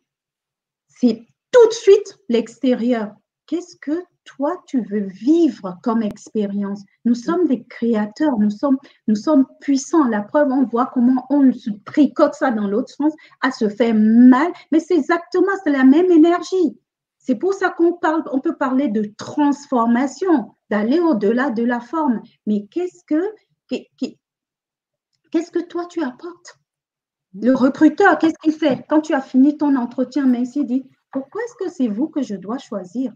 [0.87, 3.15] C'est tout de suite l'extérieur.
[3.47, 6.83] Qu'est-ce que toi, tu veux vivre comme expérience.
[7.05, 8.77] Nous sommes des créateurs, nous sommes,
[9.07, 10.07] nous sommes puissants.
[10.07, 13.95] La preuve, on voit comment on se tricote ça dans l'autre sens, à se faire
[13.95, 16.77] mal, mais c'est exactement, c'est la même énergie.
[17.19, 22.21] C'est pour ça qu'on parle, on peut parler de transformation, d'aller au-delà de la forme.
[22.45, 23.33] Mais qu'est-ce que,
[23.69, 26.59] qu'est-ce que toi tu apportes?
[27.33, 28.85] Le recruteur, qu'est-ce qu'il fait?
[28.89, 32.21] Quand tu as fini ton entretien, mais il dit, pourquoi est-ce que c'est vous que
[32.21, 33.13] je dois choisir?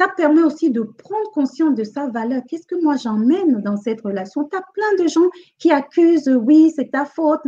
[0.00, 2.40] Ça permet aussi de prendre conscience de sa valeur.
[2.48, 4.44] Qu'est-ce que moi j'emmène dans cette relation?
[4.44, 5.28] Tu as plein de gens
[5.58, 7.42] qui accusent, oui, c'est ta faute,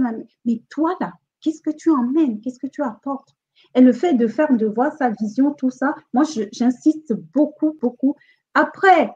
[0.45, 2.43] mais toi là, qu'est-ce que tu emmènes?
[2.43, 3.31] Qu'est-ce que tu apportes?
[3.75, 8.17] Et le fait de faire, de voir sa vision, tout ça, moi j'insiste beaucoup, beaucoup.
[8.53, 9.11] Après,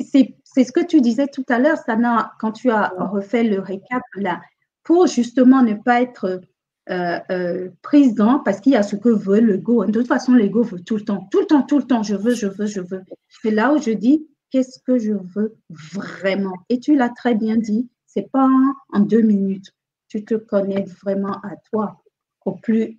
[0.00, 4.02] c'est ce que tu disais tout à l'heure, Sana, quand tu as refait le récap
[4.14, 4.40] là,
[4.82, 6.40] pour justement ne pas être
[6.88, 9.84] euh, euh, présent parce qu'il y a ce que veut l'ego.
[9.84, 12.16] De toute façon, l'ego veut tout le temps, tout le temps, tout le temps, je
[12.16, 13.02] veux, je veux, je veux.
[13.42, 16.54] C'est là où je dis, qu'est-ce que je veux vraiment?
[16.68, 18.48] Et tu l'as très bien dit, c'est pas
[18.92, 19.72] en deux minutes.
[20.08, 22.02] Tu te connais vraiment à toi,
[22.44, 22.98] au plus,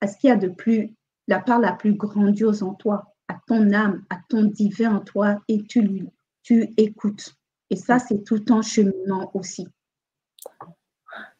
[0.00, 0.92] à ce qu'il y a de plus,
[1.28, 5.40] la part la plus grandiose en toi, à ton âme, à ton divin en toi,
[5.48, 6.04] et tu
[6.42, 7.34] tu écoutes.
[7.70, 9.68] Et ça, c'est tout en cheminant aussi.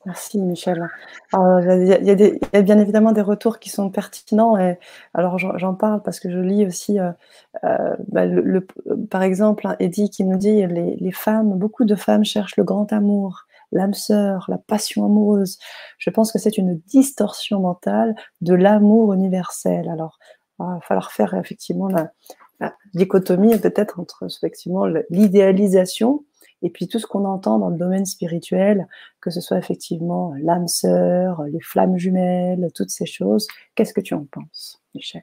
[0.06, 0.88] Merci Michel.
[1.34, 4.56] il, y a, bien évidemment des retours qui sont pertinents.
[5.12, 7.12] Alors j'en parle parce que je lis aussi, euh,
[7.64, 8.22] euh, bah,
[9.10, 12.90] par exemple, hein, Eddie qui nous dit les, femmes, beaucoup de femmes cherchent le grand
[12.94, 15.58] amour, l'âme sœur, la passion amoureuse.
[15.98, 19.86] Je pense que c'est une distorsion mentale de l'amour universel.
[19.90, 20.18] Alors
[20.60, 22.10] il va falloir faire effectivement la,
[22.58, 26.24] la dichotomie peut-être entre effectivement l'idéalisation
[26.62, 28.86] et puis tout ce qu'on entend dans le domaine spirituel,
[29.20, 34.14] que ce soit effectivement l'âme sœur, les flammes jumelles, toutes ces choses, qu'est-ce que tu
[34.14, 35.22] en penses, Michel?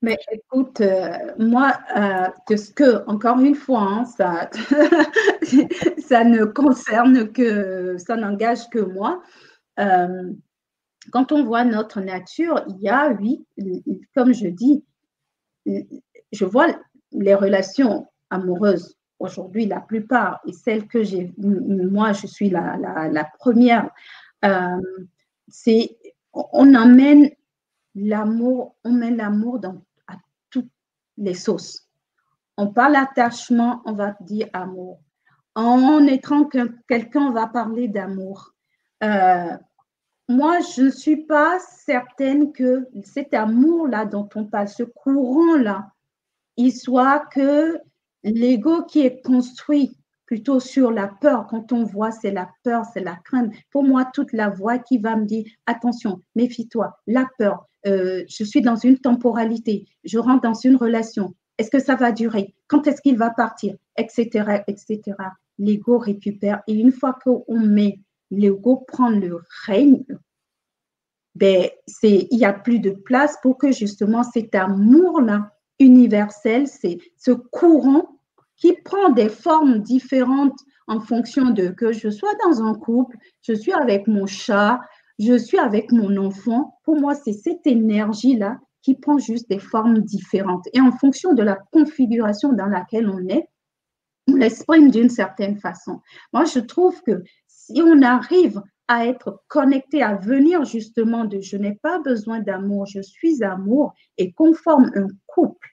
[0.00, 4.04] Mais écoute, euh, moi, euh, de ce que, encore une fois, hein,
[5.98, 9.20] ça, ne concerne que, ça n'engage que moi.
[9.80, 10.32] Euh,
[11.10, 13.44] quand on voit notre nature, il y a, oui,
[14.14, 14.84] comme je dis,
[15.66, 16.68] je vois
[17.12, 23.24] les relations amoureuses aujourd'hui la plupart, et celles que j'ai, moi je suis la, la,
[23.38, 23.90] première,
[24.44, 24.80] euh,
[25.48, 25.96] c'est
[26.32, 27.30] on emmène
[27.94, 30.14] l'amour, on met l'amour dans à
[30.50, 30.70] toutes
[31.16, 31.88] les sauces.
[32.56, 35.00] On parle attachement, on va dire amour.
[35.54, 38.54] En étant quelqu'un, on va parler d'amour.
[39.02, 39.56] Euh,
[40.28, 45.90] moi, je ne suis pas certaine que cet amour-là dont on parle, ce courant-là,
[46.56, 47.80] il soit que
[48.24, 49.96] l'ego qui est construit
[50.26, 54.04] plutôt sur la peur, quand on voit c'est la peur, c'est la crainte, pour moi,
[54.12, 58.76] toute la voix qui va me dire, attention, méfie-toi, la peur, euh, je suis dans
[58.76, 62.54] une temporalité, je rentre dans une relation, est-ce que ça va durer?
[62.68, 63.74] Quand est-ce qu'il va partir?
[63.96, 64.28] Etc.
[64.68, 65.00] etc.
[65.58, 66.62] L'ego récupère.
[66.68, 68.00] Et une fois qu'on met
[68.30, 70.04] l'ego prend le règne,
[71.34, 71.68] ben,
[72.02, 78.18] il n'y a plus de place pour que justement cet amour-là universel, c'est ce courant
[78.56, 83.52] qui prend des formes différentes en fonction de que je sois dans un couple, je
[83.52, 84.80] suis avec mon chat,
[85.18, 86.78] je suis avec mon enfant.
[86.84, 90.66] Pour moi, c'est cette énergie-là qui prend juste des formes différentes.
[90.72, 93.48] Et en fonction de la configuration dans laquelle on est,
[94.28, 96.00] on l'exprime d'une certaine façon.
[96.32, 101.56] Moi, je trouve que si on arrive à être connecté, à venir justement de je
[101.56, 105.68] n'ai pas besoin d'amour, je suis amour, et qu'on forme un couple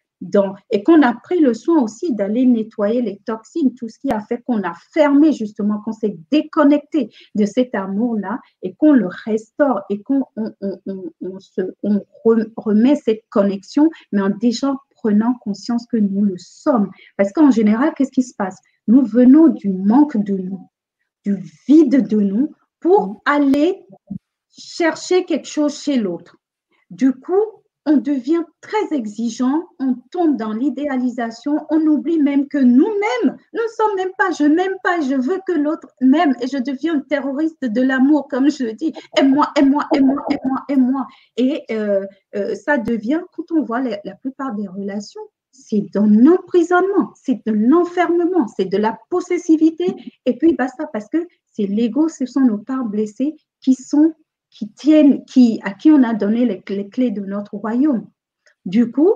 [0.72, 4.20] et qu'on a pris le soin aussi d'aller nettoyer les toxines, tout ce qui a
[4.22, 9.82] fait qu'on a fermé justement, qu'on s'est déconnecté de cet amour-là et qu'on le restaure
[9.90, 10.50] et qu'on on,
[12.56, 16.90] remet cette connexion, mais en déjà prenant conscience que nous le sommes.
[17.18, 18.58] Parce qu'en général, qu'est-ce qui se passe?
[18.88, 20.70] Nous venons du manque de nous,
[21.24, 21.36] du
[21.68, 22.52] vide de nous
[22.86, 23.84] pour aller
[24.56, 26.38] chercher quelque chose chez l'autre.
[26.91, 33.38] Du coup, on devient très exigeant, on tombe dans l'idéalisation, on oublie même que nous-mêmes,
[33.53, 36.60] nous ne sommes même pas, je n'aime pas, je veux que l'autre m'aime et je
[36.60, 41.07] deviens une terroriste de l'amour, comme je dis, aime-moi, aime-moi, aime-moi, aime-moi, aime-moi.
[41.38, 42.06] Et euh,
[42.36, 45.22] euh, ça devient, quand on voit la, plupart des relations,
[45.57, 49.95] c'est d'un emprisonnement, c'est de l'enfermement, c'est de la possessivité,
[50.26, 54.14] et puis basta, parce que c'est l'ego, ce sont nos parts blessées qui sont
[54.56, 58.07] qui tiennent, qui, à qui on a donné les, clés de notre royaume.
[58.65, 59.14] Du coup,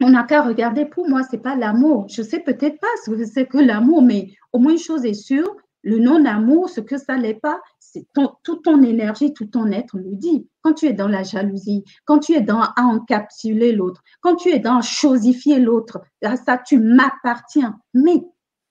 [0.00, 2.06] on n'a qu'à regarder, pour moi, ce n'est pas l'amour.
[2.08, 5.14] Je sais peut-être pas ce que c'est que l'amour, mais au moins une chose est
[5.14, 8.06] sûre, le non-amour, ce que ça n'est pas, c'est
[8.42, 10.48] toute ton énergie, tout ton être le dit.
[10.62, 14.50] Quand tu es dans la jalousie, quand tu es dans à encapsuler l'autre, quand tu
[14.50, 17.78] es dans chosifier l'autre, ça, tu m'appartiens.
[17.94, 18.22] Mais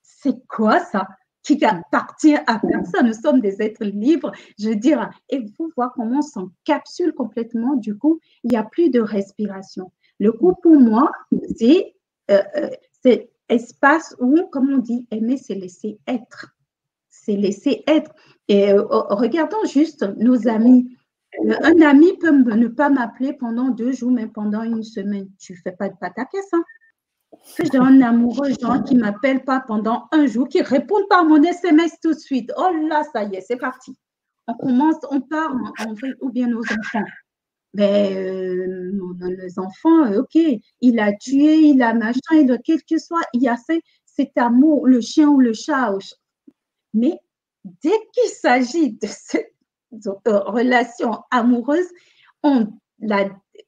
[0.02, 1.08] c'est quoi ça
[1.44, 3.08] qui appartient à personne?
[3.08, 5.10] Nous sommes des êtres libres, je veux dire.
[5.30, 7.76] Et vous voyez comment on s'encapsule complètement.
[7.76, 9.92] Du coup, il n'y a plus de respiration.
[10.20, 11.12] Le coup, pour moi,
[11.58, 11.94] c'est
[12.30, 12.70] euh, euh
[13.50, 16.56] espace où, comme on dit, aimer, c'est laisser être.
[17.24, 18.12] C'est laisser être.
[18.48, 20.98] Et euh, regardons juste nos amis.
[21.46, 25.30] Un ami peut ne pas m'appeler pendant deux jours, mais pendant une semaine.
[25.40, 26.64] Tu ne fais pas de pataquès, hein?
[27.60, 31.42] J'ai un amoureux, gens qui ne m'appellent pas pendant un jour, qui répondent par mon
[31.42, 32.52] SMS tout de suite.
[32.58, 33.96] Oh là, ça y est, c'est parti.
[34.48, 37.06] On commence, on part, on, ou bien nos enfants.
[37.74, 39.16] Ben, euh, nos
[39.58, 43.48] enfants, euh, ok, il a tué, il a machin, il, quel que soit, il y
[43.48, 43.56] a
[44.06, 45.96] cet amour, le chien ou le chat.
[46.94, 47.20] Mais
[47.64, 49.54] dès qu'il s'agit de cette
[50.28, 51.88] euh, relation amoureuse,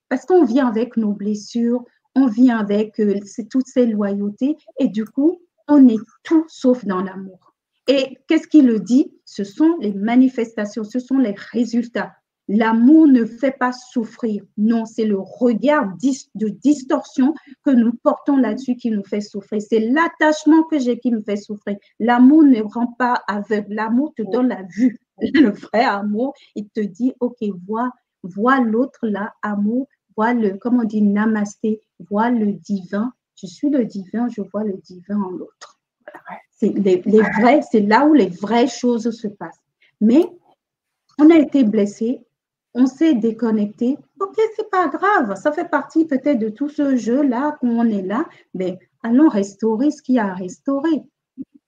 [0.10, 1.84] parce qu'on vient avec nos blessures,
[2.16, 3.20] on vient avec euh,
[3.50, 7.54] toutes ces loyautés et du coup, on est tout sauf dans l'amour.
[7.88, 9.12] Et qu'est-ce qu'il le dit?
[9.26, 12.14] Ce sont les manifestations, ce sont les résultats.
[12.50, 14.44] L'amour ne fait pas souffrir.
[14.58, 15.96] Non, c'est le regard
[16.36, 17.34] de distorsion
[17.64, 19.62] que nous portons là-dessus qui nous fait souffrir.
[19.62, 21.78] C'est l'attachement que j'ai qui me fait souffrir.
[22.00, 23.74] L'amour ne rend pas aveugle.
[23.74, 25.00] L'amour te donne la vue.
[25.34, 27.38] Le vrai amour, il te dit, OK,
[28.24, 29.88] vois, l'autre là, amour,
[30.18, 33.14] vois le, comme on dit, namasté, vois le divin.
[33.36, 35.80] Je suis le divin, je vois le divin en l'autre.
[36.52, 37.04] C'est les,
[37.72, 39.62] c'est là où les vraies choses se passent.
[40.02, 40.26] Mais
[41.20, 42.22] on a été blessé,
[42.74, 43.98] on s'est déconnecté.
[44.20, 48.26] Ok, c'est pas grave, ça fait partie peut-être de tout ce jeu-là qu'on est là,
[48.54, 51.04] mais allons restaurer ce qu'il y a à restaurer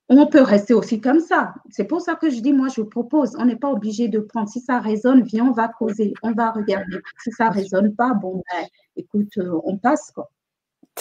[0.09, 1.53] on peut rester aussi comme ça.
[1.69, 3.35] C'est pour ça que je dis, moi, je propose.
[3.39, 4.49] On n'est pas obligé de prendre.
[4.49, 6.99] Si ça résonne, viens, on va causer, on va regarder.
[7.23, 10.29] Si ça résonne pas, bon, ben, écoute, euh, on passe, quoi.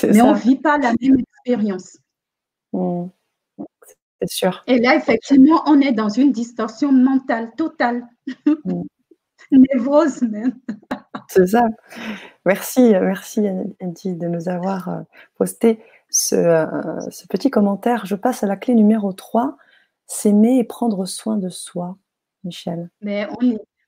[0.03, 1.99] Mais on ne vit pas la même expérience.
[2.73, 3.07] Mmh.
[4.21, 4.65] C'est sûr.
[4.67, 8.07] Et là, effectivement, on est dans une distorsion mentale totale.
[8.47, 8.83] Mmh.
[9.59, 10.55] Névrose même.
[11.29, 11.65] C'est ça.
[12.45, 13.47] Merci, merci
[13.81, 15.01] Andy de nous avoir euh,
[15.37, 15.81] posté
[16.33, 18.07] euh, ce, petit commentaire.
[18.07, 19.57] Je passe à la clé numéro 3,
[20.07, 21.97] s'aimer et prendre soin de soi,
[22.45, 22.91] Michel.
[23.01, 23.27] Mais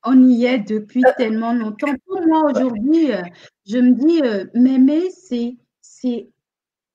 [0.04, 1.12] on y, est depuis euh.
[1.16, 1.92] tellement longtemps.
[2.06, 3.10] Pour moi, aujourd'hui,
[3.66, 4.22] je me dis,
[4.58, 6.30] m'aimer, c'est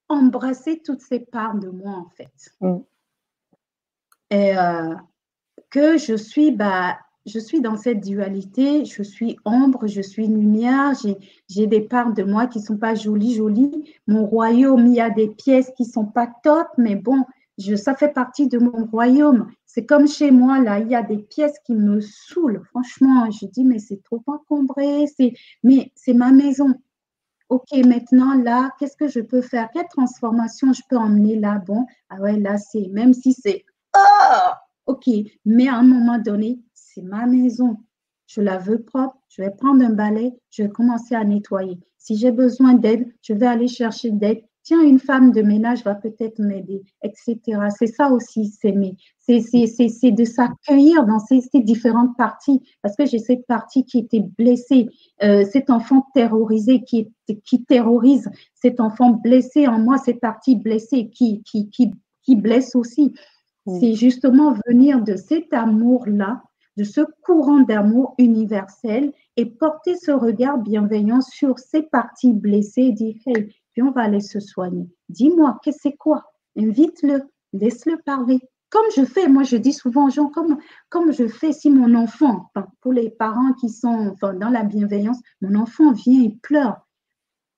[0.09, 2.55] embrasser toutes ces parts de moi, en fait.
[2.59, 2.77] Mm.
[4.31, 4.53] Et
[5.69, 10.93] que je suis bah, je suis dans cette dualité, je suis ombre, je suis lumière,
[11.47, 13.93] j'ai des parts de moi qui ne sont pas jolies, jolies.
[14.07, 17.23] Mon royaume, il y a des pièces qui ne sont pas top, mais bon,
[17.57, 19.51] je, ça fait partie de mon royaume.
[19.65, 22.63] C'est comme chez moi, là, il y a des pièces qui me saoulent.
[22.71, 25.05] Franchement, je dis, mais c'est trop encombré,
[25.63, 26.73] mais c'est ma maison.
[27.49, 29.69] OK, maintenant, là, qu'est-ce que je peux faire?
[29.73, 31.61] Quelle transformation je peux emmener là?
[31.65, 33.65] Bon, ah ouais, là, c'est, même si c'est,
[33.95, 34.51] oh,
[34.85, 35.09] OK,
[35.45, 36.59] mais à un moment donné,
[36.93, 37.77] c'est ma maison.
[38.27, 39.17] Je la veux propre.
[39.29, 40.33] Je vais prendre un balai.
[40.49, 41.77] Je vais commencer à nettoyer.
[41.97, 44.41] Si j'ai besoin d'aide, je vais aller chercher d'aide.
[44.63, 47.39] Tiens, une femme de ménage va peut-être m'aider, etc.
[47.75, 48.95] C'est ça aussi, s'aimer.
[49.17, 52.61] C'est de s'accueillir dans ces, différentes parties.
[52.83, 54.87] Parce que j'ai cette partie qui était blessée,
[55.23, 57.11] euh, cet enfant terrorisé qui,
[57.43, 61.91] qui terrorise, cet enfant blessé en moi, cette partie blessée qui, qui, qui,
[62.21, 63.13] qui blesse aussi.
[63.79, 66.43] C'est justement venir de cet amour-là,
[66.77, 72.91] de ce courant d'amour universel et porter ce regard bienveillant sur ces parties blessées et
[72.91, 74.89] dire, hey, puis on va aller se soigner.
[75.09, 76.23] Dis-moi, qu'est-ce que c'est quoi?
[76.57, 77.23] Invite-le,
[77.53, 78.39] laisse-le parler.
[78.69, 80.57] Comme je fais, moi je dis souvent aux gens, comme,
[80.89, 82.49] comme je fais si mon enfant,
[82.79, 86.87] pour les parents qui sont dans la bienveillance, mon enfant vient et pleure,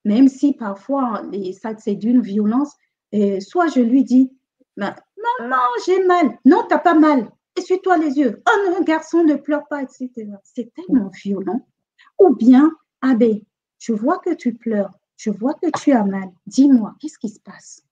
[0.06, 1.22] même si parfois
[1.62, 2.76] ça c'est d'une violence,
[3.12, 4.32] et soit je lui dis,
[4.76, 6.40] maman, j'ai mal.
[6.46, 7.30] Non, tu n'as pas mal.
[7.56, 8.42] Essuie-toi les yeux.
[8.48, 10.10] Oh non, garçon, ne pleure pas, etc.
[10.44, 11.68] C'est tellement violent.
[12.20, 12.72] Ou bien,
[13.02, 13.40] ah ben,
[13.80, 14.98] je vois que tu pleures.
[15.18, 16.30] Je vois que tu as mal.
[16.48, 17.84] Dis-moi, qu'est-ce qui se passe?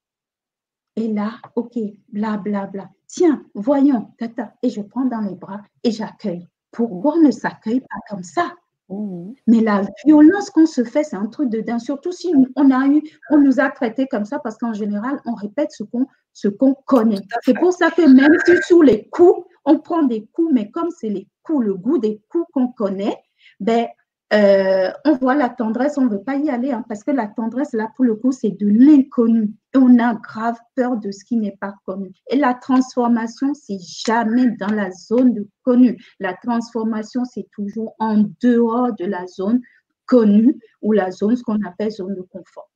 [0.96, 1.78] Et là, ok,
[2.10, 2.70] bla, bla.
[3.08, 4.54] Tiens, voyons, tata.
[4.62, 6.48] Et je prends dans les bras et j'accueille.
[6.72, 8.54] Pourquoi on ne s'accueille pas comme ça?
[8.92, 9.34] Mmh.
[9.48, 11.80] Mais la violence qu'on se fait, c'est un truc de dingue.
[11.80, 15.34] Surtout si on a eu, on nous a traités comme ça, parce qu'en général, on
[15.34, 17.22] répète ce qu'on ce qu'on connaît.
[17.44, 20.90] C'est pour ça que même si sous les coups, on prend des coups, mais comme
[20.90, 23.18] c'est les coups, le goût des coups qu'on connaît,
[23.60, 23.88] ben
[24.34, 27.28] euh, on voit la tendresse, on ne veut pas y aller, hein, parce que la
[27.28, 29.54] tendresse, là, pour le coup, c'est de l'inconnu.
[29.74, 32.12] Et on a grave peur de ce qui n'est pas connu.
[32.30, 36.02] Et la transformation, c'est jamais dans la zone de connu.
[36.20, 39.62] La transformation, c'est toujours en dehors de la zone
[40.06, 42.70] connue ou la zone, ce qu'on appelle zone de confort.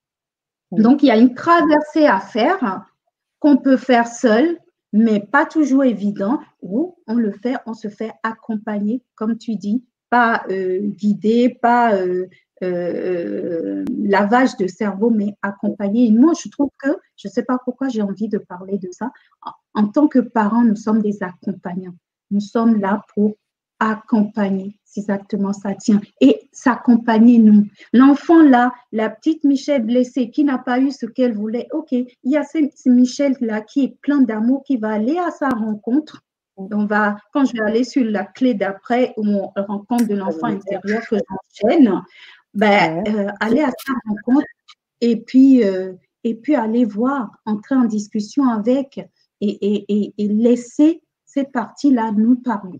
[0.71, 2.85] Donc, il y a une traversée à faire
[3.39, 4.57] qu'on peut faire seul,
[4.91, 9.85] mais pas toujours évident, ou on le fait, on se fait accompagner, comme tu dis,
[10.15, 12.27] pas euh, guidé, pas euh,
[12.63, 16.07] euh, lavage de cerveau, mais accompagné.
[16.07, 16.87] Et moi, je trouve que,
[17.17, 19.11] je ne sais pas pourquoi j'ai envie de parler de ça,
[19.73, 21.95] en, tant que parents, nous sommes des accompagnants.
[22.31, 23.35] Nous sommes là pour
[23.81, 24.79] accompagner.
[24.85, 25.99] C'est exactement ça, tient.
[26.21, 27.67] Et s'accompagner, nous.
[27.91, 32.07] L'enfant là, la petite Michelle blessée qui n'a pas eu ce qu'elle voulait, ok, il
[32.23, 36.21] y a cette Michelle là qui est plein d'amour, qui va aller à sa rencontre
[36.57, 40.47] on va, quand je vais aller sur la clé d'après, où on rencontre de l'enfant
[40.47, 42.01] intérieur que j'enchaîne,
[42.53, 44.47] ben, euh, aller à sa rencontre
[45.01, 48.99] et puis, euh, et puis aller voir, entrer en discussion avec
[49.41, 52.79] et, et, laisser cette partie-là nous parler.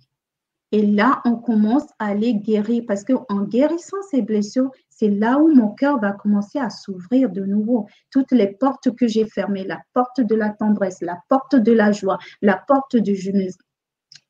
[0.72, 5.54] Et là, on commence à aller guérir parce qu'en guérissant ces blessures, c'est là où
[5.54, 7.86] mon cœur va commencer à s'ouvrir de nouveau.
[8.12, 11.92] Toutes les portes que j'ai fermées, la porte de la tendresse, la porte de la
[11.92, 13.48] joie, la porte de je ne,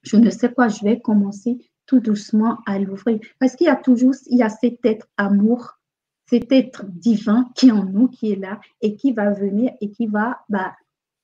[0.05, 3.19] je ne sais quoi, je vais commencer tout doucement à l'ouvrir.
[3.39, 5.79] Parce qu'il y a toujours, il y a cet être amour,
[6.27, 9.91] cet être divin qui est en nous, qui est là et qui va venir et
[9.91, 10.73] qui va bah,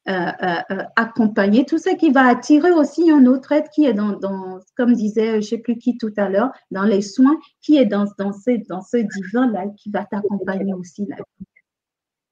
[0.09, 3.93] euh, euh, euh, accompagner tout ça, qui va attirer aussi un autre être qui est
[3.93, 7.39] dans, dans comme disait je ne sais plus qui tout à l'heure, dans les soins,
[7.61, 11.05] qui est dans, dans ce, dans ce divin-là, qui va t'accompagner aussi.
[11.05, 11.17] Là.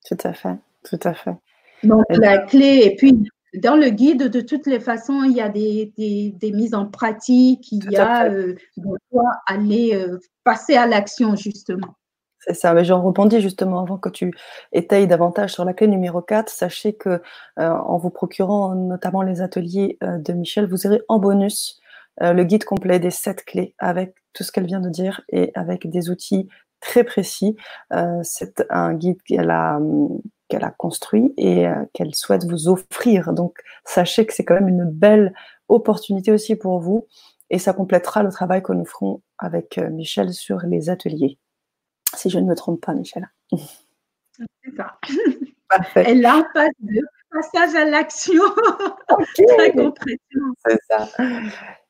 [0.05, 1.35] Tout à fait, tout à fait.
[1.83, 5.49] Donc la clé, et puis dans le guide, de toutes les façons, il y a
[5.49, 8.55] des, des, mises en pratique, il y a euh,
[9.11, 11.95] quoi aller euh, passer à l'action, justement.
[12.39, 14.31] C'est ça, mais j'en rebondis justement avant que tu
[14.71, 16.49] étayes davantage sur la clé numéro 4.
[16.49, 17.21] Sachez que
[17.59, 21.81] euh, en vous procurant notamment les ateliers de Michel, vous aurez en bonus
[22.21, 25.89] le guide complet des sept clés avec tout ce qu'elle vient de dire et avec
[25.89, 26.49] des outils
[26.81, 27.55] très précis.
[28.23, 33.33] C'est un guide qu'elle a hum, qu'elle a construit et euh, qu'elle souhaite vous offrir.
[33.33, 35.33] Donc, sachez que c'est quand même une belle
[35.69, 37.07] opportunité aussi pour vous
[37.49, 41.37] et ça complétera le travail que nous ferons avec euh, Michel sur les ateliers.
[42.15, 43.29] Si je ne me trompe pas, Michel.
[43.51, 44.97] C'est ça.
[45.69, 46.05] Parfait.
[46.25, 47.01] On passe de
[47.31, 48.41] passage à l'action.
[49.07, 49.73] Très.
[50.65, 51.07] C'est ça.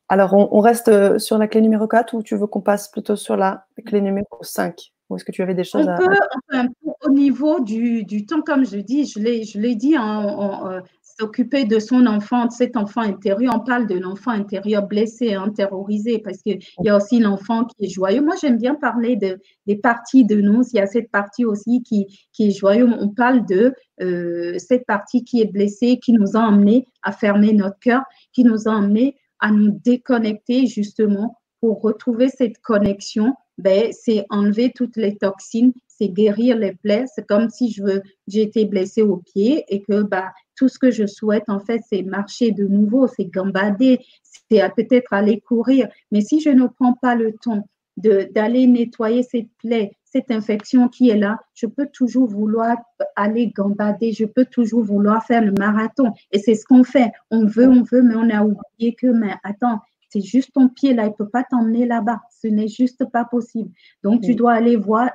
[0.10, 3.38] Alors, on, reste sur la clé numéro 4 ou tu veux qu'on passe plutôt sur
[3.38, 5.96] la clé numéro 5 ou est-ce que tu avais des choses à...
[5.96, 6.68] Peut,
[7.06, 10.82] au niveau du, du, temps, comme je dis, je l'ai dit, hein, euh,
[11.20, 13.54] s'occuper de son enfant, de cet enfant intérieur.
[13.56, 17.86] On parle de l'enfant intérieur blessé, hein, terrorisé, parce qu'il y a aussi l'enfant qui
[17.86, 18.22] est joyeux.
[18.22, 20.62] Moi, j'aime bien parler de, des parties de nous.
[20.72, 22.88] Il y a cette partie aussi qui, qui est joyeux.
[23.00, 27.54] On parle de euh, cette partie qui est blessée, qui nous a emmené à fermer
[27.54, 33.92] notre cœur, qui nous a emmené à nous déconnecter justement pour retrouver cette connexion ben,
[33.92, 37.06] c'est enlever toutes les toxines, c'est guérir les plaies.
[37.14, 40.92] C'est comme si je j'ai été blessée au pied et que bah, tout ce que
[40.92, 45.88] je souhaite, en fait, c'est marcher de nouveau, c'est gambader, c'est peut-être aller courir.
[46.12, 47.68] Mais si je ne prends pas le temps
[47.98, 52.78] d'aller nettoyer cette plaie, cette infection qui est là, je peux toujours vouloir
[53.16, 56.14] aller gambader, je peux toujours vouloir faire le marathon.
[56.32, 57.12] Et c'est ce qu'on fait.
[57.30, 59.80] On veut, on veut, mais on a oublié que, mais attends,
[60.10, 62.22] c'est juste ton pied là, il ne peut pas t'emmener là-bas.
[62.42, 63.72] Ce n'est juste pas possible.
[64.04, 65.12] Donc, tu dois aller voir,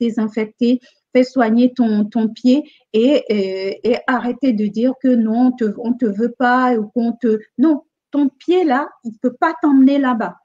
[0.00, 0.80] désinfecter,
[1.14, 3.24] fais soigner ton, ton pied et,
[3.84, 7.38] et, arrêter de dire que non, on ne te veut pas ou qu'on te.
[7.58, 10.36] Non, ton pied là, il ne peut pas t'emmener là-bas.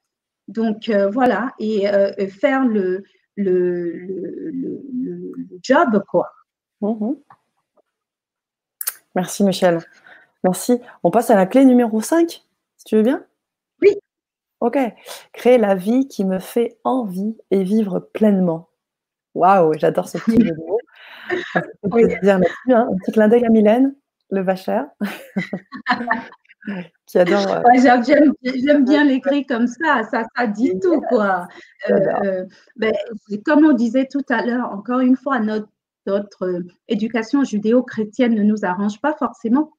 [0.49, 3.03] Donc, euh, voilà, et euh, faire le,
[3.37, 3.91] le,
[4.51, 6.29] le, job, quoi.
[6.81, 7.15] Mhm.
[9.15, 9.79] Merci, Michel.
[10.43, 10.81] Merci.
[11.03, 12.29] On passe à la clé numéro 5,
[12.77, 13.23] si tu veux bien.
[14.63, 14.79] Ok.
[15.33, 18.69] Créer la vie qui me fait envie et vivre pleinement.
[19.35, 20.79] Waouh, j'adore ce petit jeu de mots.
[22.23, 22.87] dire hein.
[22.89, 23.93] Un petit clin d'œil à Mylène,
[24.29, 24.87] le vachère.
[27.05, 27.57] qui adore.
[27.57, 27.61] Euh,
[28.41, 31.49] j'aime bien l'écrire comme ça, ça, ça dit tout, quoi.
[31.89, 32.45] Euh, euh,
[32.77, 32.93] ben,
[33.43, 35.67] comme on disait tout à l'heure, encore une fois, notre,
[36.05, 39.73] notre éducation judéo-chrétienne ne nous arrange pas forcément.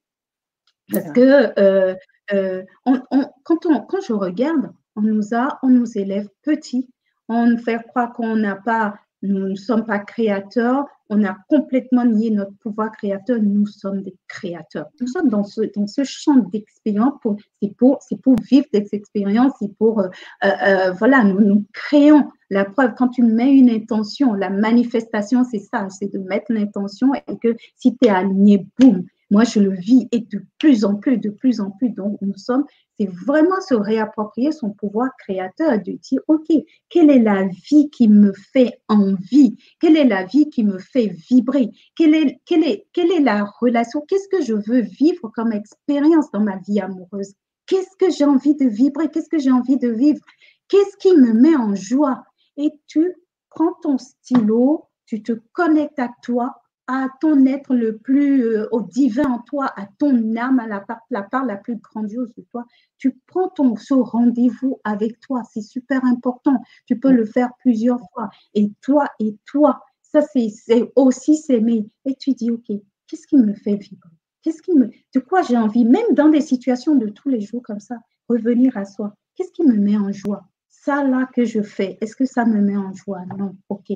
[0.92, 1.94] Parce que euh,
[2.32, 3.02] on,
[3.42, 6.88] quand, on, quand je regarde, on nous a, on nous élève petits,
[7.28, 12.04] on nous fait croire qu'on n'a pas, nous ne sommes pas créateurs, on a complètement
[12.04, 14.86] nié notre pouvoir créateur, nous sommes des créateurs.
[15.00, 19.52] Nous sommes dans ce, dans ce champ d'expérience, pour, c'est pour, pour vivre des expériences,
[19.58, 20.08] c'est pour, euh,
[20.44, 22.94] euh, voilà, nous, nous créons la preuve.
[22.96, 27.54] Quand tu mets une intention, la manifestation, c'est ça, c'est de mettre l'intention et que
[27.76, 31.28] si tu es aligné, boum, moi, je le vis et de plus en plus, de
[31.28, 31.90] plus en plus.
[31.90, 32.64] Donc, nous sommes,
[32.96, 36.46] c'est vraiment se réapproprier son pouvoir créateur, de dire, OK,
[36.88, 39.56] quelle est la vie qui me fait envie?
[39.80, 41.72] Quelle est la vie qui me fait vibrer?
[41.96, 44.04] Quelle est, la relation?
[44.06, 47.34] Qu'est-ce que je veux vivre comme expérience dans ma vie amoureuse?
[47.66, 49.08] Qu'est-ce que j'ai envie de vibrer?
[49.08, 50.20] Qu'est-ce que j'ai envie de vivre?
[50.68, 52.22] Qu'est-ce qui me met en joie?
[52.56, 53.12] Et tu
[53.50, 56.54] prends ton stylo, tu te connectes à toi
[56.86, 60.80] à ton être le plus euh, au divin en toi, à ton âme, à la
[60.80, 62.66] part la, part la plus grandiose de toi.
[62.98, 66.60] Tu prends ton ce rendez-vous avec toi, c'est super important.
[66.86, 68.28] Tu peux le faire plusieurs fois.
[68.54, 70.52] Et toi, et toi, ça c'est
[70.94, 71.88] aussi s'aimer.
[72.04, 72.66] Et tu dis, ok,
[73.06, 74.10] qu'est-ce qui me fait vibrer?
[74.42, 77.62] Qu'est-ce qui me, de quoi j'ai envie, même dans des situations de tous les jours
[77.62, 77.96] comme ça,
[78.28, 79.14] revenir à soi?
[79.36, 80.46] Qu'est-ce qui me met en joie?
[80.68, 83.22] Ça là que je fais, est-ce que ça me met en joie?
[83.38, 83.90] Non, ok,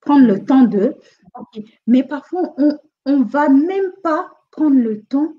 [0.00, 0.94] prendre le temps de.
[1.86, 5.32] Mais parfois, on ne va même pas prendre le temps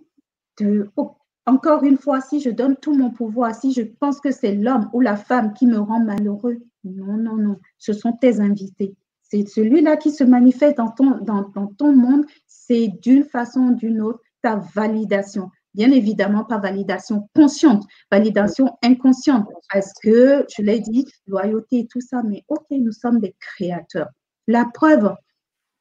[0.59, 0.89] de.
[0.95, 4.53] Oh, encore une fois, si je donne tout mon pouvoir, si je pense que c'est
[4.53, 8.95] l'homme ou la femme qui me rend malheureux, non, non, non, ce sont tes invités.
[9.23, 13.75] C'est celui-là qui se manifeste dans ton, dans, dans ton monde, c'est d'une façon ou
[13.75, 15.49] d'une autre ta validation.
[15.75, 22.01] Bien évidemment, pas validation consciente, validation inconsciente, parce que, je l'ai dit, loyauté et tout
[22.01, 24.09] ça, mais ok, nous sommes des créateurs.
[24.47, 25.13] La preuve,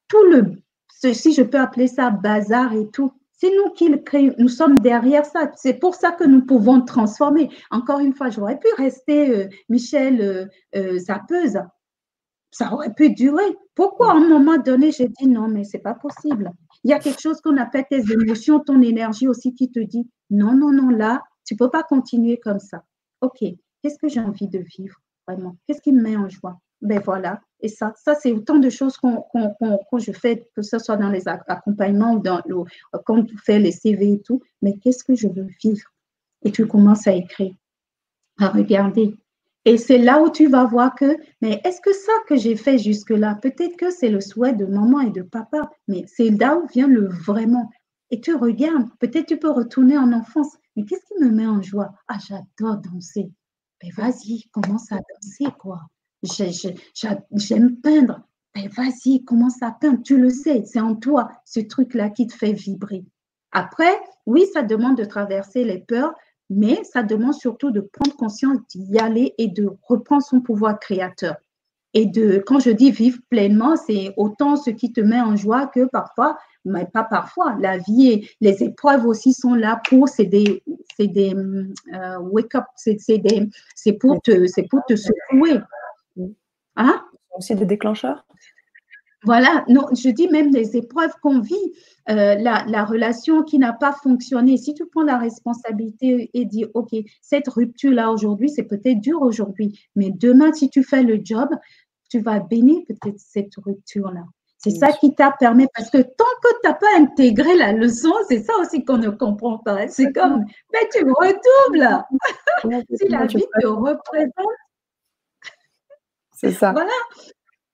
[0.08, 0.56] tout le,
[1.14, 4.78] si je peux appeler ça bazar et tout, c'est nous qui le créons, nous sommes
[4.80, 5.52] derrière ça.
[5.54, 7.50] C'est pour ça que nous pouvons transformer.
[7.70, 10.98] Encore une fois, j'aurais pu rester euh, Michel euh, euh.
[12.50, 13.56] Ça aurait pu durer.
[13.76, 16.50] Pourquoi à un moment donné, j'ai dit non, mais c'est pas possible.
[16.82, 20.10] Il y a quelque chose qu'on appelle tes émotions, ton énergie aussi qui te dit
[20.30, 22.82] non, non, non, là, tu peux pas continuer comme ça.
[23.20, 23.38] OK,
[23.82, 24.96] qu'est-ce que j'ai envie de vivre
[25.28, 25.56] vraiment?
[25.66, 26.58] Qu'est-ce qui me met en joie?
[26.80, 27.40] Ben voilà.
[27.60, 31.26] Et ça, ça c'est autant de choses qu'on je fais, que ce soit dans les
[31.26, 32.56] accompagnements ou dans le,
[33.04, 34.42] quand tu fais les CV et tout.
[34.62, 35.88] Mais qu'est-ce que je veux vivre?
[36.44, 37.54] Et tu commences à écrire,
[38.38, 39.16] à regarder.
[39.64, 42.78] Et c'est là où tu vas voir que, mais est-ce que ça que j'ai fait
[42.78, 46.66] jusque-là, peut-être que c'est le souhait de maman et de papa, mais c'est là où
[46.68, 47.68] vient le vraiment.
[48.10, 51.60] Et tu regardes, peut-être tu peux retourner en enfance, mais qu'est-ce qui me met en
[51.60, 51.92] joie?
[52.06, 53.30] Ah, j'adore danser.
[53.82, 55.80] Mais ben, vas-y, commence à danser, quoi
[56.22, 58.22] j'aime peindre.
[58.54, 60.02] Ben vas-y, commence à peindre.
[60.02, 63.04] Tu le sais, c'est en toi ce truc-là qui te fait vibrer.
[63.52, 66.14] Après, oui, ça demande de traverser les peurs,
[66.50, 71.36] mais ça demande surtout de prendre conscience d'y aller et de reprendre son pouvoir créateur.
[71.94, 75.66] Et de, quand je dis vivre pleinement, c'est autant ce qui te met en joie
[75.66, 80.26] que parfois, mais pas parfois, la vie et les épreuves aussi sont là pour, c'est
[80.26, 80.62] des,
[80.98, 82.96] des euh, wake up, c'est,
[83.98, 85.60] pour te, pour te secouer.
[86.78, 87.04] Hein?
[87.36, 88.24] Aussi des déclencheurs?
[89.24, 91.74] Voilà, non, je dis même des épreuves qu'on vit,
[92.08, 94.56] euh, la, relation qui n'a pas fonctionné.
[94.56, 96.90] Si tu prends la responsabilité et dis, OK,
[97.20, 101.48] cette rupture-là aujourd'hui, c'est peut-être dur aujourd'hui, mais demain, si tu fais le job,
[102.08, 104.22] tu vas bénir peut-être cette rupture-là.
[104.58, 108.12] C'est ça qui t'a permis, parce que tant que tu n'as pas intégré la leçon,
[108.28, 109.88] c'est ça aussi qu'on ne comprend pas.
[109.88, 112.04] C'est comme, mais tu redoubles.
[112.94, 114.32] si la vie te représente,
[116.40, 116.72] c'est ça.
[116.72, 116.92] Voilà.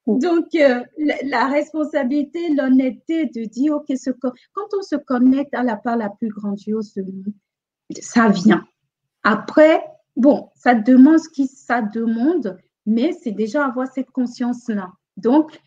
[0.07, 0.83] Donc, euh,
[1.25, 6.11] la, responsabilité, l'honnêteté de dire, OK, ce, quand on se connecte à la part la
[6.11, 7.33] plus grandiose de nous,
[8.01, 8.67] ça vient.
[9.23, 9.83] Après,
[10.17, 14.91] bon, ça demande ce qui ça demande, mais c'est déjà avoir cette conscience-là.
[15.17, 15.59] Donc,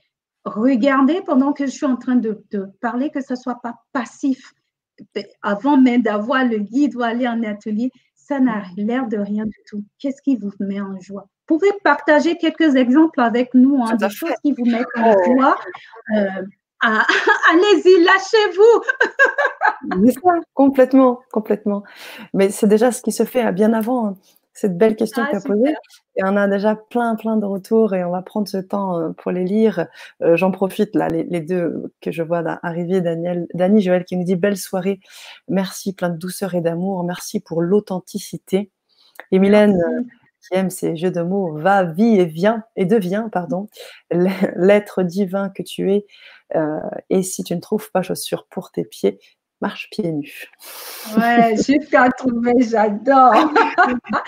[0.44, 3.76] regardez pendant que je suis en train de, de parler, que ce ne soit pas
[3.92, 4.54] passif.
[5.44, 7.92] Avant même d'avoir le guide ou aller en atelier,
[8.28, 9.84] ça n'a l'air de rien du tout.
[10.00, 11.28] Qu'est-ce qui vous met en joie?
[11.48, 15.34] Vous pouvez partager quelques exemples avec nous, hein, des choses qui vous mettent en oh.
[15.34, 15.58] joie.
[16.16, 16.44] Euh,
[16.82, 18.82] allez-y, lâchez-vous.
[20.54, 21.84] complètement, complètement.
[22.34, 24.18] Mais c'est déjà ce qui se fait bien avant.
[24.58, 25.76] Cette belle question ah, que tu as posée.
[26.16, 29.10] Et on a déjà plein, plein de retours et on va prendre ce temps euh,
[29.12, 29.86] pour les lire.
[30.24, 34.24] Euh, j'en profite, là, les, deux que je vois arriver, Daniel, Dani Joël qui nous
[34.24, 35.00] dit belle soirée,
[35.48, 38.72] merci, plein de douceur et d'amour, merci pour l'authenticité.
[39.32, 40.02] Et Mylène, euh,
[40.42, 43.68] qui aime ces jeux de mots, va, vit et vient, et devient, pardon,
[44.10, 46.08] l'être divin que tu es.
[47.12, 49.20] et si tu ne trouves pas chaussures pour tes pieds,
[49.62, 50.52] marche pieds nus.
[51.18, 53.34] Ouais, j'ai qu'à trouver, j'adore.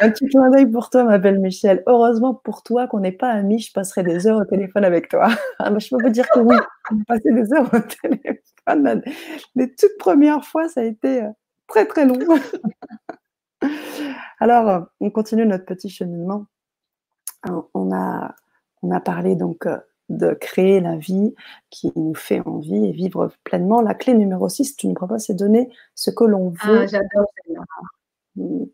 [0.01, 1.83] Un petit clin d'œil pour toi, ma belle Michel.
[1.87, 5.29] Heureusement pour toi qu'on n'est pas amis, je passerai des heures au téléphone avec toi.
[5.59, 6.55] Ah, je peux vous dire que oui,
[7.07, 9.03] passer des heures au téléphone.
[9.55, 11.29] Les toutes premières fois, ça a été euh,
[11.67, 12.17] très très long.
[14.39, 16.45] Alors, on continue notre petit cheminement.
[17.73, 18.35] On a,
[18.81, 19.77] on a parlé donc euh,
[20.09, 21.33] de créer la vie
[21.69, 23.81] qui nous fait envie et vivre pleinement.
[23.81, 26.79] La clé numéro 6, tu nous proposes, c'est donner ce que l'on ah, veut.
[26.81, 27.31] Ah, j'adore
[28.35, 28.65] mm.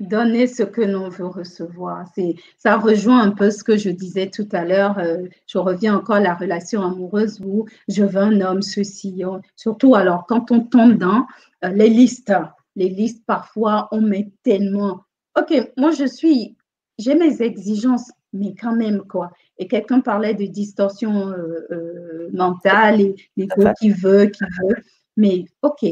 [0.00, 2.06] Donner ce que l'on veut recevoir.
[2.14, 4.98] C'est, ça rejoint un peu ce que je disais tout à l'heure.
[4.98, 9.24] Euh, je reviens encore à la relation amoureuse où je veux un homme, ceci.
[9.26, 11.26] Oh, surtout alors quand on tombe dans
[11.64, 12.32] euh, les listes.
[12.76, 15.02] Les listes, parfois, on met tellement.
[15.36, 16.56] OK, moi, je suis,
[16.96, 23.00] j'ai mes exigences, mais quand même, quoi et quelqu'un parlait de distorsion euh, euh, mentale
[23.00, 24.76] et l'ego qui veut, qui veut.
[25.16, 25.84] Mais OK,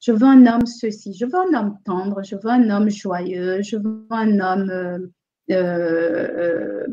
[0.00, 3.62] je veux un homme ceci, je veux un homme tendre, je veux un homme joyeux,
[3.62, 5.10] je veux un homme
[5.50, 6.86] euh,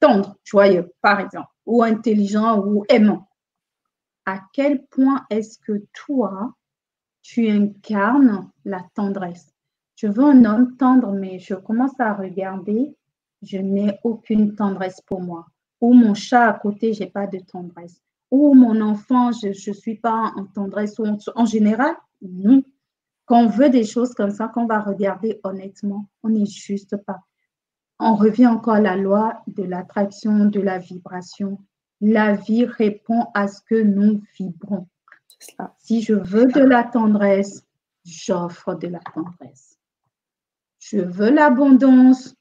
[0.00, 3.28] tendre, joyeux, par exemple, ou intelligent ou aimant.
[4.26, 6.54] À quel point est-ce que toi,
[7.22, 9.52] tu incarnes la tendresse?
[9.94, 12.96] Je veux un homme tendre, mais je commence à regarder
[13.42, 15.46] je n'ai aucune tendresse pour moi.
[15.80, 18.00] Ou mon chat à côté, j'ai pas de tendresse.
[18.30, 20.98] Ou mon enfant, je ne suis pas en tendresse.
[21.34, 22.62] en, général, non.
[23.26, 27.20] Quand on veut des choses comme ça, qu'on va regarder honnêtement, on n'est juste pas.
[27.98, 31.58] On revient encore à la loi de l'attraction, de la vibration.
[32.00, 34.88] La vie répond à ce que nous vibrons.
[35.78, 37.64] Si je veux de la tendresse,
[38.04, 39.78] j'offre de la tendresse.
[40.78, 42.34] Je veux l'abondance,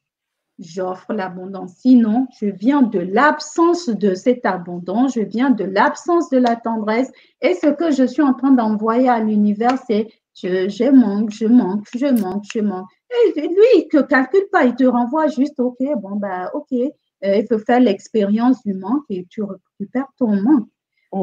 [0.61, 1.73] j'offre l'abondance.
[1.77, 7.11] Sinon, je viens de l'absence de cette abondance, je viens de l'absence de la tendresse.
[7.41, 11.85] Et ce que je suis en train d'envoyer à l'univers, c'est je, manque, je manque,
[11.93, 12.87] je manque, je manque.
[13.35, 16.89] Et lui, il ne calcule pas, il te renvoie juste, OK, bon, bah, OK, euh,
[17.23, 20.67] il faut faire l'expérience du manque et tu récupères ton manque.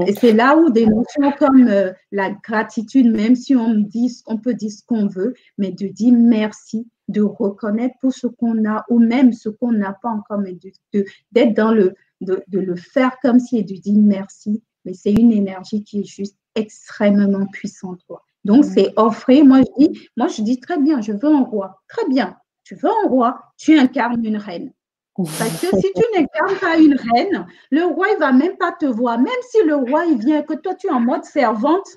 [0.07, 4.37] Et c'est là où des notions comme euh, la gratitude, même si on, dit, on
[4.37, 8.85] peut dire ce qu'on veut, mais de dire merci, de reconnaître tout ce qu'on a
[8.91, 10.59] ou même ce qu'on n'a pas encore, mais
[11.33, 14.63] d'être dans le, de, le faire comme si et de dire merci.
[14.85, 18.01] Mais c'est une énergie qui est juste extrêmement puissante.
[18.07, 18.23] Quoi.
[18.45, 19.45] Donc, c'est offrir.
[19.45, 21.81] Moi je, dis, moi, je dis très bien, je veux un roi.
[21.89, 22.37] Très bien.
[22.65, 24.73] Tu veux un roi, tu incarnes une reine.
[25.25, 28.87] Parce que si tu n'incarnes pas une reine, le roi, il va même pas te
[28.87, 29.19] voir.
[29.19, 31.89] Même si le roi, il vient, que toi, tu es en mode servante,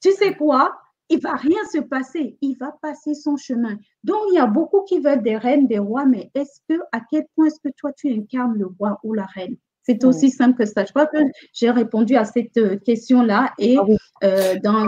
[0.00, 0.76] tu sais quoi?
[1.08, 2.36] Il va rien se passer.
[2.40, 3.76] Il va passer son chemin.
[4.04, 7.00] Donc, il y a beaucoup qui veulent des reines, des rois, mais est-ce que, à
[7.10, 9.56] quel point est-ce que toi, tu incarnes le roi ou la reine?
[9.82, 10.84] C'est aussi simple que ça.
[10.84, 11.16] Je crois que
[11.54, 13.86] j'ai répondu à cette euh, question-là et ah
[14.22, 14.86] euh, dans,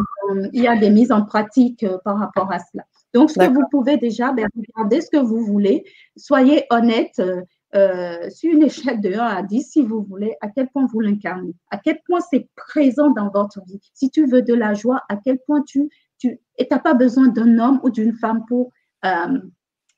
[0.53, 2.85] il y a des mises en pratique euh, par rapport à cela.
[3.15, 5.85] Donc, ce que vous pouvez déjà, ben, regardez ce que vous voulez.
[6.17, 7.19] Soyez honnête.
[7.19, 7.41] Euh,
[7.73, 11.55] sur une échelle de 1 à 10, si vous voulez, à quel point vous l'incarnez,
[11.71, 13.81] à quel point c'est présent dans votre vie.
[13.95, 15.89] Si tu veux de la joie, à quel point tu,
[16.19, 16.39] tu
[16.71, 18.73] n'as pas besoin d'un homme ou d'une femme pour
[19.05, 19.39] euh,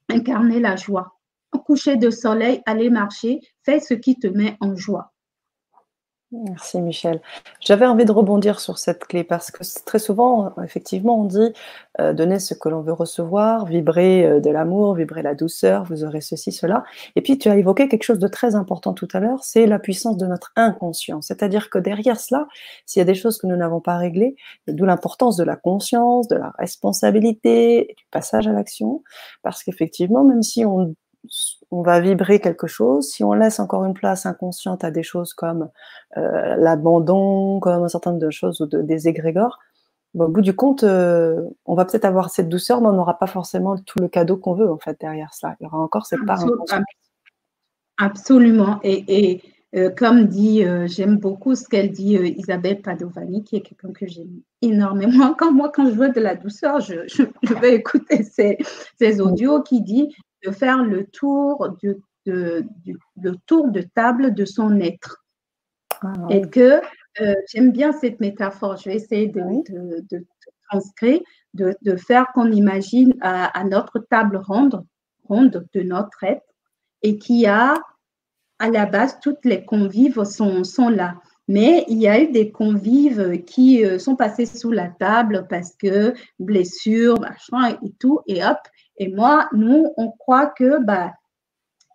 [0.08, 1.18] incarner la joie.
[1.66, 5.11] Coucher de soleil, aller marcher, fais ce qui te met en joie.
[6.32, 7.20] Merci Michel.
[7.60, 11.52] J'avais envie de rebondir sur cette clé parce que très souvent, effectivement, on dit
[12.00, 16.04] euh, donner ce que l'on veut recevoir, vibrer euh, de l'amour, vibrer la douceur, vous
[16.04, 16.84] aurez ceci, cela.
[17.16, 19.78] Et puis tu as évoqué quelque chose de très important tout à l'heure, c'est la
[19.78, 21.20] puissance de notre inconscient.
[21.20, 22.48] C'est-à-dire que derrière cela,
[22.86, 24.34] s'il y a des choses que nous n'avons pas réglées,
[24.68, 29.02] d'où l'importance de la conscience, de la responsabilité, du passage à l'action,
[29.42, 30.94] parce qu'effectivement, même si on
[31.72, 33.08] on va vibrer quelque chose.
[33.08, 35.70] Si on laisse encore une place inconsciente à des choses comme
[36.18, 39.58] euh, l'abandon, comme un certain nombre de choses ou des égrégores,
[40.14, 43.26] au bout du compte, euh, on va peut-être avoir cette douceur, mais on n'aura pas
[43.26, 45.56] forcément tout le cadeau qu'on veut en fait derrière cela.
[45.58, 46.44] Il y aura encore cette part.
[47.96, 48.78] Absolument.
[48.82, 49.40] Et,
[49.74, 54.42] euh, comme dit, j'aime beaucoup ce qu'elle dit Isabelle Padovani, qui est quelqu'un que j'aime
[54.60, 55.34] énormément.
[55.38, 58.58] Quand moi, quand je veux de la douceur, je, vais écouter ces,
[58.98, 61.94] ces audios qui dit de faire le tour, du,
[62.26, 65.24] le tour de table de son être.
[66.02, 66.80] Ah, Et que
[67.20, 69.42] euh, j'aime bien cette métaphore, je vais essayer de,
[70.10, 70.26] de,
[70.70, 71.20] transcrire,
[71.54, 74.84] de, faire qu'on imagine à, notre table ronde,
[75.28, 76.46] ronde de notre être
[77.02, 77.74] et qui a
[78.58, 81.16] à la base toutes les convives sont, sont là.
[81.48, 85.74] Mais il y a eu des convives qui euh, sont passés sous la table parce
[85.76, 88.58] que blessure, machin et tout, et hop,
[89.02, 91.12] et moi, nous, on croit que bah,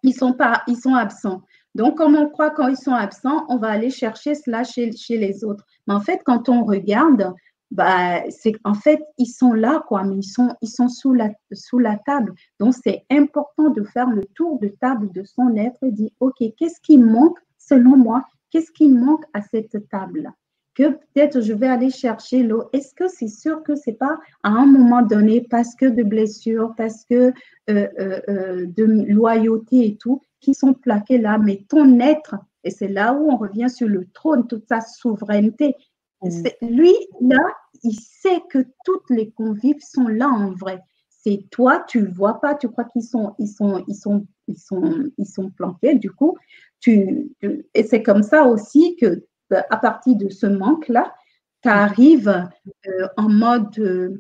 [0.04, 1.42] ils sont pas, ils sont absents.
[1.74, 5.44] Donc, comme on croit quand ils sont absents, on va aller chercher cela chez, les
[5.46, 5.64] autres.
[5.88, 7.34] Mais en fait, quand on regarde,
[7.72, 11.30] bah, c'est en fait, ils sont là, quoi, mais ils sont, ils sont sous, la,
[11.54, 12.34] sous la table.
[12.60, 16.44] Donc, c'est important de faire le tour de table de son être et dire, OK,
[16.58, 18.26] qu'est-ce qui manque selon moi?
[18.52, 20.32] Qu'est-ce qui manque à cette table-là?
[20.78, 22.66] Que peut-être je vais aller chercher l'eau.
[22.72, 26.76] Est-ce que c'est sûr que c'est pas à un moment donné parce que de blessures,
[26.78, 27.34] parce que
[27.70, 32.70] euh, euh, euh, de loyauté et tout, qui sont plaqués là, mais ton être, et
[32.70, 35.74] c'est là où on revient sur le trône, toute sa souveraineté.
[36.22, 36.44] Mmh.
[36.62, 37.42] Lui, là,
[37.82, 40.80] il sait que toutes les convives sont là en vrai.
[41.10, 44.60] C'est toi, tu ne vois pas, tu crois qu'ils sont, ils sont, ils sont, ils
[44.60, 45.96] sont, ils sont planqués.
[45.96, 46.38] Du coup,
[46.80, 47.32] tu,
[47.74, 51.16] et c'est comme ça aussi que à partir de ce manque-là,
[51.64, 52.50] tu arrives
[52.88, 54.20] euh, en mode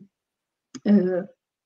[0.87, 1.23] euh,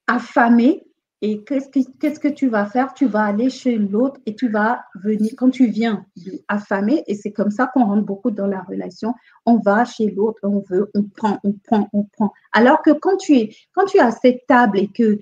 [0.07, 0.83] affamé
[1.23, 2.95] et qu'est-ce que, tu vas faire?
[2.95, 6.03] Tu vas aller chez l'autre et tu vas venir, quand tu viens
[6.47, 9.13] affamé, et c'est comme ça qu'on rentre beaucoup dans la relation,
[9.45, 12.33] on va chez l'autre, on veut, on prend, on prend, on prend.
[12.53, 15.19] Alors que quand tu es, quand tu as cette table et que,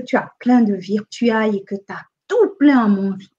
[0.00, 2.92] tu as plein de virtuailles et que tu as tout plein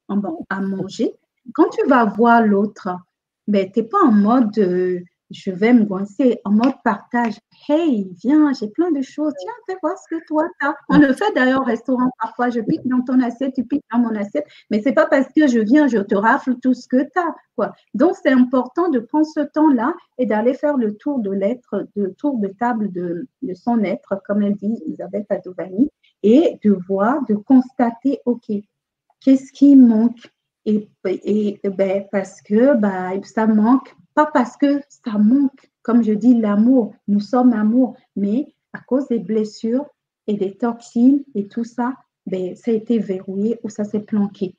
[0.10, 0.16] à
[0.50, 1.14] à manger,
[1.54, 2.88] quand tu vas voir l'autre,
[3.48, 5.00] ben, tu n'es pas en mode euh,
[5.30, 7.36] je vais me goincer, en mode partage.
[7.68, 9.34] Hey, viens, j'ai plein de choses.
[9.40, 10.76] Tiens, fais voir ce que toi, as.
[10.90, 12.50] On le fait d'ailleurs au restaurant parfois.
[12.50, 14.46] Je pique dans ton assiette, tu piques dans mon assiette.
[14.72, 17.20] Mais ce n'est pas parce que je viens, je te rafle tout ce que tu
[17.20, 17.36] as.
[17.56, 17.74] Quoi.
[17.94, 22.14] Donc, c'est important de prendre ce temps-là et d'aller faire le tour de l'être, le
[22.14, 25.90] tour de table de, de, son être, comme elle dit Isabelle Padovani,
[26.24, 28.50] et de voir, de constater, OK,
[29.20, 30.32] qu'est-ce qui manque?
[30.68, 36.36] Et, ben, parce que ben, ça manque, pas parce que ça manque, comme je dis,
[36.36, 39.86] l'amour, nous sommes amour, mais à cause des blessures
[40.28, 41.94] et des toxines et tout ça,
[42.26, 44.56] ben, ça a été verrouillé ou ça s'est planqué.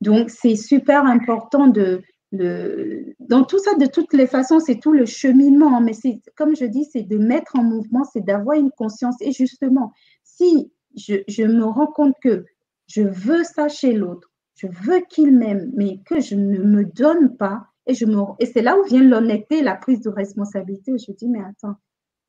[0.00, 2.02] Donc, c'est super important de,
[2.32, 6.64] dans tout ça, de toutes les façons, c'est tout le cheminement, mais c'est, comme je
[6.64, 9.16] dis, c'est de mettre en mouvement, c'est d'avoir une conscience.
[9.20, 9.92] Et justement,
[10.24, 12.44] si je me rends compte que
[12.86, 17.36] je veux ça chez l'autre, je veux qu'il m'aime, mais que je ne me donne
[17.36, 17.66] pas.
[17.86, 20.92] Et, me, et c'est là où vient l'honnêteté, la prise de responsabilité.
[20.96, 21.76] je dis, mais attends,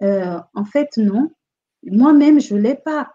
[0.01, 1.31] euh, en fait, non.
[1.83, 3.11] Moi-même, je ne l'ai pas.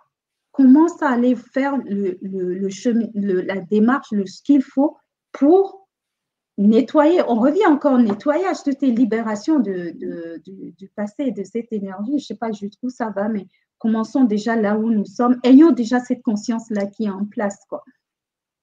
[0.52, 4.96] Commence à aller faire le, chemin, la démarche, ce qu'il faut
[5.32, 5.88] pour
[6.56, 7.22] nettoyer?
[7.28, 12.12] On revient encore au nettoyage, toutes les libérations du, passé, de cette énergie.
[12.12, 13.46] Je ne sais pas jusqu'où ça va, mais
[13.78, 15.38] commençons déjà là où nous sommes.
[15.44, 17.58] Ayons déjà cette conscience-là qui est en place.
[17.68, 17.84] Quoi.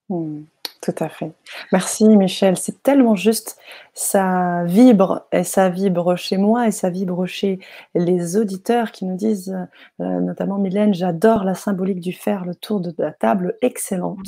[0.10, 0.44] Mmh,
[0.82, 1.32] tout à fait.
[1.74, 3.58] Merci Michel, c'est tellement juste.
[3.94, 7.60] Ça vibre et ça vibre chez moi et ça vibre chez
[7.96, 9.58] les auditeurs qui nous disent,
[10.00, 14.20] euh, notamment Mylène, j'adore la symbolique du fer, le tour de la table, excellente.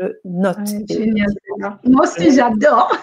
[0.00, 0.66] Je note.
[0.88, 1.28] génial.
[1.84, 2.90] Moi aussi j'adore.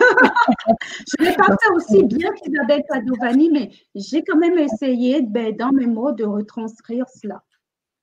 [1.20, 5.56] je ne l'ai pas fait aussi bien qu'Isabelle Padovani, mais j'ai quand même essayé ben,
[5.56, 7.44] dans mes mots de retranscrire cela.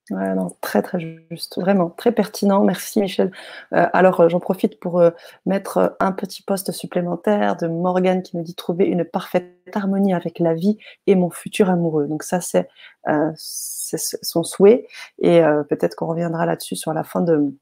[0.09, 2.61] Ouais, non, très très juste, vraiment très pertinent.
[2.65, 3.31] Merci Michel.
[3.73, 5.11] Euh, alors euh, j'en profite pour euh,
[5.45, 10.39] mettre un petit poste supplémentaire de Morgane qui me dit trouver une parfaite harmonie avec
[10.39, 10.77] la vie
[11.07, 12.07] et mon futur amoureux.
[12.07, 12.67] Donc ça c'est
[13.37, 14.87] son souhait
[15.19, 17.53] et peut-être qu'on reviendra là-dessus sur la fin de,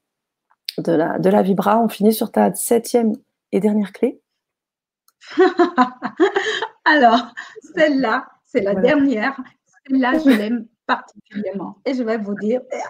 [0.78, 1.78] de, la, de la vibra.
[1.78, 3.12] On finit sur ta septième
[3.52, 4.20] et dernière clé.
[6.84, 7.32] alors
[7.76, 9.36] celle-là, c'est la dernière.
[9.86, 10.66] Celle-là, je l'aime
[10.96, 11.80] particulièrement.
[11.84, 12.88] Et je vais vous dire, ah,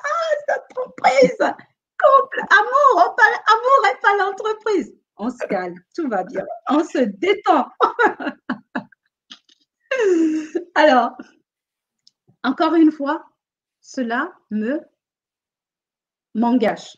[0.48, 4.94] cette entreprise, couple, amour, amour et pas l'entreprise.
[5.16, 7.66] On se calme, tout va bien, on se détend.
[10.74, 11.12] Alors,
[12.42, 13.24] encore une fois,
[13.80, 14.80] cela me
[16.34, 16.96] m'engage.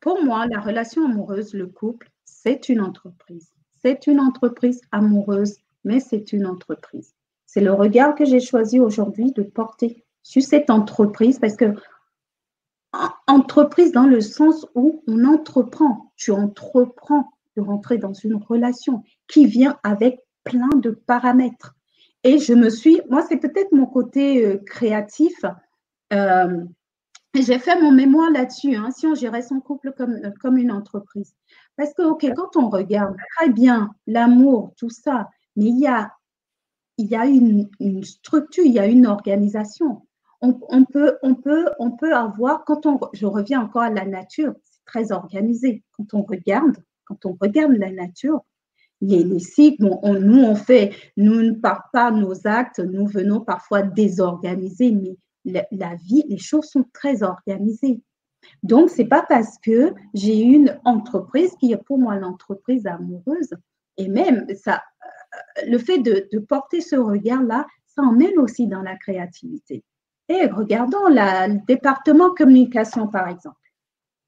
[0.00, 3.52] pour moi, la relation amoureuse, le couple, c'est une entreprise.
[3.80, 7.14] C'est une entreprise amoureuse, mais c'est une entreprise.
[7.48, 11.74] C'est le regard que j'ai choisi aujourd'hui de porter sur cette entreprise parce que
[13.26, 19.46] entreprise dans le sens où on entreprend, tu entreprends de rentrer dans une relation qui
[19.46, 21.74] vient avec plein de paramètres.
[22.22, 25.32] Et je me suis, moi, c'est peut-être mon côté euh, créatif.
[26.12, 26.64] Euh,
[27.34, 30.72] j'ai fait mon mémoire là-dessus, hein, si on gérait son couple comme, euh, comme une
[30.72, 31.34] entreprise.
[31.76, 36.12] Parce que, OK, quand on regarde, très bien, l'amour, tout ça, mais il y a,
[36.98, 37.68] il y a une,
[38.02, 40.02] structure, il y a une organisation.
[40.40, 44.54] On, peut, on, peut, on peut avoir, quand on, je reviens encore à la nature,
[44.62, 45.82] c'est très organisé.
[45.92, 46.76] Quand on regarde,
[47.06, 48.44] quand on regarde la nature,
[49.00, 53.82] les, les cycles, nous on fait, nous ne part pas nos actes, nous venons parfois
[53.82, 58.00] désorganiser, mais la, vie, les choses sont très organisées.
[58.62, 63.50] Donc, c'est pas parce que j'ai une entreprise qui est pour moi l'entreprise amoureuse,
[63.96, 64.82] et même ça,
[65.66, 69.84] le fait de, porter ce regard-là, ça emmène aussi dans la créativité.
[70.28, 73.56] Et regardons le département communication, par exemple.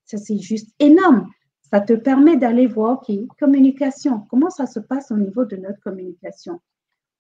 [0.07, 1.31] Ça, c'est juste énorme.
[1.71, 5.79] Ça te permet d'aller voir, OK, communication, comment ça se passe au niveau de notre
[5.81, 6.61] communication?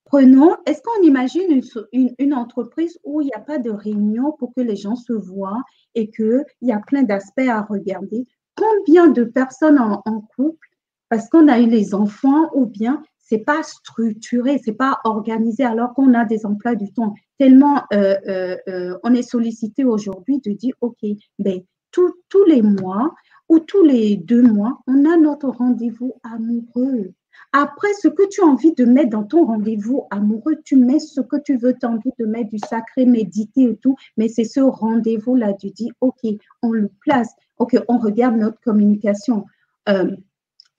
[0.05, 1.63] Prenons, est-ce qu'on imagine
[1.93, 5.63] une, entreprise où il n'y a pas de réunion pour que les gens se voient
[5.95, 8.27] et qu'il y a plein d'aspects à regarder?
[8.57, 10.69] Combien de personnes en, couple,
[11.09, 15.95] parce qu'on a eu les enfants ou bien c'est pas structuré, c'est pas organisé alors
[15.95, 17.15] qu'on a des emplois du temps.
[17.39, 20.99] Tellement euh, euh, euh, on est sollicité aujourd'hui de dire, OK,
[21.39, 21.61] ben,
[21.93, 23.15] tous les mois
[23.49, 27.13] ou tous les deux mois, on a notre rendez-vous amoureux.
[27.53, 31.21] Après, ce que tu as envie de mettre dans ton rendez-vous amoureux, tu mets ce
[31.21, 34.45] que tu veux, tu as envie de mettre du sacré, méditer et tout, mais c'est
[34.45, 36.21] ce rendez-vous-là, tu dis, OK,
[36.63, 39.47] on le place, OK, on regarde notre communication.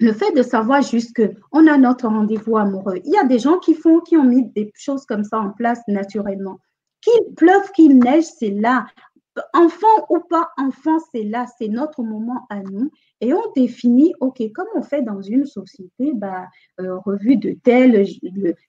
[0.02, 3.60] Le fait de savoir juste qu'on a notre rendez-vous amoureux, il y a des gens
[3.60, 6.60] qui font, qui ont mis des choses comme ça en place naturellement.
[7.02, 8.86] Qu'il pleuve, qu'il neige, c'est là
[9.53, 12.91] enfant ou pas enfant, c'est là, c'est notre moment à nous.
[13.22, 16.48] Et on définit, OK, comme on fait dans une société, bah,
[16.80, 18.06] euh, revue de tel,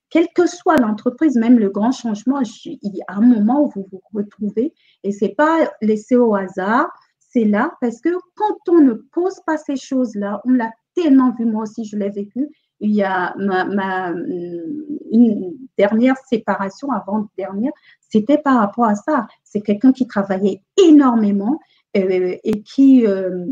[0.09, 3.87] quelle que soit l'entreprise, même le grand changement, il y a un moment où vous
[3.91, 4.73] vous retrouvez
[5.03, 6.87] et c'est pas laissé au hasard,
[7.19, 11.45] c'est là parce que quand on ne pose pas ces choses-là, on l'a tellement vu,
[11.45, 12.49] moi aussi je l'ai vécu,
[12.79, 14.13] il y a ma,
[15.11, 17.71] une dernière séparation, avant-dernière,
[18.01, 19.27] c'était par rapport à ça.
[19.43, 21.59] C'est quelqu'un qui travaillait énormément
[21.95, 23.45] euh, et qui, euh,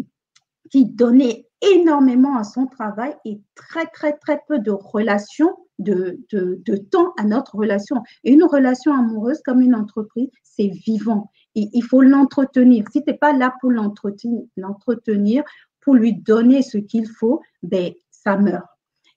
[0.70, 6.76] qui donnait énormément à son travail et très, très, très peu de relations, de, de,
[6.76, 7.98] temps à notre relation.
[8.24, 11.32] Et une relation amoureuse comme une entreprise, c'est vivant.
[11.56, 12.86] Il faut l'entretenir.
[12.92, 15.44] Si tu n'es pas là pour l'entretenir,
[15.82, 18.66] pour lui donner ce qu'il faut, ben, ça meurt.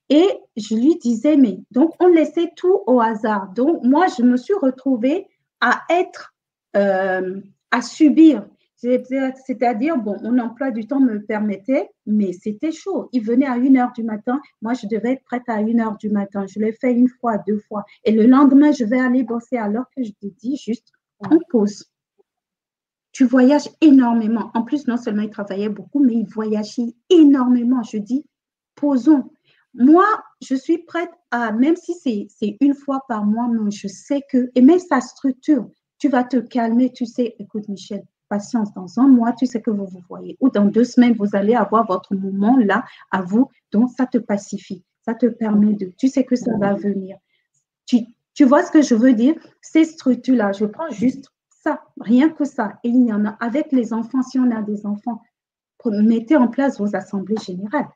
[0.09, 3.51] Et je lui disais, mais donc on laissait tout au hasard.
[3.53, 5.27] Donc moi, je me suis retrouvée
[5.61, 6.33] à être,
[6.75, 8.47] euh, à subir.
[8.77, 13.09] C'est-à-dire, bon, mon emploi du temps me permettait, mais c'était chaud.
[13.13, 14.39] Il venait à 1 heure du matin.
[14.61, 16.45] Moi, je devais être prête à 1 heure du matin.
[16.45, 17.83] Je l'ai fait une fois, deux fois.
[18.03, 21.85] Et le lendemain, je vais aller bosser alors que je te dis juste, on pause.
[23.15, 24.51] Tu voyages énormément.
[24.55, 27.81] En plus, non seulement il travaillait beaucoup, mais il voyageait énormément.
[27.81, 28.25] Je dis,
[28.75, 29.31] posons.
[29.73, 30.03] Moi,
[30.41, 31.93] je suis prête à, même si
[32.27, 36.25] c'est une fois par mois, mais je sais que, et même sa structure, tu vas
[36.25, 40.03] te calmer, tu sais, écoute Michel, patience, dans un mois, tu sais que vous vous
[40.09, 44.05] voyez, ou dans deux semaines, vous allez avoir votre moment là à vous, donc ça
[44.05, 47.15] te pacifie, ça te permet de, tu sais que ça va venir.
[47.85, 47.99] Tu,
[48.33, 49.35] tu vois ce que je veux dire?
[49.61, 51.29] Ces structures-là, je prends juste
[51.99, 54.85] rien que ça, et il y en a avec les enfants, si on a des
[54.85, 55.21] enfants,
[55.85, 57.89] mettez en place vos assemblées générales.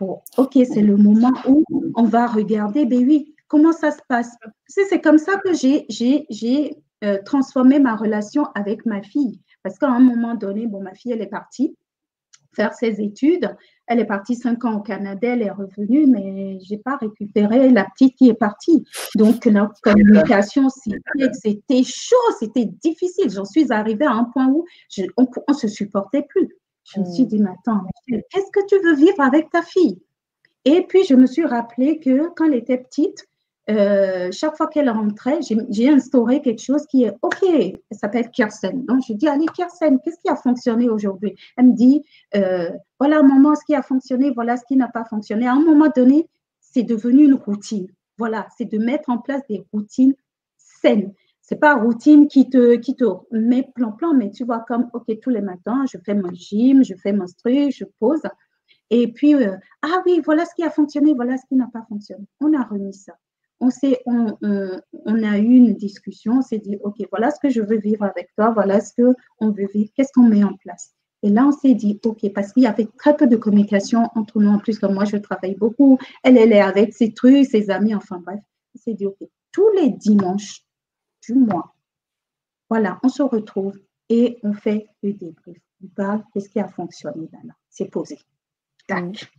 [0.00, 1.64] OK, c'est le moment où
[1.96, 4.36] on va regarder, ben oui, comment ça se passe?
[4.66, 9.40] C'est comme ça que j'ai euh, transformé ma relation avec ma fille.
[9.62, 11.76] Parce qu'à un moment donné, bon, ma fille, elle est partie
[12.58, 13.54] faire ses études.
[13.86, 17.70] Elle est partie cinq ans au Canada, elle est revenue, mais je n'ai pas récupéré
[17.70, 18.84] la petite qui est partie.
[19.14, 23.30] Donc, la communication, c'était chaud, c'était difficile.
[23.30, 24.66] J'en suis arrivée à un point où
[25.16, 26.48] on ne se supportait plus.
[26.92, 29.98] Je me suis dit, mais attends, qu'est-ce que tu veux vivre avec ta fille?
[30.64, 33.26] Et puis, je me suis rappelé que quand elle était petite,
[33.70, 38.84] euh, chaque fois qu'elle rentrait, j'ai instauré quelque chose qui est OK, elle s'appelle Kirsten.
[38.86, 41.34] Donc, je dis, allez, Kirsten, qu'est-ce qui a fonctionné aujourd'hui?
[41.56, 42.02] Elle me dit,
[42.34, 45.46] euh, voilà, maman, ce qui a fonctionné, voilà ce qui n'a pas fonctionné.
[45.46, 46.28] À un moment donné,
[46.60, 47.88] c'est devenu une routine.
[48.16, 50.14] Voilà, c'est de mettre en place des routines
[50.56, 51.12] saines.
[51.40, 55.30] c'est pas routine qui te, qui te met plan-plan, mais tu vois, comme, OK, tous
[55.30, 58.22] les matins, je fais mon gym, je fais mon truc, je pose.
[58.90, 61.84] Et puis, euh, ah oui, voilà ce qui a fonctionné, voilà ce qui n'a pas
[61.88, 62.24] fonctionné.
[62.40, 63.14] On a remis ça.
[63.60, 63.70] On,
[64.06, 64.36] on,
[64.92, 68.04] on, a eu une discussion, on s'est dit, OK, voilà ce que je veux vivre
[68.04, 68.92] avec toi, voilà ce
[69.38, 70.94] qu'on veut vivre, qu'est-ce qu'on met en place?
[71.22, 74.40] Et là, on s'est dit, OK, parce qu'il y avait très peu de communication entre
[74.40, 74.50] nous.
[74.50, 75.98] En plus, comme moi, je travaille beaucoup.
[76.22, 78.40] Elle, elle est avec ses trucs, ses amis, enfin bref.
[78.74, 79.18] On s'est dit, OK,
[79.52, 80.64] tous les dimanches
[81.26, 81.74] du mois,
[82.70, 83.78] voilà, on se retrouve
[84.08, 85.58] et on fait le débrief.
[85.82, 87.54] On parle de ce qui a fonctionné là.
[87.68, 88.18] C'est posé.
[88.86, 89.30] Tac.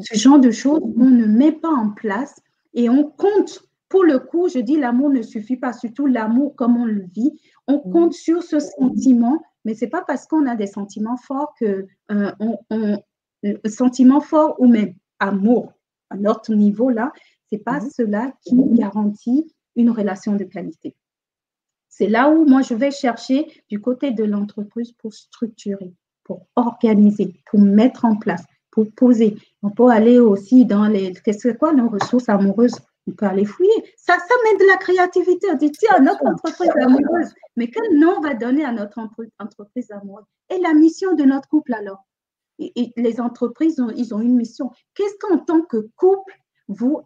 [0.00, 2.40] Ce genre de choses, on ne met pas en place
[2.78, 3.64] et on compte.
[3.88, 7.40] Pour le coup, je dis l'amour ne suffit pas, surtout l'amour comme on le vit.
[7.66, 7.92] On mm.
[7.92, 11.86] compte sur ce sentiment mais ce n'est pas parce qu'on a des sentiments forts que
[12.10, 12.58] euh, on,
[13.66, 15.74] sentiments forts ou même amour
[16.08, 17.12] à notre niveau là,
[17.50, 17.90] c'est pas mhm.
[17.90, 20.96] cela qui garantit une relation de qualité.
[21.90, 25.92] C'est là où moi je vais chercher du côté de l'entreprise pour structurer,
[26.24, 28.44] pour organiser, pour mettre en place,
[28.78, 29.36] pour poser.
[29.64, 32.76] On peut aller aussi dans les qu'est-ce que quoi nos ressources amoureuses
[33.08, 33.72] on peut aller fouiller.
[33.96, 35.48] Ça, ça met de la créativité.
[35.50, 39.90] On dit, tiens, notre entreprise amoureuse, mais quel nom on va donner à notre entreprise
[39.90, 40.26] amoureuse?
[40.50, 42.04] Et la mission de notre couple alors?
[42.58, 44.70] Et, Les entreprises, ont, ils ont une mission.
[44.94, 46.34] Qu'est-ce qu'en tant que couple,
[46.68, 47.00] vous...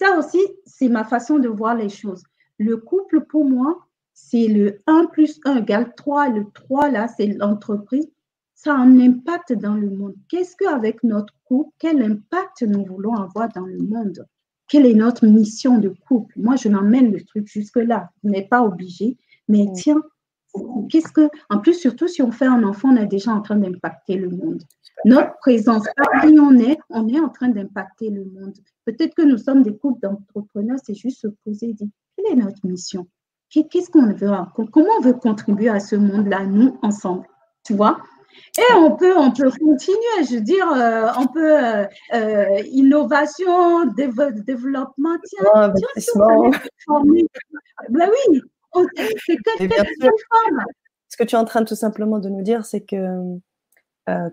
[0.00, 2.22] Ça aussi, c'est ma façon de voir les choses.
[2.58, 6.30] Le couple, pour moi, c'est le 1 plus 1 égale 3.
[6.30, 8.08] Le 3, là, c'est l'entreprise.
[8.60, 10.16] Ça a un impact dans le monde.
[10.28, 14.26] Qu'est-ce qu'avec notre couple, quel impact nous voulons avoir dans le monde?
[14.68, 16.34] Quelle est notre mission de couple?
[16.36, 18.10] Moi, je m'emmène le truc jusque-là.
[18.24, 19.16] Vous n'êtes pas obligé.
[19.46, 19.72] Mais mm.
[19.74, 20.02] tiens,
[20.90, 21.30] qu'est-ce que.
[21.50, 24.28] En plus, surtout si on fait un enfant, on est déjà en train d'impacter le
[24.28, 24.64] monde.
[25.04, 28.54] Notre présence, par qui on est, on est en train d'impacter le monde.
[28.84, 32.42] Peut-être que nous sommes des couples d'entrepreneurs, c'est juste se poser et dire quelle est
[32.42, 33.06] notre mission?
[33.50, 34.32] Qu'est-ce qu'on veut
[34.72, 37.24] Comment on veut contribuer à ce monde-là, nous, ensemble?
[37.62, 38.00] Tu vois?
[38.58, 41.84] Et on peut, on peut continuer, je veux dire, euh, on peut euh,
[42.14, 46.50] euh, innovation, développement, tiens, investissement.
[47.88, 48.40] ben oui,
[49.26, 50.64] c'est que forme.
[51.08, 53.38] Ce que tu es en train tout simplement de nous dire, c'est que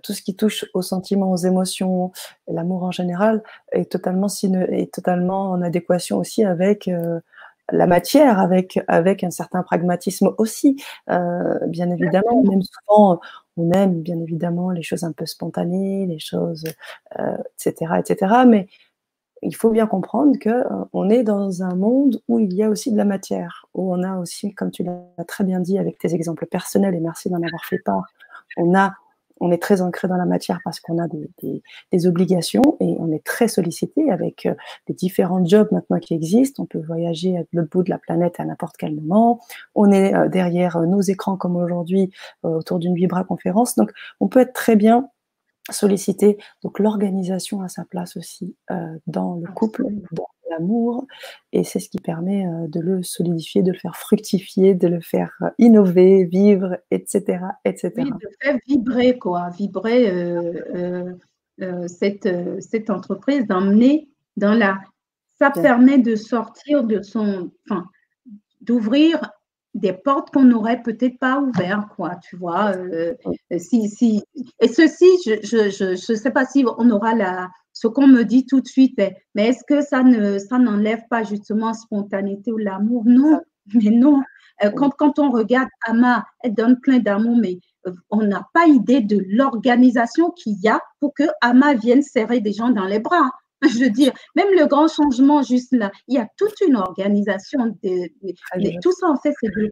[0.03, 2.11] tout ce qui touche aux sentiments, aux émotions,
[2.47, 3.43] l'amour en général,
[3.73, 6.89] est totalement, est totalement en adéquation aussi avec
[7.71, 10.81] la matière, avec, avec un certain pragmatisme aussi.
[11.07, 13.19] bien évidemment, même souvent,
[13.57, 16.65] on aime bien évidemment les choses un peu spontanées, les choses,
[17.15, 18.35] etc., euh, etc.
[18.47, 18.67] Mais
[19.41, 22.69] il faut bien comprendre que euh, on est dans un monde où il y a
[22.69, 25.97] aussi de la matière, où on a aussi, comme tu l'as très bien dit avec
[25.97, 28.05] tes exemples personnels, et merci d'en avoir fait part,
[28.57, 28.93] on a
[29.39, 33.23] on est très ancré dans la matière parce qu'on a des, obligations et on est
[33.23, 34.53] très sollicité avec euh,
[34.87, 36.63] les différents jobs maintenant qui existent.
[36.63, 39.39] On peut voyager à l'autre bout de la planète à n'importe quel moment.
[39.75, 42.11] On est euh, derrière euh, nos écrans comme aujourd'hui
[42.43, 43.75] autour d'une vibra conférence.
[43.75, 45.09] Donc, on peut être très bien
[45.71, 46.37] sollicité.
[46.63, 48.55] Donc, l'organisation a sa place aussi
[49.07, 51.05] dans le couple, dans l'amour,
[51.51, 55.01] et c'est ce qui permet euh, de le solidifier, de le faire fructifier, de le
[55.01, 57.93] faire euh, innover, vivre, etc., etc.
[57.97, 61.13] Oui, de faire vibrer, quoi, vibrer euh,
[61.87, 62.29] cette,
[62.61, 64.77] cette entreprise, d'emmener dans la...
[65.37, 67.51] Ça permet de sortir de son...
[67.69, 67.85] Enfin,
[68.61, 69.31] d'ouvrir
[69.75, 72.73] des portes qu'on n'aurait peut-être pas ouvertes, quoi, tu vois.
[73.57, 74.23] si, si,
[74.59, 78.23] et ceci, je ne je, je, sais pas si on aura la, ce qu'on me
[78.23, 78.99] dit tout de suite
[79.35, 83.03] mais est-ce que ça ne ça n'enlève pas justement spontanéité ou l'amour?
[83.05, 83.41] Non,
[83.73, 84.21] mais non.
[84.63, 89.01] Euh, quand, on regarde Ama, elle donne plein d'amour, mais euh, on n'a pas idée
[89.01, 93.29] de l'organisation qu'il y a pour que Ama vienne serrer des gens dans les bras.
[93.69, 97.77] Je veux dire, même le grand changement juste là, il y a toute une organisation.
[97.83, 99.69] De, tout ça, en fait, c'est de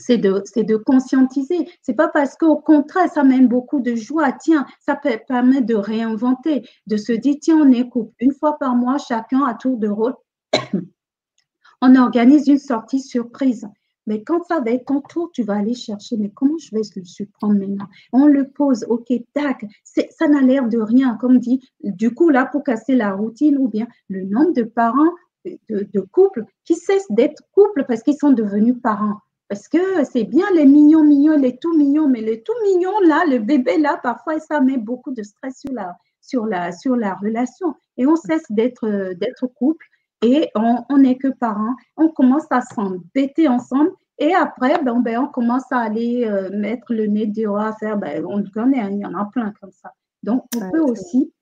[0.00, 1.68] c'est de, de conscientiser.
[1.82, 4.32] C'est pas parce qu'au contraire, ça mène beaucoup de joie.
[4.32, 8.76] Tiens, ça peut, permet de réinventer, de se dire, tiens, on écoute une fois par
[8.76, 10.14] mois, chacun à tour de rôle.
[11.82, 13.66] on organise une sortie surprise.
[14.08, 16.80] Mais quand ça va être ton tour, tu vas aller chercher, mais comment je vais
[16.96, 17.88] le surprendre maintenant?
[18.14, 22.46] On le pose, ok, tac, ça n'a l'air de rien, comme dit, du coup, là,
[22.46, 25.12] pour casser la routine, ou bien le nombre de parents,
[25.44, 29.18] de, couples qui cessent d'être couples parce qu'ils sont devenus parents.
[29.48, 33.24] Parce que c'est bien les mignons, mignons, les tout mignons, mais les tout mignons, là,
[33.28, 37.14] le bébé, là, parfois, ça met beaucoup de stress sur la, sur la, sur la
[37.14, 37.74] relation.
[37.98, 39.84] Et on cesse d'être couple
[40.22, 41.74] et on n'est que parents.
[41.96, 43.90] On commence à s'embêter ensemble.
[44.18, 47.96] Et après, ben, ben, on commence à aller euh, mettre le nez dehors à faire,
[47.96, 49.92] ben, on le connaît, hein, il y en a plein comme ça.
[50.24, 51.32] Donc, on peut aussi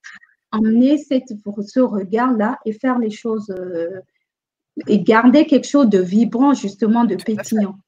[0.53, 1.33] emmener cette,
[1.67, 4.01] ce regard-là et faire les choses euh,
[4.87, 7.79] et garder quelque chose de vibrant, justement, de pétillant.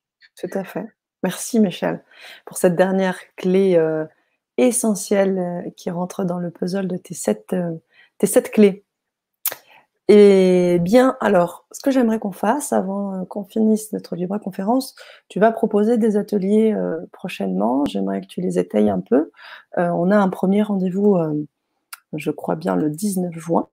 [0.40, 0.86] Tout à fait.
[1.22, 2.02] Merci, Michel,
[2.46, 4.06] pour cette dernière clé euh,
[4.56, 7.54] essentielle qui rentre dans le puzzle de tes sept,
[8.16, 8.84] tes sept clés.
[10.08, 14.94] Et bien, alors, ce que j'aimerais qu'on fasse avant qu'on finisse notre libre conférence,
[15.28, 16.74] tu vas proposer des ateliers
[17.12, 17.84] prochainement.
[17.86, 19.30] J'aimerais que tu les étayes un peu.
[19.76, 21.18] on a un premier rendez-vous,
[22.14, 23.68] je crois bien, le 19 juin.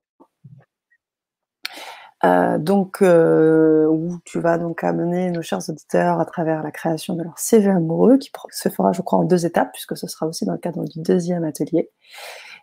[2.24, 7.14] Euh, donc, euh, où tu vas donc amener nos chers auditeurs à travers la création
[7.14, 10.26] de leur CV amoureux, qui se fera, je crois, en deux étapes, puisque ce sera
[10.26, 11.90] aussi dans le cadre du deuxième atelier.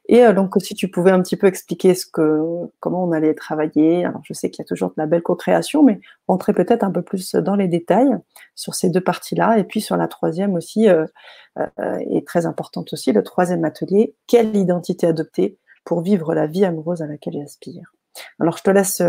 [0.08, 2.42] Et euh, donc, si tu pouvais un petit peu expliquer ce que,
[2.80, 4.06] comment on allait travailler.
[4.06, 6.92] Alors, je sais qu'il y a toujours de la belle co-création, mais rentrer peut-être un
[6.92, 8.18] peu plus dans les détails
[8.56, 9.58] sur ces deux parties-là.
[9.58, 15.08] Et puis, sur la troisième aussi, et très importante aussi, le troisième atelier, quelle identité
[15.08, 17.94] adopter pour vivre la vie amoureuse à laquelle j'aspire.
[18.40, 19.02] Alors, je te laisse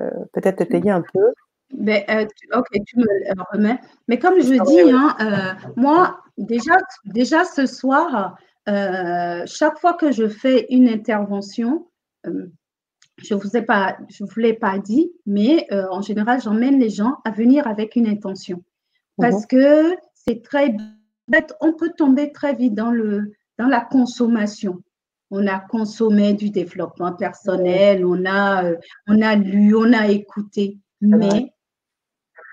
[0.00, 1.32] euh, peut-être étayer un peu.
[1.76, 2.26] Mais, euh,
[2.56, 3.04] ok, tu me
[3.52, 3.78] remets.
[4.08, 6.74] Mais comme je dis, hein, euh, moi, déjà,
[7.04, 8.36] déjà ce soir,
[9.46, 11.88] chaque fois que je fais une intervention,
[12.24, 16.90] je ne vous, ai pas, je vous l'ai pas dit, mais en général, j'emmène les
[16.90, 18.62] gens à venir avec une intention.
[19.18, 19.46] Parce mhm.
[19.48, 20.74] que c'est très
[21.28, 24.82] bête, on peut tomber très vite dans, le, dans la consommation
[25.30, 28.76] on a consommé du développement personnel, on a, euh,
[29.06, 31.52] on a lu, on a écouté, mais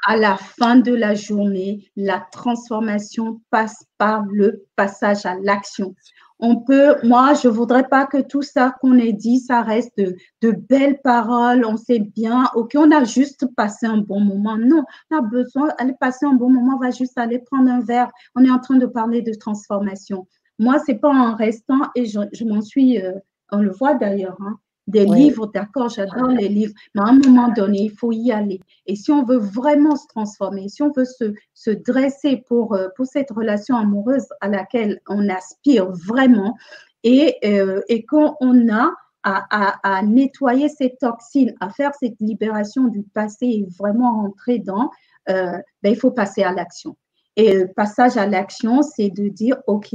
[0.07, 5.93] à la fin de la journée, la transformation passe par le passage à l'action.
[6.39, 10.51] On peut, moi, je voudrais pas que tout ça qu'on ait dit, ça reste de,
[10.69, 14.55] belles paroles, on sait bien, ok, on a juste passé un bon moment.
[14.55, 17.81] Non, on a besoin d'aller passer un bon moment, on va juste aller prendre un
[17.81, 18.09] verre.
[18.34, 20.25] On est en train de parler de transformation.
[20.57, 23.11] Moi, c'est pas en restant, et je, m'en suis, euh,
[23.51, 24.57] on le voit d'ailleurs, hein,
[24.88, 28.61] des livres, d'accord, j'adore les livres, mais à un moment donné, il faut y aller.
[28.85, 32.88] Et si on veut vraiment se transformer, si on veut se, se dresser pour, euh,
[32.95, 36.55] pour cette relation amoureuse à laquelle on aspire vraiment,
[37.03, 38.34] et, euh, et qu'on
[38.72, 38.91] a
[39.23, 44.89] à, à, nettoyer ces toxines, à faire cette libération du passé et vraiment rentrer dans,
[45.27, 46.95] ben, il faut passer à l'action.
[47.35, 49.93] Et le passage à l'action, c'est de dire, OK,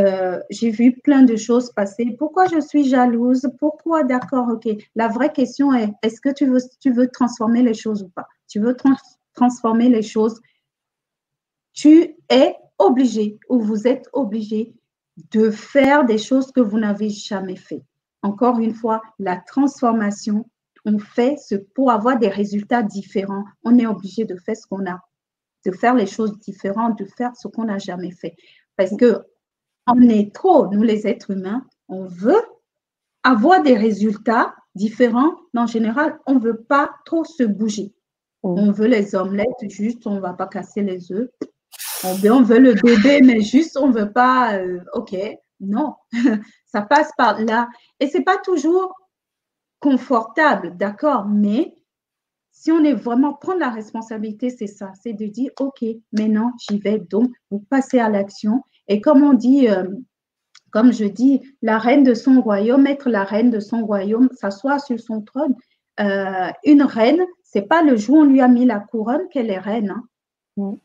[0.00, 2.16] euh, j'ai vu plein de choses passer.
[2.18, 3.48] Pourquoi je suis jalouse?
[3.58, 4.02] Pourquoi?
[4.04, 4.68] D'accord, ok.
[4.94, 8.26] La vraie question est est-ce que tu veux, tu veux transformer les choses ou pas?
[8.48, 8.76] Tu veux
[9.34, 10.40] transformer les choses?
[11.72, 14.74] Tu es obligé ou vous êtes obligé
[15.32, 17.82] de faire des choses que vous n'avez jamais fait.
[18.22, 20.48] Encore une fois, la transformation,
[20.84, 23.44] on fait ce pour avoir des résultats différents.
[23.64, 25.00] On est obligé de faire ce qu'on a,
[25.66, 28.34] de faire les choses différentes, de faire ce qu'on n'a jamais fait.
[28.76, 29.22] Parce que
[29.86, 32.42] on est trop, nous les êtres humains, on veut
[33.22, 37.94] avoir des résultats différents, mais en général, on ne veut pas trop se bouger.
[38.42, 38.48] Mm.
[38.48, 41.28] On veut les omelettes, juste, on ne va pas casser les œufs.
[42.02, 45.14] On veut, le bébé, mais juste, on ne veut pas, euh, OK,
[45.60, 45.94] non,
[46.66, 47.68] ça passe par là.
[47.98, 48.94] Et ce n'est pas toujours
[49.80, 51.74] confortable, d'accord, mais
[52.52, 56.78] si on est vraiment prendre la responsabilité, c'est ça, c'est de dire, OK, maintenant, j'y
[56.78, 59.84] vais, donc, vous passez à l'action et comme on dit, euh,
[60.72, 64.80] comme je dis, la reine de son royaume, être la reine de son royaume, s'asseoir
[64.80, 65.54] sur son trône.
[66.00, 69.48] Euh, une reine, c'est pas le jour où on lui a mis la couronne qu'elle
[69.48, 69.90] est reine.
[69.90, 70.02] Hein.
[70.56, 70.76] Mm.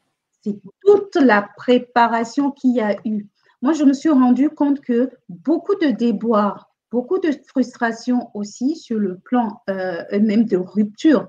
[0.44, 3.26] C'est toute la préparation qu'il y a eu.
[3.64, 9.00] Moi, je me suis rendu compte que beaucoup de déboires, beaucoup de frustration aussi sur
[9.00, 11.28] le plan euh, même de rupture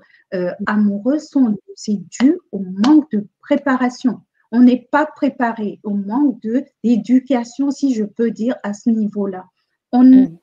[0.67, 4.21] amoureuse sont c'est dû au manque de préparation
[4.51, 9.45] on n'est pas préparé au manque de d'éducation, si je peux dire, à ce niveau-là.
[9.91, 10.37] On mm.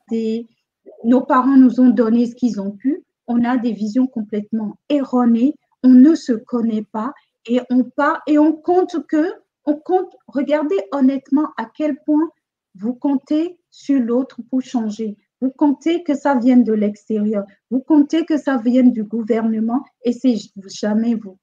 [1.05, 3.03] nos parents nous ont donné ce qu'ils ont pu.
[3.27, 5.55] On a des visions complètement erronées.
[5.83, 7.13] On ne se connaît pas
[7.47, 9.33] et on part et on compte que,
[9.65, 10.15] on compte.
[10.29, 12.31] Regardez honnêtement à quel point
[12.75, 15.17] vous comptez sur l'autre pour changer.
[15.41, 17.45] Vous comptez que ça vienne de l'extérieur.
[17.71, 20.37] Vous comptez que ça vienne du gouvernement et c'est
[20.67, 21.39] jamais vous.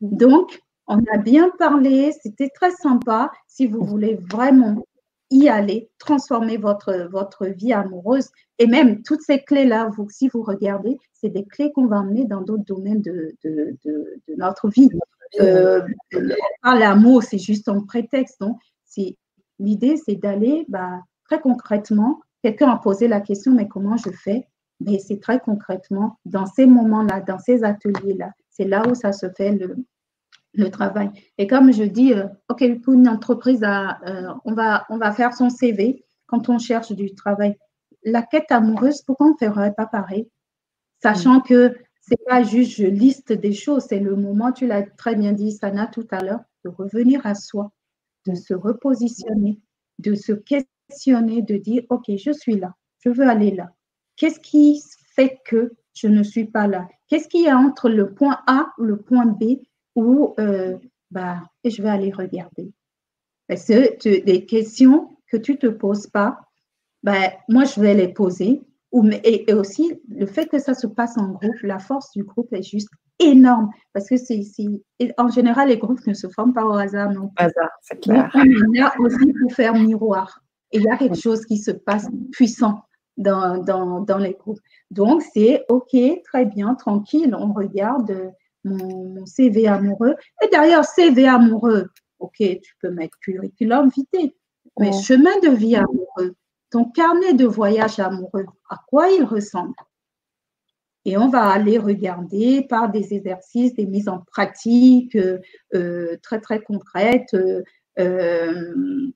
[0.00, 0.16] Mm.
[0.16, 3.30] Donc, on a bien parlé, c'était très sympa.
[3.46, 4.86] Si vous voulez vraiment
[5.30, 10.42] y aller, transformer votre, votre vie amoureuse et même toutes ces clés-là, vous, si vous
[10.42, 13.36] regardez, c'est des clés qu'on va emmener dans d'autres domaines de,
[14.38, 14.88] notre vie.
[15.40, 15.82] Euh,
[16.64, 18.40] l'amour, c'est juste un prétexte.
[18.40, 18.58] Donc,
[19.58, 22.20] l'idée, c'est d'aller bah, très concrètement.
[22.42, 24.48] Quelqu'un a posé la question, mais comment je fais?
[24.80, 28.30] Mais c'est très concrètement dans ces moments-là, dans ces ateliers-là.
[28.48, 29.76] C'est là où ça se fait le,
[30.54, 31.10] le travail.
[31.36, 35.34] Et comme je dis, euh, OK, pour une entreprise, euh, on, va, on va faire
[35.34, 37.56] son CV quand on cherche du travail.
[38.04, 40.28] La quête amoureuse, pourquoi on ne ferait pas pareil?
[41.02, 41.42] Sachant mm.
[41.42, 45.32] que c'est pas juste je liste des choses, c'est le moment, tu l'as très bien
[45.32, 47.70] dit, Sana, tout à l'heure, de revenir à soi,
[48.26, 49.60] de se repositionner,
[49.98, 53.72] de se questionner, de dire, OK, je suis là, je veux aller là.
[54.16, 54.82] Qu'est-ce qui
[55.14, 56.88] fait que je ne suis pas là?
[57.08, 59.58] Qu'est-ce qu'il y a entre le point A ou le point B
[59.94, 60.76] où euh,
[61.10, 62.72] bah, je vais aller regarder
[63.48, 66.38] Parce que des questions que tu ne te poses pas,
[67.02, 68.62] bah, moi, je vais les poser.
[69.24, 72.62] Et, aussi, le fait que ça se passe en groupe, la force du groupe est
[72.62, 72.88] juste
[73.18, 73.70] énorme.
[73.92, 74.40] Parce que c'est,
[75.18, 77.44] en général, les groupes ne se forment pas au hasard non plus.
[77.44, 78.30] Hasard, c'est clair.
[78.34, 80.42] on est là aussi pour faire miroir.
[80.72, 82.82] Et il y a quelque chose qui se passe puissant
[83.16, 84.60] dans, dans, dans les groupes.
[84.90, 88.32] Donc, c'est OK, très bien, tranquille, on regarde
[88.68, 90.14] mon, CV amoureux.
[90.42, 91.88] Et derrière CV amoureux,
[92.18, 94.32] OK, tu peux mettre curriculum vitae,
[94.78, 96.34] mais chemin de vie amoureux,
[96.70, 99.74] ton carnet de voyage amoureux, à quoi il ressemble?
[101.04, 105.38] Et on va aller regarder par des exercices, des mises en pratique euh,
[105.74, 107.34] euh, très, très concrètes,
[107.98, 109.10] euh,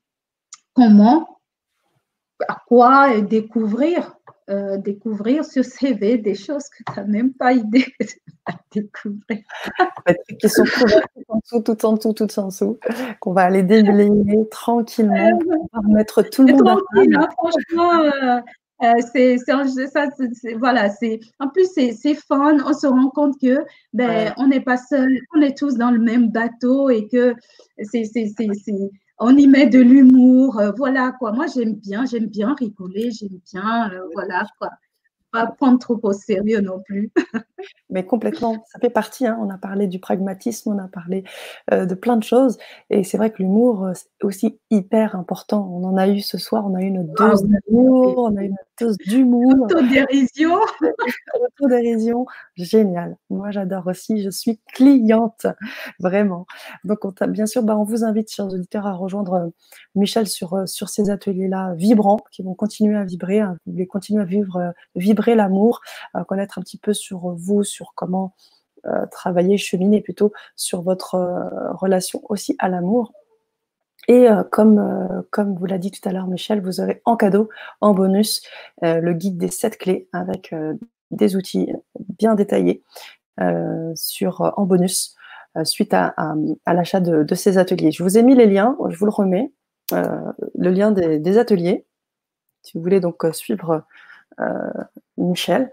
[0.74, 1.40] comment,
[2.48, 4.14] à quoi découvrir
[4.50, 9.40] euh, découvrir sur CV des choses que tu n'as même pas idée de découvrir.
[10.06, 12.78] Des qui sont tout en dessous, tout en dessous, tout en dessous,
[13.20, 15.38] qu'on va aller déblayer tranquillement,
[15.72, 18.40] pour remettre tout le monde Tranquille, hein, franchement, euh,
[18.82, 19.62] euh, c'est ça,
[20.58, 22.56] voilà, c'est en plus c'est fun.
[22.66, 26.00] On se rend compte que ben on n'est pas seul, on est tous dans le
[26.00, 27.36] même bateau et que
[27.78, 28.04] c'est
[29.22, 31.32] on y met de l'humour, euh, voilà quoi.
[31.32, 34.70] Moi, j'aime bien, j'aime bien rigoler, j'aime bien, euh, voilà quoi.
[35.32, 37.10] Pas prendre trop au sérieux non plus.
[37.90, 39.26] Mais complètement, ça fait partie.
[39.26, 39.38] Hein.
[39.40, 41.24] On a parlé du pragmatisme, on a parlé
[41.72, 42.58] euh, de plein de choses.
[42.90, 45.68] Et c'est vrai que l'humour, c'est aussi hyper important.
[45.72, 48.42] On en a eu ce soir, on a eu une ah dose d'humour, on a
[48.42, 49.66] eu une dose d'humour.
[49.70, 50.58] Autodérision.
[51.60, 52.26] Autodérision,
[52.56, 53.16] génial.
[53.30, 54.22] Moi, j'adore aussi.
[54.22, 55.46] Je suis cliente,
[55.98, 56.46] vraiment.
[56.84, 59.48] Donc, on bien sûr, bah, on vous invite, chers auditeurs, à rejoindre euh,
[59.94, 63.40] Michel sur, euh, sur ces ateliers-là vibrants qui vont continuer à vibrer.
[63.40, 63.56] Hein.
[63.66, 65.80] Vous continuer à vivre, vibrer l'amour,
[66.28, 68.34] connaître un petit peu sur vous, sur comment
[68.86, 73.12] euh, travailler, cheminer plutôt sur votre euh, relation aussi à l'amour.
[74.08, 77.48] Et euh, comme, comme vous l'a dit tout à l'heure Michel, vous aurez en cadeau,
[77.80, 78.42] en bonus,
[78.82, 80.52] le guide des sept clés avec
[81.12, 81.72] des outils
[82.18, 82.82] bien détaillés
[83.94, 85.14] sur, en bonus
[85.62, 86.16] suite à,
[86.66, 87.92] l'achat de, ces ateliers.
[87.92, 89.52] Je vous ai mis les liens, je vous le remets,
[89.92, 91.86] le lien des, ateliers.
[92.62, 93.84] Si vous voulez donc suivre
[95.16, 95.70] Michel.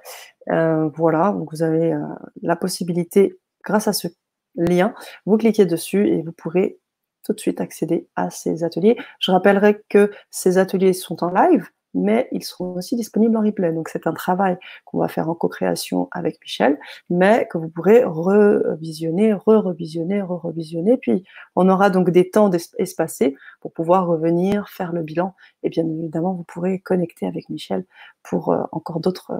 [0.50, 2.00] Euh, voilà, vous avez euh,
[2.42, 4.08] la possibilité, grâce à ce
[4.56, 4.94] lien,
[5.26, 6.80] vous cliquez dessus et vous pourrez
[7.24, 8.98] tout de suite accéder à ces ateliers.
[9.20, 13.72] Je rappellerai que ces ateliers sont en live, mais ils seront aussi disponibles en replay.
[13.74, 16.80] Donc c'est un travail qu'on va faire en co-création avec Michel,
[17.10, 20.98] mais que vous pourrez revisionner, re-revisionner, re-revisionner.
[20.98, 21.24] Puis
[21.56, 25.36] on aura donc des temps espacés pour pouvoir revenir, faire le bilan.
[25.64, 27.86] Et bien évidemment, vous pourrez connecter avec Michel
[28.24, 29.34] pour euh, encore d'autres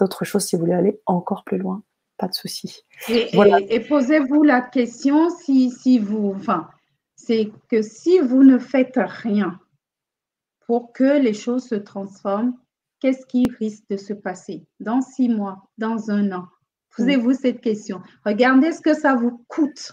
[0.00, 1.82] d'autres choses si vous voulez aller encore plus loin.
[2.18, 2.84] Pas de souci.
[3.08, 6.68] Et, posez-vous la question si, si vous, enfin,
[7.16, 9.58] c'est que si vous ne faites rien
[10.72, 12.54] pour que les choses se transforment,
[12.98, 16.46] qu'est-ce qui risque de se passer dans six mois, dans un an?
[16.96, 18.00] Posez-vous cette question.
[18.24, 19.92] Regardez ce que ça vous coûte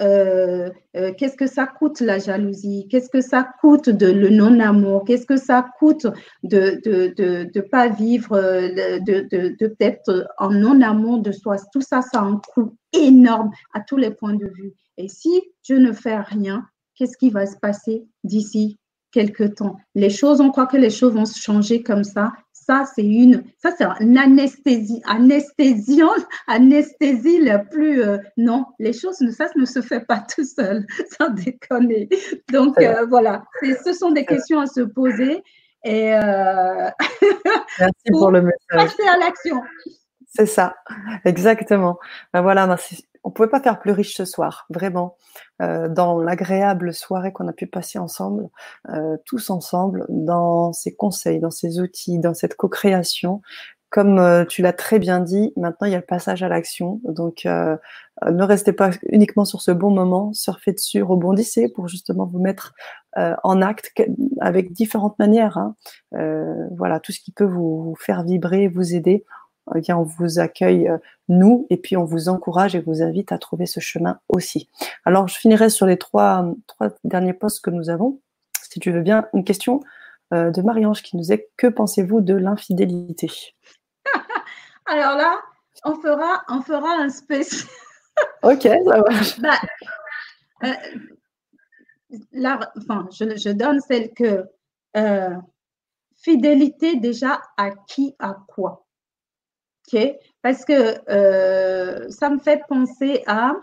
[0.00, 5.04] euh, euh, qu'est-ce que ça coûte la jalousie, qu'est-ce que ça coûte de le non-amour,
[5.04, 6.06] qu'est-ce que ça coûte
[6.44, 8.68] de ne pas vivre, euh,
[9.00, 11.56] de, de peut-être en non-amour de soi?
[11.72, 14.74] Tout ça, ça a un coût énorme à tous les points de vue.
[14.96, 18.78] Et si je ne fais rien, qu'est-ce qui va se passer d'ici
[19.12, 22.32] quelques temps Les choses, on croit que les choses vont se changer comme ça,
[22.70, 26.08] ça, c'est une, ça, c'est une anesthésie, anesthésion,
[26.46, 30.86] anesthésie la plus, euh, non, les choses, ça ne se fait pas tout seul,
[31.18, 32.08] sans déconner.
[32.52, 33.42] Donc, euh, voilà,
[33.84, 35.42] ce sont des questions à se poser.
[35.84, 36.90] Et euh,
[37.78, 38.56] Merci pour, le message.
[38.68, 39.62] Passer à l'action.
[40.26, 40.76] C'est ça,
[41.24, 41.98] exactement.
[42.32, 45.16] Ben voilà, merci on pouvait pas faire plus riche ce soir, vraiment,
[45.60, 48.48] euh, dans l'agréable soirée qu'on a pu passer ensemble,
[48.88, 53.42] euh, tous ensemble, dans ces conseils, dans ces outils, dans cette co-création.
[53.90, 57.00] Comme euh, tu l'as très bien dit, maintenant il y a le passage à l'action.
[57.04, 62.38] Donc, ne restez pas uniquement sur ce bon moment, surfez dessus, rebondissez pour justement vous
[62.38, 62.74] mettre
[63.16, 63.92] en acte
[64.40, 65.58] avec différentes manières.
[65.58, 65.74] Hein.
[66.76, 69.24] voilà, tout ce qui peut vous faire vibrer, vous aider
[69.76, 73.38] eh on vous accueille, euh, nous, et puis on vous encourage et vous invite à
[73.38, 74.68] trouver ce chemin aussi.
[75.04, 78.20] Alors, je finirai sur les trois, trois derniers postes que nous avons.
[78.62, 79.80] Si tu veux bien, une question
[80.32, 83.30] euh, de Marie-Ange qui nous est Que pensez-vous de l'infidélité?
[84.86, 85.38] Alors là,
[85.84, 87.68] on fera, on fera un spécial.
[88.42, 89.40] ok, ça marche.
[90.62, 90.68] Bah,
[92.34, 94.44] euh, enfin, je, je, donne celle que
[96.16, 98.84] fidélité déjà à qui, à quoi?
[99.86, 100.00] Ok,
[100.42, 103.54] parce que euh, ça me fait penser à,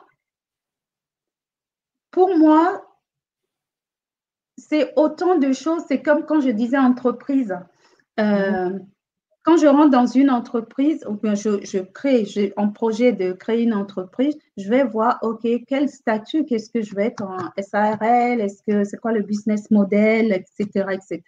[2.11, 2.84] pour moi,
[4.57, 7.56] c'est autant de choses, c'est comme quand je disais entreprise.
[8.19, 8.77] Euh,
[9.48, 13.31] quand je rentre dans une entreprise, ou bien je, je crée, j'ai un projet de
[13.31, 17.38] créer une entreprise, je vais voir, OK, quel statut, qu'est-ce que je vais être en
[17.61, 21.22] SARL, est-ce que c'est quoi le business model, etc., etc.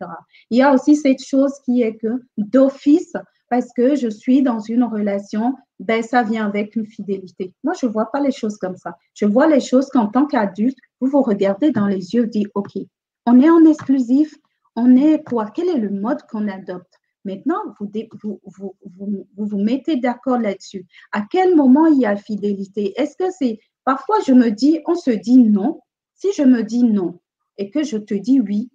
[0.49, 3.13] Il y a aussi cette chose qui est que d'office,
[3.49, 7.53] parce que je suis dans une relation, ben ça vient avec une fidélité.
[7.63, 8.95] Moi, je ne vois pas les choses comme ça.
[9.15, 12.77] Je vois les choses qu'en tant qu'adulte, vous vous regardez dans les yeux, dites, OK,
[13.25, 14.35] on est en exclusif,
[14.75, 15.49] on est quoi?
[15.53, 16.93] Quel est le mode qu'on adopte?
[17.25, 17.91] Maintenant, vous
[18.23, 20.85] vous, vous, vous, mettez d'accord là-dessus.
[21.11, 22.93] À quel moment il y a fidélité?
[22.99, 23.59] Est-ce que c'est...
[23.83, 25.81] Parfois, je me dis, on se dit non.
[26.15, 27.19] Si je me dis non
[27.57, 28.71] et que je te dis oui,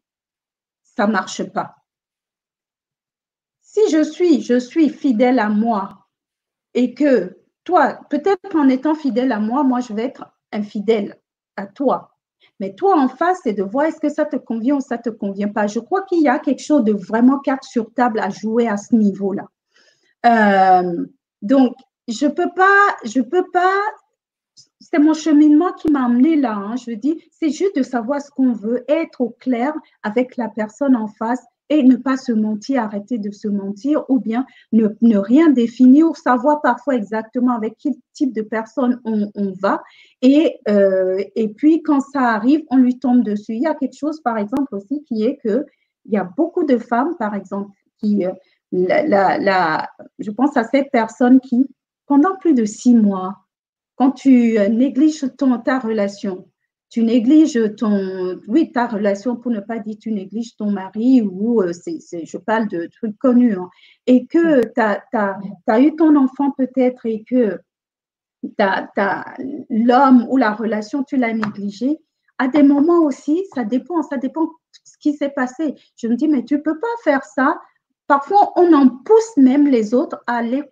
[0.82, 1.74] ça ne marche pas.
[3.74, 6.06] Si je suis, je suis fidèle à moi
[6.74, 11.18] et que toi, peut-être en étant fidèle à moi, moi, je vais être infidèle
[11.56, 12.16] à toi.
[12.60, 15.02] Mais toi, en face, c'est de voir est-ce que ça te convient ou ça ne
[15.02, 15.66] te convient pas.
[15.66, 18.76] Je crois qu'il y a quelque chose de vraiment carte sur table à jouer à
[18.76, 19.48] ce niveau-là.
[20.24, 21.06] Euh,
[21.42, 21.74] donc,
[22.06, 23.80] je ne peux pas, je peux pas,
[24.78, 26.54] c'est mon cheminement qui m'a amené là.
[26.54, 26.76] Hein.
[26.76, 29.72] je dis, c'est juste de savoir ce qu'on veut, être au clair
[30.04, 34.20] avec la personne en face et ne pas se mentir, arrêter de se mentir ou
[34.20, 39.82] bien ne, rien définir ou savoir parfois exactement avec quel type de personne on, va.
[40.22, 43.54] Et, euh, et puis, quand ça arrive, on lui tombe dessus.
[43.54, 45.64] Il y a quelque chose, par exemple, aussi qui est que
[46.06, 48.32] il y a beaucoup de femmes, par exemple, qui, euh,
[48.72, 51.66] je pense à cette personne qui,
[52.06, 53.36] pendant plus de six mois,
[53.96, 56.48] quand tu euh, négliges ton, ta relation,
[56.94, 61.60] tu négliges ton, oui, ta relation, pour ne pas dire tu négliges ton mari, ou
[61.60, 63.68] euh, c'est, je parle de trucs connus, hein,
[64.06, 67.58] et que tu as, eu ton enfant peut-être et que
[69.70, 71.98] l'homme ou la relation, tu l'as négligé,
[72.38, 74.50] à des moments aussi, ça dépend, ça dépend de
[74.84, 75.74] ce qui s'est passé.
[75.96, 77.58] Je me dis, mais tu ne peux pas faire ça.
[78.06, 80.62] Parfois, on en pousse même les autres à aller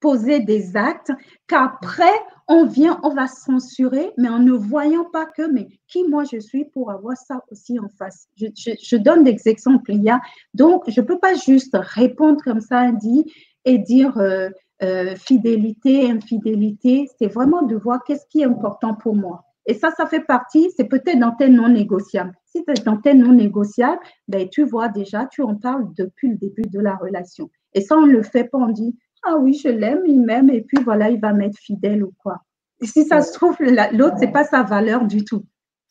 [0.00, 1.12] poser des actes
[1.46, 2.14] qu'après,
[2.46, 6.38] on vient, on va censurer, mais en ne voyant pas que, mais qui moi je
[6.38, 8.28] suis pour avoir ça aussi en face.
[8.36, 9.92] Je, donne des exemples.
[9.92, 10.20] Il y a,
[10.52, 13.24] donc, je ne peux pas juste répondre comme ça dit,
[13.64, 14.50] et dire euh,
[14.82, 17.08] euh, fidélité, infidélité.
[17.18, 19.44] C'est vraiment de voir qu'est-ce qui est important pour moi.
[19.66, 22.34] Et ça, ça fait partie, c'est peut-être dans tes non négociables.
[22.44, 26.36] Si es dans tes non négociables, ben, tu vois déjà, tu en parles depuis le
[26.36, 27.48] début de la relation.
[27.72, 28.94] Et ça, on ne le fait pas, on dit,
[29.26, 32.42] ah oui, je l'aime, il m'aime, et puis voilà, il va m'être fidèle ou quoi.
[32.80, 35.44] Et si ça se trouve, l'autre, c'est pas sa valeur du tout.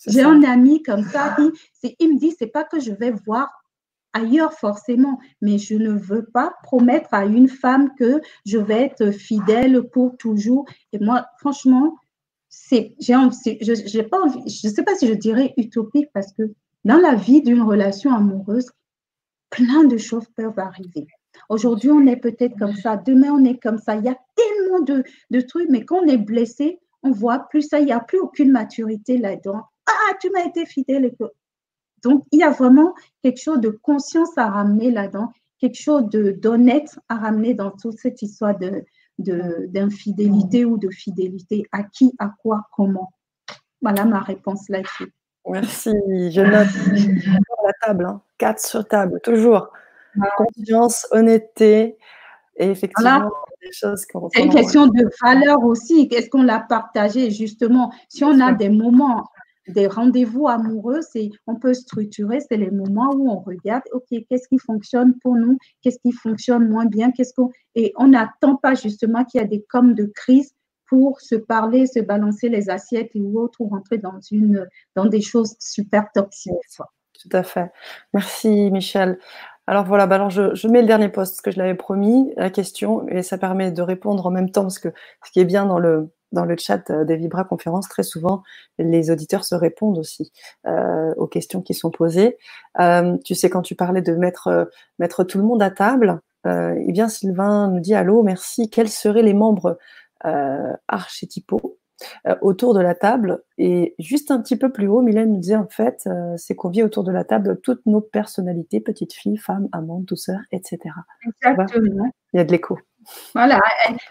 [0.05, 3.49] J'ai un ami comme ça, il, il me dit, c'est pas que je vais voir
[4.13, 9.11] ailleurs forcément, mais je ne veux pas promettre à une femme que je vais être
[9.11, 10.65] fidèle pour toujours.
[10.91, 11.95] Et moi, franchement,
[12.49, 13.15] c'est, j'ai,
[13.61, 16.43] j'ai pas envie, je ne sais pas si je dirais utopique parce que
[16.85, 18.69] dans la vie d'une relation amoureuse,
[19.49, 21.07] plein de choses peuvent arriver.
[21.49, 23.95] Aujourd'hui, on est peut-être comme ça, demain, on est comme ça.
[23.95, 27.63] Il y a tellement de, de trucs, mais quand on est blessé, on voit plus
[27.63, 29.61] ça, il n'y a plus aucune maturité là-dedans.
[29.85, 31.11] Ah, tu m'as été fidèle.
[32.03, 36.97] Donc, il y a vraiment quelque chose de conscience à ramener là-dedans, quelque chose d'honnête
[37.09, 38.83] à ramener dans toute cette histoire de
[39.19, 41.65] d'infidélité ou de fidélité.
[41.71, 43.13] À qui, à quoi, comment?
[43.81, 45.13] Voilà ma réponse là-dessus.
[45.47, 45.91] Merci.
[46.31, 46.67] Je note
[47.63, 48.55] la table, hein.
[48.57, 49.69] sur table, toujours.
[50.37, 51.97] Confiance, honnêteté,
[52.55, 53.31] et effectivement,
[53.61, 54.29] des choses qu'on.
[54.29, 56.07] C'est une question de valeur aussi.
[56.07, 57.31] Qu'est-ce qu'on l'a partagé?
[57.31, 59.25] Justement Si on a des moments,
[59.67, 62.39] des rendez-vous amoureux, c'est on peut structurer.
[62.41, 63.83] C'est les moments où on regarde.
[63.93, 65.57] Ok, qu'est-ce qui fonctionne pour nous?
[65.81, 67.11] Qu'est-ce qui fonctionne moins bien?
[67.11, 70.53] Qu'est-ce qu'on et on n'attend pas justement qu'il y a des coms de crise
[70.85, 75.21] pour se parler, se balancer les assiettes ou autre, ou rentrer dans une dans des
[75.21, 76.53] choses super toxiques.
[76.77, 77.71] Tout à fait.
[78.13, 79.17] Merci Michel.
[79.67, 83.07] Alors voilà, bah alors je, mets le dernier post, que je l'avais promis, la question,
[83.07, 84.89] et ça permet de répondre en même temps, parce que
[85.25, 88.43] ce qui est bien dans le, dans le chat euh, des Vibra conférences, très souvent,
[88.77, 90.33] les auditeurs se répondent aussi
[90.67, 92.37] euh, aux questions qui sont posées.
[92.81, 94.69] Euh, tu sais, quand tu parlais de mettre,
[94.99, 99.23] mettre tout le monde à table, eh bien Sylvain nous dit Allô, merci, quels seraient
[99.23, 99.77] les membres
[100.89, 101.77] archétypaux
[102.27, 103.43] euh, autour de la table.
[103.57, 106.69] Et juste un petit peu plus haut, Mylène nous disait en fait, euh, c'est qu'on
[106.69, 110.79] vit autour de la table toutes nos personnalités, petites filles, femmes, amantes, douceurs, etc.
[111.27, 112.09] Exactement.
[112.33, 112.77] Il y a de l'écho.
[113.35, 113.59] Voilà,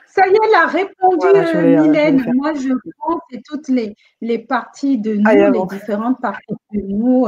[0.07, 2.25] ça y est, elle a répondu, euh, Mylène.
[2.35, 7.27] Moi, je pense que toutes les, les parties de nous, les différentes parties de nous,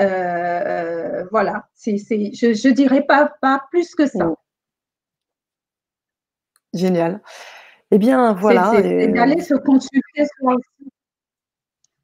[0.00, 4.32] euh, voilà, c'est, je ne dirais pas, pas plus que ça.
[6.72, 7.20] Génial.
[7.90, 8.72] Eh bien, voilà.
[8.74, 10.56] C'est, d'aller se consulter sur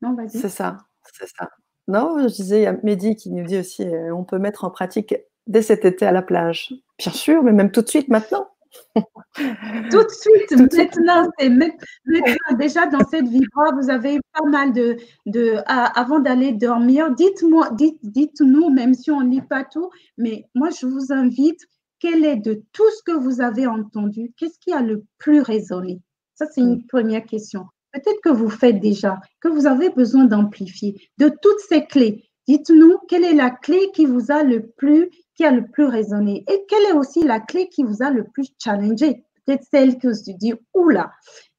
[0.02, 0.30] Non, vas-y.
[0.30, 0.78] C'est ça,
[1.12, 1.50] c'est ça.
[1.88, 4.70] Non, je disais, il y a Mehdi qui nous dit aussi, on peut mettre en
[4.70, 5.14] pratique
[5.46, 6.72] dès cet été à la plage.
[6.98, 8.48] Bien sûr, mais même tout de suite maintenant.
[9.90, 14.96] Tout de suite, maintenant, maintenant, déjà dans cette vibra, vous avez pas mal de,
[15.26, 20.68] de avant d'aller dormir, dites-moi, dites, dites-nous, même si on lit pas tout, mais moi
[20.70, 21.66] je vous invite,
[21.98, 26.00] quel est de tout ce que vous avez entendu, qu'est-ce qui a le plus résonné?
[26.34, 26.86] Ça, c'est une mm.
[26.86, 27.66] première question.
[27.92, 31.08] Peut-être que vous faites déjà, que vous avez besoin d'amplifier.
[31.18, 35.44] De toutes ces clés, dites-nous quelle est la clé qui vous a le plus qui
[35.44, 36.44] a le plus résonné?
[36.50, 39.24] Et quelle est aussi la clé qui vous a le plus challengé?
[39.44, 41.12] Peut-être celle que vous dites, oula.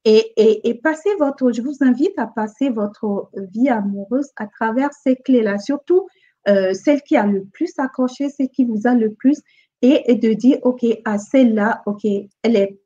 [0.04, 4.92] Et, et, et passez votre, je vous invite à passer votre vie amoureuse à travers
[4.92, 6.06] ces clés-là, surtout
[6.48, 9.40] euh, celle qui a le plus accroché, celle qui vous a le plus,
[9.82, 12.78] et, et de dire, OK, à celle-là, OK, elle est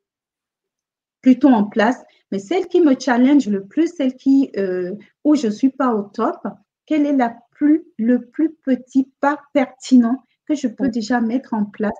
[1.21, 4.93] plutôt en place, mais celle qui me challenge le plus, celle qui, euh,
[5.23, 6.45] où je ne suis pas au top,
[6.85, 11.65] quelle est la plus, le plus petit pas pertinent que je peux déjà mettre en
[11.65, 11.91] place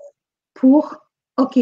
[0.53, 0.97] pour,
[1.37, 1.59] OK,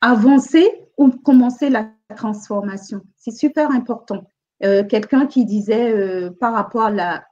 [0.00, 3.02] avancer ou commencer la transformation?
[3.16, 4.24] C'est super important.
[4.62, 7.24] Euh, quelqu'un qui disait euh, par rapport à, la,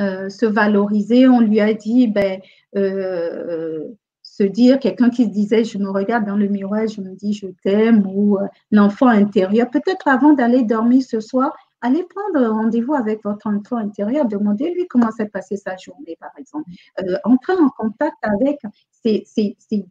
[0.00, 2.40] se valoriser, on lui a dit, ben,
[2.72, 7.34] se dire, quelqu'un qui se disait, je me regarde dans le miroir, je me dis,
[7.34, 8.38] je t'aime, ou
[8.70, 14.26] l'enfant intérieur, peut-être avant d'aller dormir ce soir, allez prendre rendez-vous avec votre enfant intérieur,
[14.26, 16.68] demandez-lui comment s'est passée sa journée, par exemple.
[17.00, 18.58] Euh, entrez en contact avec,
[19.02, 19.24] c'est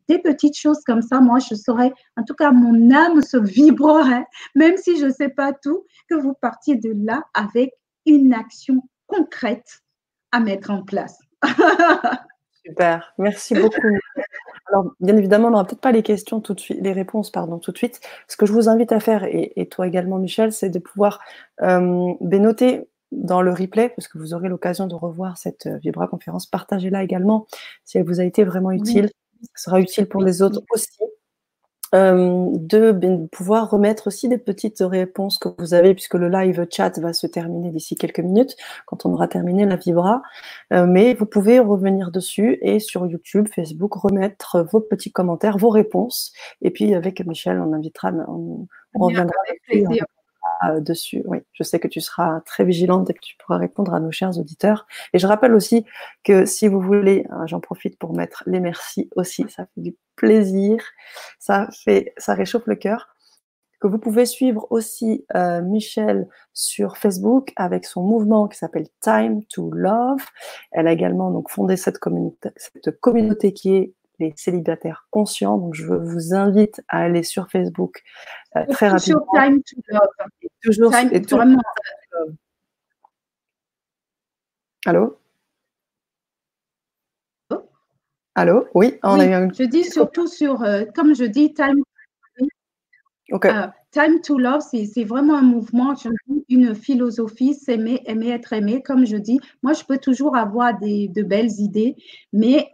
[0.08, 1.20] des petites choses comme ça.
[1.20, 4.26] Moi, je saurais, en tout cas, mon âme se vibrerait,
[4.56, 7.74] même si je ne sais pas tout, que vous partiez de là avec
[8.06, 9.82] une action concrète
[10.32, 11.20] à mettre en place.
[12.66, 13.88] Super, merci beaucoup.
[14.68, 17.58] Alors, bien évidemment, on n'aura peut-être pas les questions tout de suite, les réponses, pardon,
[17.58, 18.00] tout de suite.
[18.28, 21.20] Ce que je vous invite à faire, et, toi également, Michel, c'est de pouvoir
[21.62, 26.08] euh, noter dans le replay, parce que vous aurez l'occasion de revoir cette euh, Vibra
[26.08, 26.46] conférence.
[26.46, 27.48] Partagez-la également
[27.84, 29.10] si elle vous a été vraiment utile.
[29.56, 31.00] Ce sera utile pour les autres aussi.
[31.96, 36.68] Euh, de ben, pouvoir remettre aussi des petites réponses que vous avez, puisque le live
[36.72, 38.56] chat va se terminer d'ici quelques minutes,
[38.86, 40.22] quand on aura terminé la Vibra.
[40.72, 45.70] Euh, mais vous pouvez revenir dessus et sur YouTube, Facebook, remettre vos petits commentaires, vos
[45.70, 46.32] réponses.
[46.62, 50.04] Et puis avec Michel, on invitera, on, reviendra avec
[50.66, 51.24] euh, dessus.
[51.26, 54.12] Oui, je sais que tu seras très vigilante et que tu pourras répondre à nos
[54.12, 54.88] chers auditeurs.
[55.14, 55.86] Et je rappelle aussi
[56.24, 59.96] que si vous voulez, hein, j'en profite pour mettre les merci aussi, ça fait du
[60.16, 60.84] plaisir,
[61.40, 63.08] ça fait, ça réchauffe le cœur.
[63.80, 69.46] Que vous pouvez suivre aussi euh, Michel sur Facebook avec son mouvement qui s'appelle Time
[69.46, 70.26] to Love.
[70.72, 72.00] Elle a également donc fondé cette
[72.58, 75.58] cette communauté qui est les célibataires conscients.
[75.58, 78.04] Donc, je vous invite à aller sur Facebook
[78.56, 79.26] euh, très rapidement.
[79.34, 80.30] Time to Love.
[80.62, 81.62] toujours, time, et vraiment.
[84.86, 85.18] Allô?
[88.36, 88.68] Allô?
[88.74, 89.50] Oui, on a eu un...
[89.52, 91.84] Je dis surtout sur, euh, comme je dis, Time,
[93.32, 93.50] okay.
[93.50, 95.94] Euh, time to Love, c'est vraiment un mouvement,
[96.48, 98.82] une philosophie, s'aimer, aimer, être aimé.
[98.82, 101.98] Comme je dis, moi, je peux toujours avoir des, de belles idées,
[102.32, 102.72] mais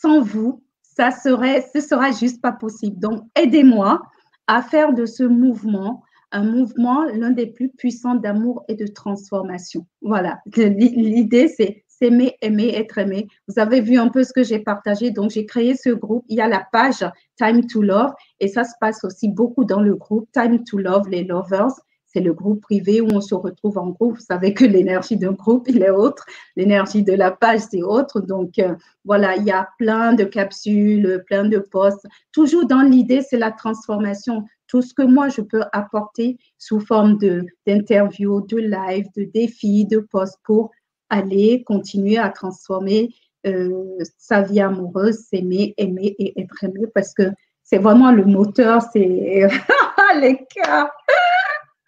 [0.00, 2.98] sans vous, ça serait, sera juste pas possible.
[2.98, 4.00] Donc, aidez-moi
[4.46, 6.02] à faire de ce mouvement
[6.32, 9.86] un mouvement l'un des plus puissants d'amour et de transformation.
[10.00, 10.40] Voilà.
[10.56, 13.26] L'idée, c'est s'aimer, aimer, être aimé.
[13.48, 15.10] Vous avez vu un peu ce que j'ai partagé.
[15.10, 16.24] Donc, j'ai créé ce groupe.
[16.28, 17.04] Il y a la page
[17.36, 21.08] Time to Love et ça se passe aussi beaucoup dans le groupe Time to Love,
[21.08, 21.74] les lovers
[22.12, 24.16] c'est le groupe privé où on se retrouve en groupe.
[24.16, 26.24] Vous savez que l'énergie d'un groupe, il est autre.
[26.56, 28.20] L'énergie de la page, c'est autre.
[28.20, 28.74] Donc, euh,
[29.04, 32.06] voilà, il y a plein de capsules, plein de posts.
[32.32, 34.44] Toujours dans l'idée, c'est la transformation.
[34.66, 37.18] Tout ce que moi, je peux apporter sous forme
[37.66, 40.70] d'interviews, de, live, de défis, de posts pour
[41.10, 43.14] aller continuer à transformer
[43.46, 47.22] euh, sa vie amoureuse, s'aimer, aimer et être aimé parce que
[47.62, 49.48] c'est vraiment le moteur, c'est
[50.20, 50.90] les cœurs.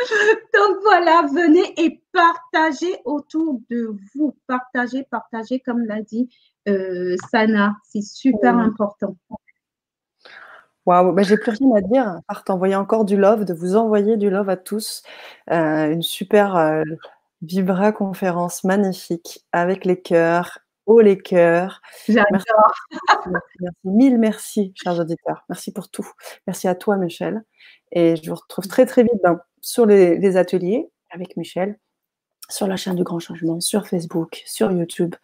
[0.55, 4.37] Donc voilà, venez et partagez autour de vous.
[4.47, 6.29] Partagez, partagez, comme l'a dit
[6.69, 7.75] euh, Sana.
[7.85, 9.17] C'est super important.
[10.85, 13.77] Waouh, ben, j'ai plus rien à dire à part t'envoyer encore du love, de vous
[13.77, 15.03] envoyer du love à tous.
[15.51, 16.83] Euh, une super euh,
[17.41, 21.81] Vibra conférence magnifique avec les cœurs haut les cœurs.
[22.09, 22.73] J'adore.
[23.27, 25.45] Merci, mille merci, chers auditeurs.
[25.49, 26.09] Merci pour tout.
[26.47, 27.45] Merci à toi, Michel.
[27.93, 29.23] Et je vous retrouve très, très vite
[29.61, 31.79] sur les, ateliers avec Michel,
[32.49, 35.15] sur la chaîne du Grand Changement, sur Facebook, sur YouTube.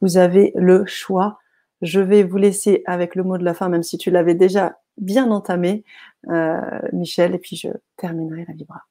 [0.00, 1.38] Vous avez le choix.
[1.82, 4.78] Je vais vous laisser avec le mot de la fin, même si tu l'avais déjà
[4.98, 5.84] bien entamé,
[6.28, 6.60] euh,
[6.92, 8.82] Michel, et puis je terminerai la vibra.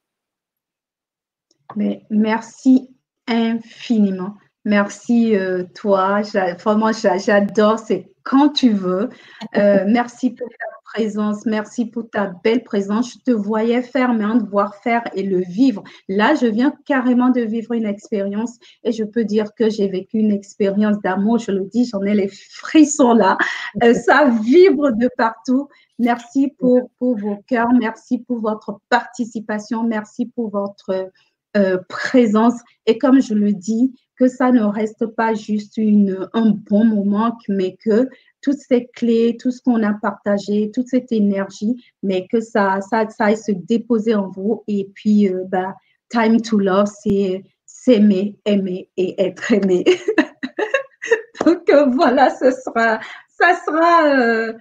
[1.74, 2.94] Mais merci
[3.26, 4.36] infiniment.
[4.64, 6.22] Merci euh, toi.
[6.62, 7.78] Vraiment, j'adore.
[7.78, 9.08] C'est quand tu veux.
[9.56, 11.46] Euh, merci pour ta présence.
[11.46, 13.14] Merci pour ta belle présence.
[13.14, 15.82] Je te voyais faire, mais en devoir faire et le vivre.
[16.08, 20.18] Là, je viens carrément de vivre une expérience et je peux dire que j'ai vécu
[20.18, 21.38] une expérience d'amour.
[21.38, 23.38] Je le dis, j'en ai les frissons là.
[23.82, 25.68] Euh, ça vibre de partout.
[25.98, 27.72] Merci pour, pour vos cœurs.
[27.78, 29.84] Merci pour votre participation.
[29.84, 31.10] Merci pour votre
[31.56, 32.54] euh, présence.
[32.86, 37.36] Et comme je le dis, que ça ne reste pas juste une, un bon moment,
[37.48, 38.08] mais que
[38.40, 43.08] toutes ces clés, tout ce qu'on a partagé, toute cette énergie, mais que ça, ça,
[43.08, 44.64] ça aille se déposer en vous.
[44.68, 45.74] Et puis, euh, bah,
[46.10, 49.84] time to love, c'est s'aimer, aimer et être aimé.
[51.44, 54.52] Donc euh, voilà, ce sera, ça sera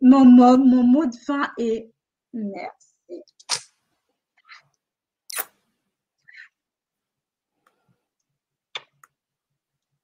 [0.00, 1.90] mon, mot, mon mot de fin et
[2.32, 2.83] merci.